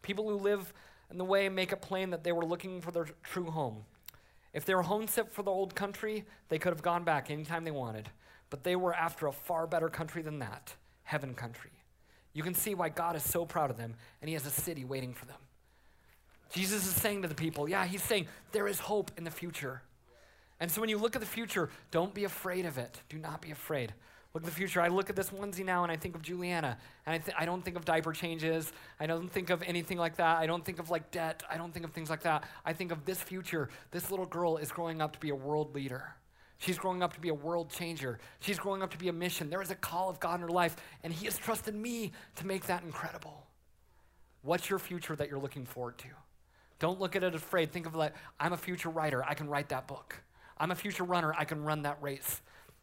People 0.02 0.28
who 0.28 0.36
live 0.36 0.74
in 1.10 1.16
the 1.16 1.24
way 1.24 1.48
make 1.48 1.72
it 1.72 1.80
plain 1.80 2.10
that 2.10 2.24
they 2.24 2.32
were 2.32 2.44
looking 2.44 2.82
for 2.82 2.90
their 2.90 3.06
true 3.22 3.50
home. 3.50 3.86
If 4.52 4.66
they 4.66 4.74
were 4.74 4.82
homesick 4.82 5.30
for 5.30 5.42
the 5.42 5.50
old 5.50 5.74
country, 5.74 6.26
they 6.50 6.58
could 6.58 6.74
have 6.74 6.82
gone 6.82 7.04
back 7.04 7.30
anytime 7.30 7.64
they 7.64 7.70
wanted. 7.70 8.10
But 8.50 8.64
they 8.64 8.76
were 8.76 8.92
after 8.94 9.26
a 9.26 9.32
far 9.32 9.66
better 9.66 9.88
country 9.88 10.20
than 10.20 10.40
that 10.40 10.76
heaven 11.08 11.32
country. 11.32 11.70
You 12.34 12.42
can 12.42 12.54
see 12.54 12.74
why 12.74 12.90
God 12.90 13.16
is 13.16 13.22
so 13.22 13.46
proud 13.46 13.70
of 13.70 13.78
them, 13.78 13.94
and 14.20 14.28
He 14.28 14.34
has 14.34 14.44
a 14.46 14.50
city 14.50 14.84
waiting 14.84 15.14
for 15.14 15.24
them. 15.24 15.38
Jesus 16.52 16.86
is 16.86 16.94
saying 16.94 17.22
to 17.22 17.28
the 17.28 17.34
people, 17.34 17.68
yeah, 17.68 17.84
he's 17.84 18.02
saying 18.02 18.26
there 18.52 18.68
is 18.68 18.78
hope 18.78 19.10
in 19.16 19.24
the 19.24 19.30
future. 19.30 19.82
And 20.60 20.70
so 20.70 20.80
when 20.80 20.90
you 20.90 20.98
look 20.98 21.14
at 21.14 21.20
the 21.20 21.26
future, 21.26 21.70
don't 21.90 22.14
be 22.14 22.24
afraid 22.24 22.66
of 22.66 22.78
it. 22.78 23.00
Do 23.08 23.18
not 23.18 23.40
be 23.42 23.50
afraid. 23.50 23.92
Look 24.34 24.42
at 24.42 24.46
the 24.46 24.54
future. 24.54 24.80
I 24.80 24.88
look 24.88 25.08
at 25.08 25.16
this 25.16 25.30
onesie 25.30 25.64
now 25.64 25.82
and 25.82 25.92
I 25.92 25.96
think 25.96 26.14
of 26.14 26.22
Juliana. 26.22 26.78
And 27.06 27.14
I, 27.14 27.18
th- 27.18 27.36
I 27.38 27.44
don't 27.44 27.64
think 27.64 27.76
of 27.76 27.84
diaper 27.84 28.12
changes. 28.12 28.72
I 28.98 29.06
don't 29.06 29.30
think 29.30 29.50
of 29.50 29.62
anything 29.62 29.98
like 29.98 30.16
that. 30.16 30.38
I 30.38 30.46
don't 30.46 30.64
think 30.64 30.78
of 30.78 30.90
like 30.90 31.10
debt. 31.10 31.42
I 31.50 31.56
don't 31.56 31.72
think 31.72 31.84
of 31.84 31.92
things 31.92 32.10
like 32.10 32.22
that. 32.22 32.44
I 32.64 32.72
think 32.72 32.92
of 32.92 33.04
this 33.04 33.22
future. 33.22 33.68
This 33.90 34.10
little 34.10 34.26
girl 34.26 34.56
is 34.56 34.72
growing 34.72 35.00
up 35.00 35.12
to 35.12 35.18
be 35.18 35.30
a 35.30 35.34
world 35.34 35.74
leader. 35.74 36.14
She's 36.58 36.78
growing 36.78 37.02
up 37.02 37.12
to 37.14 37.20
be 37.20 37.28
a 37.28 37.34
world 37.34 37.70
changer. 37.70 38.18
She's 38.40 38.58
growing 38.58 38.82
up 38.82 38.90
to 38.90 38.98
be 38.98 39.08
a 39.08 39.12
mission. 39.12 39.48
There 39.48 39.62
is 39.62 39.70
a 39.70 39.76
call 39.76 40.10
of 40.10 40.18
God 40.18 40.36
in 40.36 40.40
her 40.40 40.48
life, 40.48 40.76
and 41.04 41.12
He 41.12 41.26
has 41.26 41.38
trusted 41.38 41.74
me 41.74 42.12
to 42.36 42.46
make 42.46 42.66
that 42.66 42.82
incredible. 42.82 43.46
What's 44.42 44.68
your 44.68 44.78
future 44.78 45.14
that 45.16 45.28
you're 45.28 45.38
looking 45.38 45.66
forward 45.66 45.98
to? 45.98 46.08
Don't 46.80 47.00
look 47.00 47.16
at 47.16 47.22
it 47.22 47.34
afraid. 47.34 47.72
Think 47.72 47.86
of 47.86 47.94
it 47.94 47.98
like, 47.98 48.14
I'm 48.38 48.52
a 48.52 48.56
future 48.56 48.88
writer. 48.88 49.24
I 49.24 49.34
can 49.34 49.48
write 49.48 49.68
that 49.70 49.86
book. 49.86 50.16
I'm 50.58 50.70
a 50.70 50.74
future 50.74 51.04
runner. 51.04 51.32
I 51.36 51.44
can 51.44 51.64
run 51.64 51.82
that 51.82 52.02
race. 52.02 52.40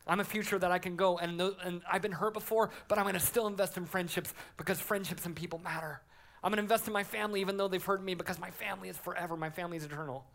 I'm 0.07 0.19
a 0.19 0.23
future 0.23 0.59
that 0.59 0.71
I 0.71 0.79
can 0.79 0.95
go, 0.95 1.17
and, 1.17 1.39
th- 1.39 1.53
and 1.63 1.81
I've 1.91 2.01
been 2.01 2.11
hurt 2.11 2.33
before, 2.33 2.69
but 2.87 2.97
I'm 2.97 3.05
going 3.05 3.15
to 3.15 3.19
still 3.19 3.47
invest 3.47 3.75
in 3.75 3.85
friendships 3.85 4.33
because 4.55 4.79
friendships 4.79 5.25
and 5.25 5.35
people 5.35 5.59
matter. 5.59 6.01
I'm 6.43 6.51
going 6.51 6.57
to 6.57 6.63
invest 6.63 6.85
in 6.87 6.93
my 6.93 7.03
family 7.03 7.41
even 7.41 7.57
though 7.57 7.67
they've 7.67 7.83
hurt 7.83 8.03
me 8.03 8.13
because 8.13 8.39
my 8.39 8.51
family 8.51 8.87
is 8.87 8.97
forever. 8.97 9.35
My 9.35 9.49
family 9.49 9.77
is 9.77 9.83
eternal. 9.83 10.25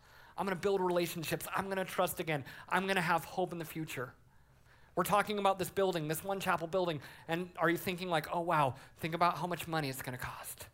I'm 0.41 0.47
going 0.47 0.57
to 0.57 0.59
build 0.59 0.81
relationships. 0.81 1.45
I'm 1.55 1.65
going 1.65 1.77
to 1.77 1.85
trust 1.85 2.19
again. 2.19 2.43
I'm 2.67 2.85
going 2.85 2.95
to 2.95 3.01
have 3.01 3.23
hope 3.23 3.53
in 3.53 3.59
the 3.59 3.63
future. 3.63 4.11
We're 4.95 5.03
talking 5.03 5.37
about 5.37 5.59
this 5.59 5.69
building, 5.69 6.07
this 6.07 6.23
one 6.23 6.39
chapel 6.39 6.65
building, 6.65 6.99
and 7.27 7.49
are 7.57 7.69
you 7.69 7.77
thinking 7.77 8.09
like, 8.09 8.25
oh 8.33 8.39
wow, 8.39 8.73
think 9.01 9.13
about 9.13 9.37
how 9.37 9.45
much 9.45 9.67
money 9.67 9.87
it's 9.87 10.01
going 10.01 10.17
to 10.17 10.23
cost? 10.23 10.65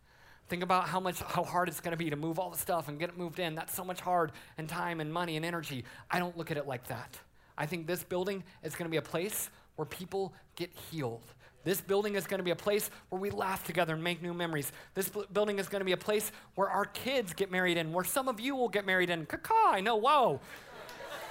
Think 0.47 0.63
about 0.63 0.87
how 0.87 1.01
much 1.01 1.21
how 1.21 1.43
hard 1.43 1.67
it's 1.67 1.81
going 1.81 1.91
to 1.91 1.97
be 1.97 2.09
to 2.09 2.15
move 2.15 2.39
all 2.39 2.49
the 2.49 2.57
stuff 2.57 2.87
and 2.87 2.97
get 2.97 3.09
it 3.09 3.17
moved 3.17 3.39
in. 3.39 3.55
That's 3.55 3.75
so 3.75 3.83
much 3.83 3.99
hard 3.99 4.31
and 4.57 4.69
time 4.69 5.01
and 5.01 5.11
money 5.11 5.35
and 5.35 5.43
energy. 5.43 5.83
I 6.09 6.19
don't 6.19 6.37
look 6.37 6.49
at 6.49 6.55
it 6.55 6.65
like 6.65 6.87
that. 6.87 7.19
I 7.57 7.65
think 7.65 7.87
this 7.87 8.05
building 8.05 8.45
is 8.63 8.73
going 8.73 8.85
to 8.85 8.89
be 8.89 8.95
a 8.95 9.01
place 9.01 9.49
where 9.75 9.85
people 9.85 10.33
get 10.55 10.71
healed. 10.71 11.33
This 11.67 11.81
building 11.81 12.15
is 12.15 12.25
going 12.25 12.37
to 12.37 12.45
be 12.45 12.51
a 12.51 12.55
place 12.55 12.89
where 13.09 13.19
we 13.19 13.29
laugh 13.29 13.65
together 13.65 13.93
and 13.93 14.01
make 14.01 14.21
new 14.21 14.33
memories. 14.33 14.71
This 14.93 15.09
building 15.33 15.59
is 15.59 15.67
going 15.67 15.81
to 15.81 15.85
be 15.85 15.91
a 15.91 15.97
place 15.97 16.31
where 16.55 16.69
our 16.69 16.85
kids 16.85 17.33
get 17.33 17.51
married 17.51 17.75
in, 17.75 17.91
where 17.91 18.05
some 18.05 18.29
of 18.29 18.39
you 18.39 18.55
will 18.55 18.69
get 18.69 18.85
married 18.85 19.09
in. 19.09 19.25
Caca, 19.25 19.51
I 19.73 19.81
know, 19.81 19.97
whoa. 19.97 20.39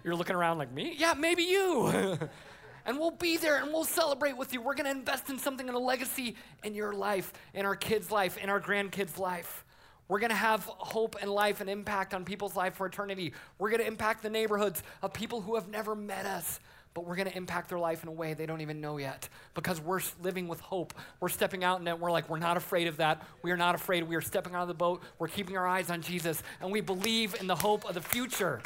You're 0.04 0.14
looking 0.14 0.36
around 0.36 0.58
like 0.58 0.70
me? 0.72 0.94
Yeah, 0.96 1.14
maybe 1.14 1.42
you. 1.42 1.88
and 2.86 2.96
we'll 2.96 3.10
be 3.10 3.38
there 3.38 3.60
and 3.60 3.72
we'll 3.72 3.82
celebrate 3.82 4.36
with 4.36 4.52
you. 4.52 4.62
We're 4.62 4.74
going 4.74 4.84
to 4.84 4.92
invest 4.92 5.30
in 5.30 5.40
something 5.40 5.66
in 5.66 5.74
a 5.74 5.78
legacy 5.80 6.36
in 6.62 6.76
your 6.76 6.92
life, 6.92 7.32
in 7.54 7.66
our 7.66 7.74
kids' 7.74 8.12
life, 8.12 8.38
in 8.38 8.48
our 8.50 8.60
grandkids' 8.60 9.18
life. 9.18 9.64
We're 10.06 10.20
going 10.20 10.30
to 10.30 10.36
have 10.36 10.62
hope 10.64 11.16
and 11.20 11.28
life 11.28 11.60
and 11.60 11.68
impact 11.68 12.14
on 12.14 12.24
people's 12.24 12.54
life 12.54 12.74
for 12.74 12.86
eternity. 12.86 13.32
We're 13.58 13.70
going 13.70 13.80
to 13.80 13.88
impact 13.88 14.22
the 14.22 14.30
neighborhoods 14.30 14.84
of 15.02 15.12
people 15.12 15.40
who 15.40 15.56
have 15.56 15.66
never 15.66 15.96
met 15.96 16.24
us, 16.24 16.60
but 16.94 17.04
we're 17.04 17.16
going 17.16 17.28
to 17.28 17.36
impact 17.36 17.68
their 17.68 17.78
life 17.78 18.04
in 18.04 18.08
a 18.08 18.12
way 18.12 18.34
they 18.34 18.46
don't 18.46 18.60
even 18.60 18.80
know 18.80 18.98
yet 18.98 19.28
because 19.54 19.80
we're 19.80 20.00
living 20.22 20.46
with 20.46 20.60
hope. 20.60 20.94
We're 21.18 21.28
stepping 21.28 21.64
out 21.64 21.80
in 21.80 21.88
and 21.88 22.00
we're 22.00 22.12
like, 22.12 22.30
we're 22.30 22.38
not 22.38 22.56
afraid 22.56 22.86
of 22.86 22.98
that. 22.98 23.26
We 23.42 23.50
are 23.50 23.56
not 23.56 23.74
afraid. 23.74 24.04
We 24.04 24.14
are 24.14 24.20
stepping 24.20 24.54
out 24.54 24.62
of 24.62 24.68
the 24.68 24.74
boat. 24.74 25.02
We're 25.18 25.28
keeping 25.28 25.56
our 25.56 25.66
eyes 25.66 25.90
on 25.90 26.00
Jesus, 26.02 26.42
and 26.60 26.70
we 26.70 26.80
believe 26.80 27.34
in 27.40 27.48
the 27.48 27.56
hope 27.56 27.84
of 27.84 27.94
the 27.94 28.00
future. 28.00 28.62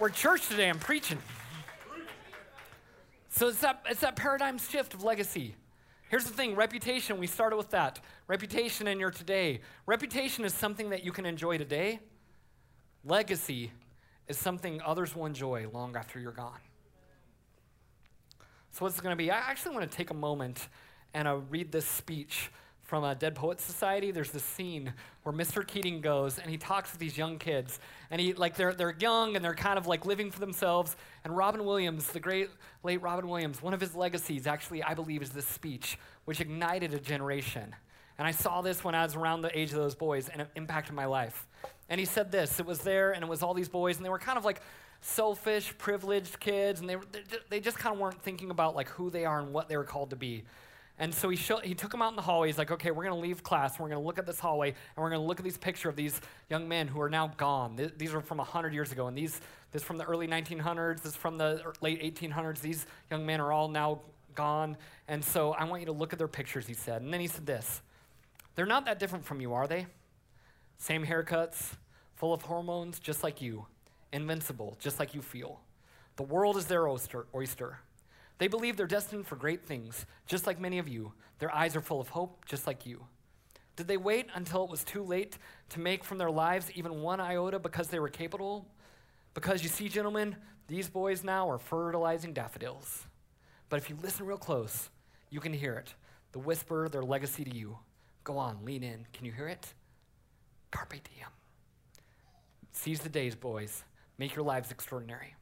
We're 0.00 0.08
church 0.08 0.48
today, 0.48 0.68
I'm 0.68 0.78
preaching. 0.78 1.18
So 3.28 3.48
it's 3.48 3.60
that, 3.60 3.84
it's 3.88 4.00
that 4.00 4.16
paradigm 4.16 4.56
shift 4.56 4.94
of 4.94 5.04
legacy. 5.04 5.54
Here's 6.08 6.24
the 6.24 6.32
thing 6.32 6.54
reputation, 6.54 7.18
we 7.18 7.26
started 7.26 7.56
with 7.56 7.70
that. 7.70 8.00
Reputation 8.26 8.86
in 8.86 8.98
your 8.98 9.10
today. 9.10 9.60
Reputation 9.84 10.44
is 10.44 10.54
something 10.54 10.90
that 10.90 11.04
you 11.04 11.12
can 11.12 11.26
enjoy 11.26 11.58
today. 11.58 12.00
Legacy 13.04 13.72
is 14.28 14.36
something 14.36 14.80
others 14.84 15.14
will 15.14 15.26
enjoy 15.26 15.68
long 15.72 15.96
after 15.96 16.18
you're 16.18 16.32
gone. 16.32 16.60
So, 18.72 18.84
what's 18.84 18.98
it 18.98 19.02
going 19.02 19.12
to 19.12 19.16
be? 19.16 19.30
I 19.30 19.36
actually 19.36 19.74
want 19.74 19.90
to 19.90 19.96
take 19.96 20.10
a 20.10 20.14
moment 20.14 20.68
and 21.14 21.26
uh, 21.26 21.36
read 21.48 21.72
this 21.72 21.86
speech 21.86 22.50
from 22.82 23.04
a 23.04 23.14
Dead 23.14 23.34
Poets 23.34 23.64
Society. 23.64 24.10
There's 24.10 24.30
this 24.30 24.44
scene 24.44 24.92
where 25.24 25.34
Mr. 25.34 25.66
Keating 25.66 26.00
goes 26.00 26.38
and 26.38 26.50
he 26.50 26.56
talks 26.56 26.92
with 26.92 27.00
these 27.00 27.18
young 27.18 27.38
kids, 27.38 27.80
and 28.10 28.20
he 28.20 28.32
like 28.34 28.54
they're 28.54 28.74
they're 28.74 28.94
young 28.98 29.34
and 29.34 29.44
they're 29.44 29.54
kind 29.54 29.78
of 29.78 29.86
like 29.86 30.06
living 30.06 30.30
for 30.30 30.40
themselves. 30.40 30.96
And 31.24 31.36
Robin 31.36 31.64
Williams, 31.64 32.08
the 32.08 32.20
great 32.20 32.50
late 32.82 33.02
Robin 33.02 33.28
Williams, 33.28 33.62
one 33.62 33.74
of 33.74 33.80
his 33.80 33.94
legacies 33.94 34.46
actually 34.46 34.82
I 34.82 34.94
believe 34.94 35.22
is 35.22 35.30
this 35.30 35.46
speech, 35.46 35.98
which 36.24 36.40
ignited 36.40 36.94
a 36.94 37.00
generation. 37.00 37.74
And 38.18 38.26
I 38.26 38.30
saw 38.30 38.62
this 38.62 38.82
when 38.82 38.94
I 38.94 39.02
was 39.02 39.14
around 39.14 39.42
the 39.42 39.58
age 39.58 39.70
of 39.70 39.76
those 39.76 39.94
boys, 39.94 40.28
and 40.28 40.40
it 40.40 40.48
impacted 40.54 40.94
my 40.94 41.04
life. 41.04 41.46
And 41.88 41.98
he 42.00 42.06
said 42.06 42.32
this: 42.32 42.60
it 42.60 42.66
was 42.66 42.80
there, 42.80 43.12
and 43.12 43.22
it 43.22 43.28
was 43.28 43.42
all 43.42 43.54
these 43.54 43.68
boys, 43.68 43.96
and 43.96 44.04
they 44.04 44.10
were 44.10 44.18
kind 44.18 44.38
of 44.38 44.44
like 44.44 44.60
selfish, 45.00 45.76
privileged 45.78 46.40
kids, 46.40 46.80
and 46.80 46.88
they, 46.88 46.96
they 47.48 47.60
just 47.60 47.78
kind 47.78 47.94
of 47.94 48.00
weren't 48.00 48.20
thinking 48.22 48.50
about 48.50 48.74
like 48.74 48.88
who 48.88 49.10
they 49.10 49.24
are 49.24 49.40
and 49.40 49.52
what 49.52 49.68
they 49.68 49.76
were 49.76 49.84
called 49.84 50.10
to 50.10 50.16
be. 50.16 50.44
And 50.98 51.14
so 51.14 51.28
he, 51.28 51.36
show, 51.36 51.58
he 51.58 51.74
took 51.74 51.90
them 51.90 52.00
out 52.00 52.10
in 52.10 52.16
the 52.16 52.22
hallway. 52.22 52.48
He's 52.48 52.56
like, 52.56 52.70
okay, 52.70 52.90
we're 52.90 53.04
going 53.04 53.14
to 53.14 53.20
leave 53.20 53.42
class. 53.42 53.74
And 53.74 53.80
we're 53.80 53.90
going 53.90 54.00
to 54.00 54.06
look 54.06 54.18
at 54.18 54.24
this 54.24 54.40
hallway, 54.40 54.68
and 54.68 54.76
we're 54.96 55.10
going 55.10 55.20
to 55.20 55.26
look 55.26 55.38
at 55.38 55.44
these 55.44 55.58
picture 55.58 55.90
of 55.90 55.96
these 55.96 56.20
young 56.48 56.66
men 56.66 56.88
who 56.88 57.00
are 57.02 57.10
now 57.10 57.32
gone. 57.36 57.76
Th- 57.76 57.92
these 57.98 58.14
are 58.14 58.22
from 58.22 58.38
100 58.38 58.72
years 58.72 58.92
ago. 58.92 59.06
And 59.06 59.16
these, 59.16 59.40
this 59.72 59.82
from 59.82 59.98
the 59.98 60.04
early 60.04 60.26
1900s, 60.26 61.02
this 61.02 61.14
from 61.14 61.36
the 61.36 61.60
er, 61.66 61.74
late 61.82 62.02
1800s. 62.02 62.60
These 62.60 62.86
young 63.10 63.26
men 63.26 63.40
are 63.40 63.52
all 63.52 63.68
now 63.68 64.00
gone. 64.34 64.78
And 65.06 65.22
so 65.22 65.52
I 65.52 65.64
want 65.64 65.82
you 65.82 65.86
to 65.86 65.92
look 65.92 66.14
at 66.14 66.18
their 66.18 66.28
pictures, 66.28 66.66
he 66.66 66.74
said. 66.74 67.02
And 67.02 67.12
then 67.12 67.20
he 67.20 67.26
said 67.26 67.44
this 67.44 67.82
They're 68.54 68.64
not 68.64 68.86
that 68.86 68.98
different 68.98 69.26
from 69.26 69.42
you, 69.42 69.52
are 69.52 69.66
they? 69.66 69.86
Same 70.78 71.06
haircuts, 71.06 71.76
full 72.14 72.32
of 72.32 72.42
hormones, 72.42 72.98
just 72.98 73.22
like 73.22 73.40
you 73.40 73.66
invincible, 74.12 74.76
just 74.80 74.98
like 74.98 75.14
you 75.14 75.22
feel. 75.22 75.60
The 76.16 76.22
world 76.22 76.56
is 76.56 76.66
their 76.66 76.88
oyster. 76.88 77.78
They 78.38 78.48
believe 78.48 78.76
they're 78.76 78.86
destined 78.86 79.26
for 79.26 79.36
great 79.36 79.64
things, 79.64 80.06
just 80.26 80.46
like 80.46 80.60
many 80.60 80.78
of 80.78 80.88
you. 80.88 81.12
Their 81.38 81.54
eyes 81.54 81.76
are 81.76 81.80
full 81.80 82.00
of 82.00 82.08
hope, 82.08 82.44
just 82.46 82.66
like 82.66 82.86
you. 82.86 83.04
Did 83.76 83.88
they 83.88 83.98
wait 83.98 84.26
until 84.34 84.64
it 84.64 84.70
was 84.70 84.84
too 84.84 85.02
late 85.02 85.36
to 85.70 85.80
make 85.80 86.02
from 86.02 86.16
their 86.16 86.30
lives 86.30 86.70
even 86.74 87.02
one 87.02 87.20
iota 87.20 87.58
because 87.58 87.88
they 87.88 87.98
were 87.98 88.08
capable? 88.08 88.66
Because 89.34 89.62
you 89.62 89.68
see, 89.68 89.88
gentlemen, 89.88 90.36
these 90.66 90.88
boys 90.88 91.22
now 91.22 91.50
are 91.50 91.58
fertilizing 91.58 92.32
daffodils. 92.32 93.06
But 93.68 93.76
if 93.76 93.90
you 93.90 93.98
listen 94.02 94.24
real 94.24 94.38
close, 94.38 94.88
you 95.30 95.40
can 95.40 95.52
hear 95.52 95.74
it 95.74 95.94
the 96.32 96.38
whisper, 96.38 96.88
their 96.88 97.02
legacy 97.02 97.44
to 97.44 97.54
you. 97.54 97.78
Go 98.24 98.36
on, 98.36 98.58
lean 98.64 98.82
in. 98.82 99.06
Can 99.12 99.24
you 99.24 99.32
hear 99.32 99.48
it? 99.48 99.72
Carpe 100.70 100.92
diem. 100.92 101.28
Seize 102.72 103.00
the 103.00 103.08
days, 103.08 103.34
boys. 103.34 103.84
Make 104.18 104.34
your 104.34 104.44
lives 104.44 104.70
extraordinary. 104.70 105.34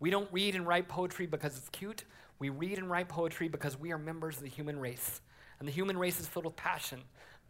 We 0.00 0.10
don't 0.10 0.28
read 0.32 0.54
and 0.54 0.66
write 0.66 0.88
poetry 0.88 1.26
because 1.26 1.56
it's 1.56 1.68
cute. 1.70 2.04
We 2.38 2.50
read 2.50 2.78
and 2.78 2.90
write 2.90 3.08
poetry 3.08 3.48
because 3.48 3.78
we 3.78 3.92
are 3.92 3.98
members 3.98 4.36
of 4.36 4.42
the 4.42 4.48
human 4.48 4.78
race. 4.78 5.20
And 5.58 5.66
the 5.66 5.72
human 5.72 5.98
race 5.98 6.20
is 6.20 6.28
filled 6.28 6.44
with 6.44 6.56
passion, 6.56 7.00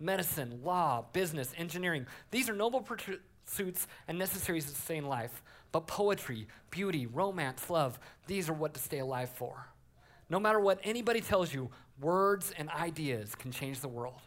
medicine, 0.00 0.60
law, 0.64 1.04
business, 1.12 1.52
engineering. 1.58 2.06
These 2.30 2.48
are 2.48 2.54
noble 2.54 2.80
pursuits 2.80 3.86
and 4.06 4.18
necessaries 4.18 4.64
to 4.64 4.70
sustain 4.70 5.06
life. 5.06 5.42
But 5.72 5.86
poetry, 5.86 6.48
beauty, 6.70 7.06
romance, 7.06 7.68
love, 7.68 7.98
these 8.26 8.48
are 8.48 8.54
what 8.54 8.72
to 8.74 8.80
stay 8.80 9.00
alive 9.00 9.28
for. 9.28 9.66
No 10.30 10.40
matter 10.40 10.60
what 10.60 10.80
anybody 10.84 11.20
tells 11.20 11.52
you, 11.52 11.70
words 12.00 12.52
and 12.56 12.70
ideas 12.70 13.34
can 13.34 13.50
change 13.50 13.80
the 13.80 13.88
world. 13.88 14.20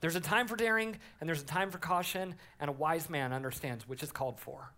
There's 0.00 0.16
a 0.16 0.20
time 0.20 0.46
for 0.46 0.56
daring, 0.56 0.96
and 1.20 1.28
there's 1.28 1.42
a 1.42 1.46
time 1.46 1.70
for 1.70 1.78
caution, 1.78 2.34
and 2.60 2.68
a 2.68 2.72
wise 2.72 3.08
man 3.08 3.32
understands 3.32 3.88
which 3.88 4.02
is 4.02 4.12
called 4.12 4.38
for. 4.38 4.72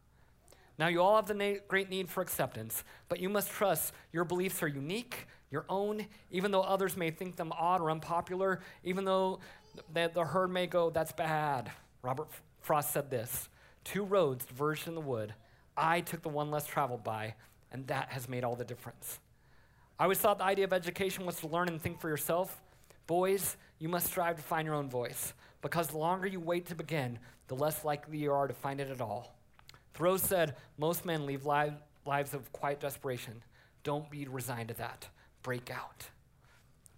Now, 0.78 0.88
you 0.88 1.00
all 1.00 1.16
have 1.16 1.26
the 1.26 1.34
na- 1.34 1.60
great 1.68 1.88
need 1.88 2.08
for 2.08 2.20
acceptance, 2.20 2.84
but 3.08 3.18
you 3.18 3.28
must 3.28 3.50
trust 3.50 3.92
your 4.12 4.24
beliefs 4.24 4.62
are 4.62 4.68
unique, 4.68 5.26
your 5.50 5.64
own, 5.68 6.06
even 6.30 6.50
though 6.50 6.62
others 6.62 6.96
may 6.96 7.10
think 7.10 7.36
them 7.36 7.52
odd 7.52 7.80
or 7.80 7.90
unpopular, 7.90 8.60
even 8.84 9.04
though 9.04 9.40
the, 9.92 10.10
the 10.12 10.24
herd 10.24 10.50
may 10.50 10.66
go, 10.66 10.90
that's 10.90 11.12
bad. 11.12 11.70
Robert 12.02 12.28
Frost 12.60 12.92
said 12.92 13.10
this 13.10 13.48
Two 13.84 14.04
roads 14.04 14.44
diverged 14.44 14.88
in 14.88 14.94
the 14.94 15.00
wood. 15.00 15.34
I 15.76 16.00
took 16.00 16.22
the 16.22 16.28
one 16.28 16.50
less 16.50 16.66
traveled 16.66 17.04
by, 17.04 17.34
and 17.72 17.86
that 17.86 18.08
has 18.10 18.28
made 18.28 18.44
all 18.44 18.56
the 18.56 18.64
difference. 18.64 19.18
I 19.98 20.04
always 20.04 20.18
thought 20.18 20.38
the 20.38 20.44
idea 20.44 20.64
of 20.64 20.72
education 20.72 21.24
was 21.24 21.36
to 21.40 21.48
learn 21.48 21.68
and 21.68 21.80
think 21.80 22.00
for 22.00 22.08
yourself. 22.08 22.62
Boys, 23.06 23.56
you 23.78 23.88
must 23.88 24.06
strive 24.06 24.36
to 24.36 24.42
find 24.42 24.66
your 24.66 24.74
own 24.74 24.88
voice, 24.88 25.32
because 25.62 25.88
the 25.88 25.98
longer 25.98 26.26
you 26.26 26.40
wait 26.40 26.66
to 26.66 26.74
begin, 26.74 27.18
the 27.48 27.54
less 27.54 27.84
likely 27.84 28.18
you 28.18 28.32
are 28.32 28.48
to 28.48 28.54
find 28.54 28.80
it 28.80 28.90
at 28.90 29.00
all. 29.00 29.36
Thoreau 29.94 30.16
said, 30.16 30.56
Most 30.76 31.04
men 31.04 31.26
leave 31.26 31.46
li- 31.46 31.72
lives 32.04 32.34
of 32.34 32.52
quiet 32.52 32.80
desperation. 32.80 33.42
Don't 33.84 34.10
be 34.10 34.26
resigned 34.26 34.68
to 34.68 34.74
that. 34.74 35.08
Break 35.42 35.70
out. 35.70 36.08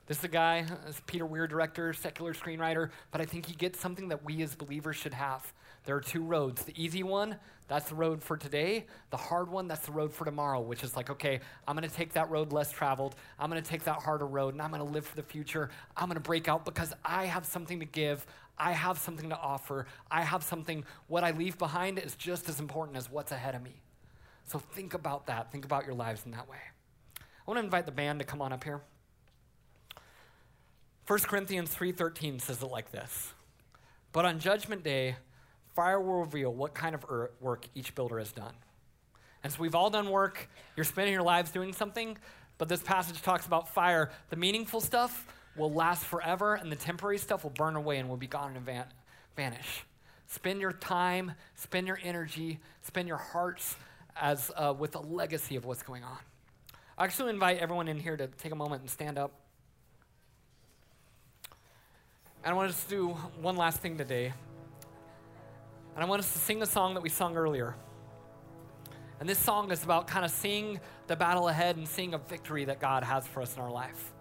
This 0.07 0.19
is 0.19 0.25
a 0.25 0.29
guy, 0.29 0.65
this 0.87 1.03
Peter 1.07 1.27
Weir, 1.27 1.47
director, 1.47 1.93
secular 1.93 2.33
screenwriter, 2.33 2.91
but 3.11 3.21
I 3.21 3.27
think 3.27 3.45
he 3.45 3.55
gets 3.55 3.79
something 3.79 4.09
that 4.09 4.25
we 4.25 4.43
as 4.43 4.55
believers 4.55 4.97
should 4.97 5.13
have. 5.13 5.53
There 5.89 5.97
are 5.97 6.03
two 6.03 6.23
roads. 6.23 6.65
The 6.65 6.75
easy 6.77 7.03
one, 7.03 7.37
that's 7.67 7.89
the 7.89 7.95
road 7.95 8.23
for 8.23 8.37
today. 8.37 8.85
The 9.09 9.17
hard 9.17 9.49
one, 9.51 9.69
that's 9.69 9.87
the 9.87 9.93
road 9.93 10.13
for 10.13 10.27
tomorrow, 10.27 10.61
which 10.61 10.85
is 10.85 10.95
like, 10.95 11.09
okay, 11.09 11.41
I'm 11.67 11.75
going 11.75 11.89
to 11.89 11.95
take 11.95 12.13
that 12.13 12.29
road 12.29 12.53
less 12.53 12.71
traveled. 12.71 13.17
I'm 13.39 13.49
going 13.49 13.63
to 13.63 13.67
take 13.67 13.85
that 13.85 14.03
harder 14.03 14.27
road, 14.27 14.53
and 14.53 14.61
I'm 14.61 14.69
going 14.69 14.85
to 14.85 14.93
live 14.93 15.07
for 15.07 15.17
the 15.17 15.23
future. 15.23 15.71
I'm 15.97 16.09
going 16.09 16.17
to 16.17 16.21
break 16.21 16.47
out 16.47 16.67
because 16.67 16.93
I 17.07 17.25
have 17.25 17.47
something 17.47 17.81
to 17.81 17.87
give. 17.87 18.27
I 18.59 18.73
have 18.73 18.99
something 18.99 19.31
to 19.31 19.39
offer. 19.39 19.87
I 20.11 20.25
have 20.25 20.43
something, 20.43 20.85
what 21.07 21.25
I 21.25 21.31
leave 21.31 21.57
behind 21.57 21.99
is 21.99 22.15
just 22.17 22.51
as 22.51 22.61
important 22.61 22.99
as 22.99 23.11
what's 23.11 23.33
ahead 23.33 23.55
of 23.55 23.63
me. 23.63 23.81
So 24.45 24.59
think 24.59 24.93
about 24.93 25.27
that. 25.29 25.51
Think 25.51 25.65
about 25.65 25.87
your 25.87 25.95
lives 25.95 26.27
in 26.27 26.33
that 26.33 26.51
way. 26.51 26.59
I 27.19 27.23
want 27.47 27.61
to 27.61 27.65
invite 27.65 27.87
the 27.87 27.93
band 27.93 28.19
to 28.19 28.27
come 28.27 28.43
on 28.43 28.53
up 28.53 28.63
here. 28.63 28.83
1 31.07 31.19
Corinthians 31.21 31.75
3:13 31.75 32.43
says 32.43 32.63
it 32.63 32.67
like 32.67 32.93
this. 32.93 33.33
But 34.13 34.27
on 34.27 34.39
judgment 34.39 34.85
day, 34.85 35.17
fire 35.79 36.01
will 36.01 36.19
reveal 36.19 36.53
what 36.53 36.75
kind 36.75 36.93
of 36.93 37.05
work 37.41 37.65
each 37.77 37.95
builder 37.95 38.19
has 38.19 38.33
done. 38.33 38.53
And 39.45 39.53
so 39.53 39.61
we've 39.61 39.77
all 39.77 39.91
done 39.91 40.11
work. 40.11 40.51
You're 40.75 40.83
spending 40.83 41.15
your 41.15 41.23
lives 41.23 41.53
doing 41.53 41.73
something, 41.73 42.19
but 42.59 42.69
this 42.69 42.83
passage 42.83 43.23
talks 43.23 43.47
about 43.47 43.73
fire. 43.73 44.11
The 44.31 44.35
meaningful 44.35 44.81
stuff 44.81 45.25
will 45.55 45.73
last 45.73 46.05
forever, 46.05 46.57
and 46.57 46.73
the 46.73 46.77
temporary 46.77 47.19
stuff 47.19 47.45
will 47.45 47.53
burn 47.53 47.77
away 47.77 47.99
and 47.99 48.09
will 48.09 48.17
be 48.17 48.27
gone 48.27 48.57
and 48.57 48.67
van- 48.67 48.93
vanish. 49.37 49.85
Spend 50.27 50.61
your 50.61 50.73
time, 50.73 51.35
spend 51.55 51.87
your 51.87 52.01
energy, 52.03 52.59
spend 52.83 53.07
your 53.07 53.19
hearts 53.19 53.77
as 54.21 54.51
uh, 54.57 54.75
with 54.77 54.97
a 54.97 55.01
legacy 55.01 55.55
of 55.55 55.65
what's 55.65 55.85
going 55.85 56.03
on. 56.03 56.19
I 56.99 57.05
actually 57.05 57.31
invite 57.31 57.59
everyone 57.59 57.87
in 57.87 58.01
here 58.01 58.17
to 58.17 58.27
take 58.27 58.51
a 58.51 58.57
moment 58.57 58.81
and 58.81 58.91
stand 58.91 59.17
up. 59.17 59.31
And 62.43 62.53
I 62.53 62.57
want 62.57 62.69
us 62.69 62.83
to 62.83 62.91
do 62.91 63.09
one 63.41 63.55
last 63.55 63.79
thing 63.79 63.97
today. 63.97 64.33
And 65.99 66.05
I 66.05 66.09
want 66.09 66.21
us 66.21 66.33
to 66.33 66.39
sing 66.39 66.61
the 66.61 66.67
song 66.67 66.95
that 66.95 67.01
we 67.01 67.09
sung 67.09 67.37
earlier. 67.37 67.75
And 69.19 69.29
this 69.29 69.37
song 69.37 69.73
is 69.73 69.83
about 69.83 70.07
kind 70.07 70.25
of 70.25 70.31
seeing 70.31 70.79
the 71.09 71.17
battle 71.17 71.49
ahead 71.49 71.77
and 71.77 71.89
seeing 71.89 72.15
a 72.15 72.19
victory 72.19 72.67
that 72.67 72.79
God 72.79 73.03
has 73.03 73.27
for 73.27 73.43
us 73.43 73.57
in 73.57 73.63
our 73.63 73.71
life. 73.73 74.13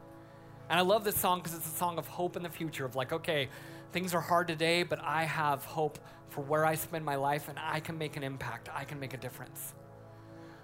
And 0.71 0.79
I 0.79 0.81
love 0.81 1.03
this 1.03 1.15
song 1.15 1.37
because 1.37 1.55
it's 1.55 1.67
a 1.67 1.77
song 1.77 1.99
of 1.99 2.07
hope 2.07 2.35
in 2.35 2.41
the 2.41 2.49
future 2.49 2.83
of 2.83 2.95
like, 2.95 3.13
okay, 3.13 3.49
things 3.91 4.15
are 4.15 4.19
hard 4.19 4.47
today, 4.47 4.81
but 4.81 4.97
I 5.03 5.25
have 5.25 5.65
hope 5.65 5.99
for 6.29 6.41
where 6.41 6.65
I 6.65 6.73
spend 6.73 7.05
my 7.05 7.15
life 7.15 7.47
and 7.47 7.59
I 7.59 7.79
can 7.79 7.99
make 7.99 8.17
an 8.17 8.23
impact. 8.23 8.69
I 8.73 8.83
can 8.83 8.99
make 8.99 9.13
a 9.13 9.17
difference. 9.17 9.75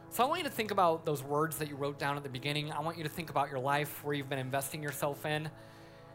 So 0.09 0.23
I 0.23 0.25
want 0.25 0.39
you 0.39 0.45
to 0.45 0.55
think 0.55 0.71
about 0.71 1.05
those 1.05 1.21
words 1.21 1.57
that 1.57 1.69
you 1.69 1.75
wrote 1.75 1.99
down 1.99 2.17
at 2.17 2.23
the 2.23 2.29
beginning. 2.29 2.71
I 2.71 2.79
want 2.79 2.97
you 2.97 3.03
to 3.03 3.09
think 3.09 3.29
about 3.29 3.51
your 3.51 3.59
life, 3.59 4.03
where 4.03 4.15
you've 4.15 4.29
been 4.29 4.39
investing 4.39 4.81
yourself 4.81 5.27
in. 5.27 5.47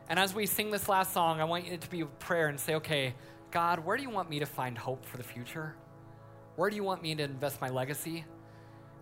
And 0.08 0.18
as 0.18 0.34
we 0.34 0.46
sing 0.46 0.72
this 0.72 0.88
last 0.88 1.12
song, 1.12 1.40
I 1.40 1.44
want 1.44 1.68
you 1.68 1.76
to 1.76 1.88
be 1.88 2.00
a 2.00 2.06
prayer 2.06 2.48
and 2.48 2.58
say, 2.58 2.74
okay, 2.74 3.14
God, 3.50 3.78
where 3.78 3.96
do 3.96 4.02
you 4.02 4.10
want 4.10 4.28
me 4.28 4.38
to 4.40 4.46
find 4.46 4.76
hope 4.76 5.04
for 5.04 5.16
the 5.16 5.22
future? 5.22 5.74
Where 6.56 6.68
do 6.68 6.76
you 6.76 6.84
want 6.84 7.02
me 7.02 7.14
to 7.14 7.22
invest 7.22 7.60
my 7.60 7.70
legacy? 7.70 8.24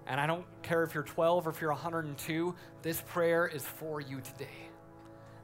And 0.06 0.20
I 0.20 0.26
don't 0.26 0.44
care 0.62 0.84
if 0.84 0.94
you're 0.94 1.02
12 1.02 1.46
or 1.46 1.50
if 1.50 1.60
you're 1.60 1.72
102, 1.72 2.54
this 2.82 3.00
prayer 3.00 3.46
is 3.46 3.64
for 3.64 4.00
you 4.00 4.20
today. 4.20 4.68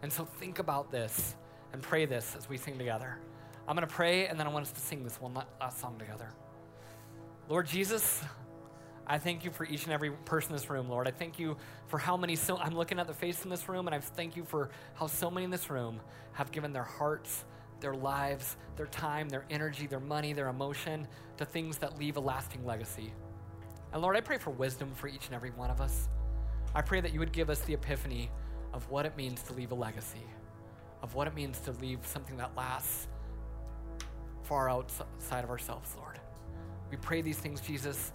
And 0.03 0.13
so 0.13 0.25
think 0.25 0.61
about 0.61 0.93
this 0.93 1.35
and 1.73 1.83
pray 1.83 2.07
this 2.07 2.37
as 2.37 2.49
we 2.49 2.57
sing 2.57 2.79
together. 2.79 3.19
I'm 3.67 3.75
going 3.75 3.87
to 3.87 3.93
pray, 3.93 4.27
and 4.27 4.39
then 4.39 4.47
I 4.47 4.51
want 4.51 4.67
us 4.67 4.73
to 4.73 4.81
sing 4.81 5.03
this 5.03 5.21
one 5.21 5.35
last 5.61 5.81
song 5.81 5.99
together. 5.99 6.29
Lord 7.49 7.67
Jesus, 7.67 8.23
I 9.07 9.19
thank 9.19 9.45
you 9.45 9.51
for 9.51 9.65
each 9.65 9.85
and 9.85 9.93
every 9.93 10.11
person 10.11 10.53
in 10.53 10.57
this 10.57 10.71
room, 10.71 10.89
Lord. 10.89 11.09
I 11.09 11.11
thank 11.11 11.39
you 11.39 11.57
for 11.87 11.99
how 11.99 12.17
many, 12.17 12.37
so 12.37 12.57
I'm 12.57 12.75
looking 12.75 12.99
at 12.99 13.07
the 13.07 13.15
face 13.15 13.45
in 13.45 13.51
this 13.51 13.69
room, 13.69 13.87
and 13.87 13.95
I 13.95 14.01
thank 14.01 14.37
you 14.37 14.45
for 14.45 14.71
how 14.95 15.07
so 15.07 15.31
many 15.31 15.45
in 15.45 15.51
this 15.51 15.71
room 15.71 16.01
have 16.33 16.53
given 16.53 16.73
their 16.73 16.85
hearts, 16.85 17.45
their 17.83 17.95
lives, 17.95 18.57
their 18.77 18.87
time, 18.87 19.29
their 19.29 19.45
energy, 19.51 19.87
their 19.87 20.01
money, 20.01 20.33
their 20.33 20.49
emotion 20.49 21.07
to 21.37 21.45
things 21.45 21.77
that 21.79 21.99
leave 21.99 22.17
a 22.17 22.21
lasting 22.21 22.65
legacy. 22.65 23.13
And 23.93 24.01
Lord, 24.01 24.17
I 24.17 24.21
pray 24.21 24.39
for 24.39 24.51
wisdom 24.51 24.93
for 24.95 25.09
each 25.09 25.27
and 25.27 25.35
every 25.35 25.51
one 25.51 25.71
of 25.71 25.81
us. 25.81 26.09
I 26.75 26.81
pray 26.81 27.03
that 27.03 27.13
you 27.13 27.19
would 27.21 27.33
give 27.33 27.51
us 27.51 27.61
the 27.61 27.75
epiphany 27.75 28.31
of 28.73 28.89
what 28.91 29.05
it 29.05 29.17
means 29.17 29.43
to 29.43 29.53
leave 29.53 29.73
a 29.73 29.75
legacy, 29.75 30.25
of 31.03 31.15
what 31.15 31.27
it 31.27 31.35
means 31.35 31.59
to 31.61 31.73
leave 31.73 31.99
something 32.07 32.39
that 32.39 32.57
lasts 32.57 33.09
far 34.45 34.71
outside 34.71 35.45
of 35.45 35.51
ourselves, 35.51 35.95
Lord. 35.99 36.19
We 36.91 36.97
pray 36.97 37.21
these 37.21 37.39
things, 37.39 37.61
Jesus. 37.61 38.13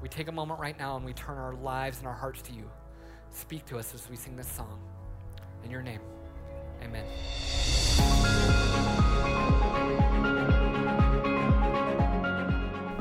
We 0.00 0.08
take 0.08 0.28
a 0.28 0.32
moment 0.32 0.60
right 0.60 0.78
now 0.78 0.96
and 0.96 1.04
we 1.04 1.12
turn 1.12 1.38
our 1.38 1.54
lives 1.54 1.98
and 1.98 2.06
our 2.06 2.14
hearts 2.14 2.42
to 2.42 2.52
you. 2.52 2.70
speak 3.30 3.64
to 3.66 3.78
us 3.78 3.94
as 3.94 4.08
we 4.08 4.16
sing 4.16 4.36
this 4.36 4.48
song. 4.48 4.78
In 5.64 5.70
your 5.70 5.82
name, 5.82 6.00
amen. 6.82 7.04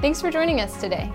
Thanks 0.02 0.20
for 0.20 0.32
joining 0.32 0.62
us 0.62 0.82
today. 0.82 1.12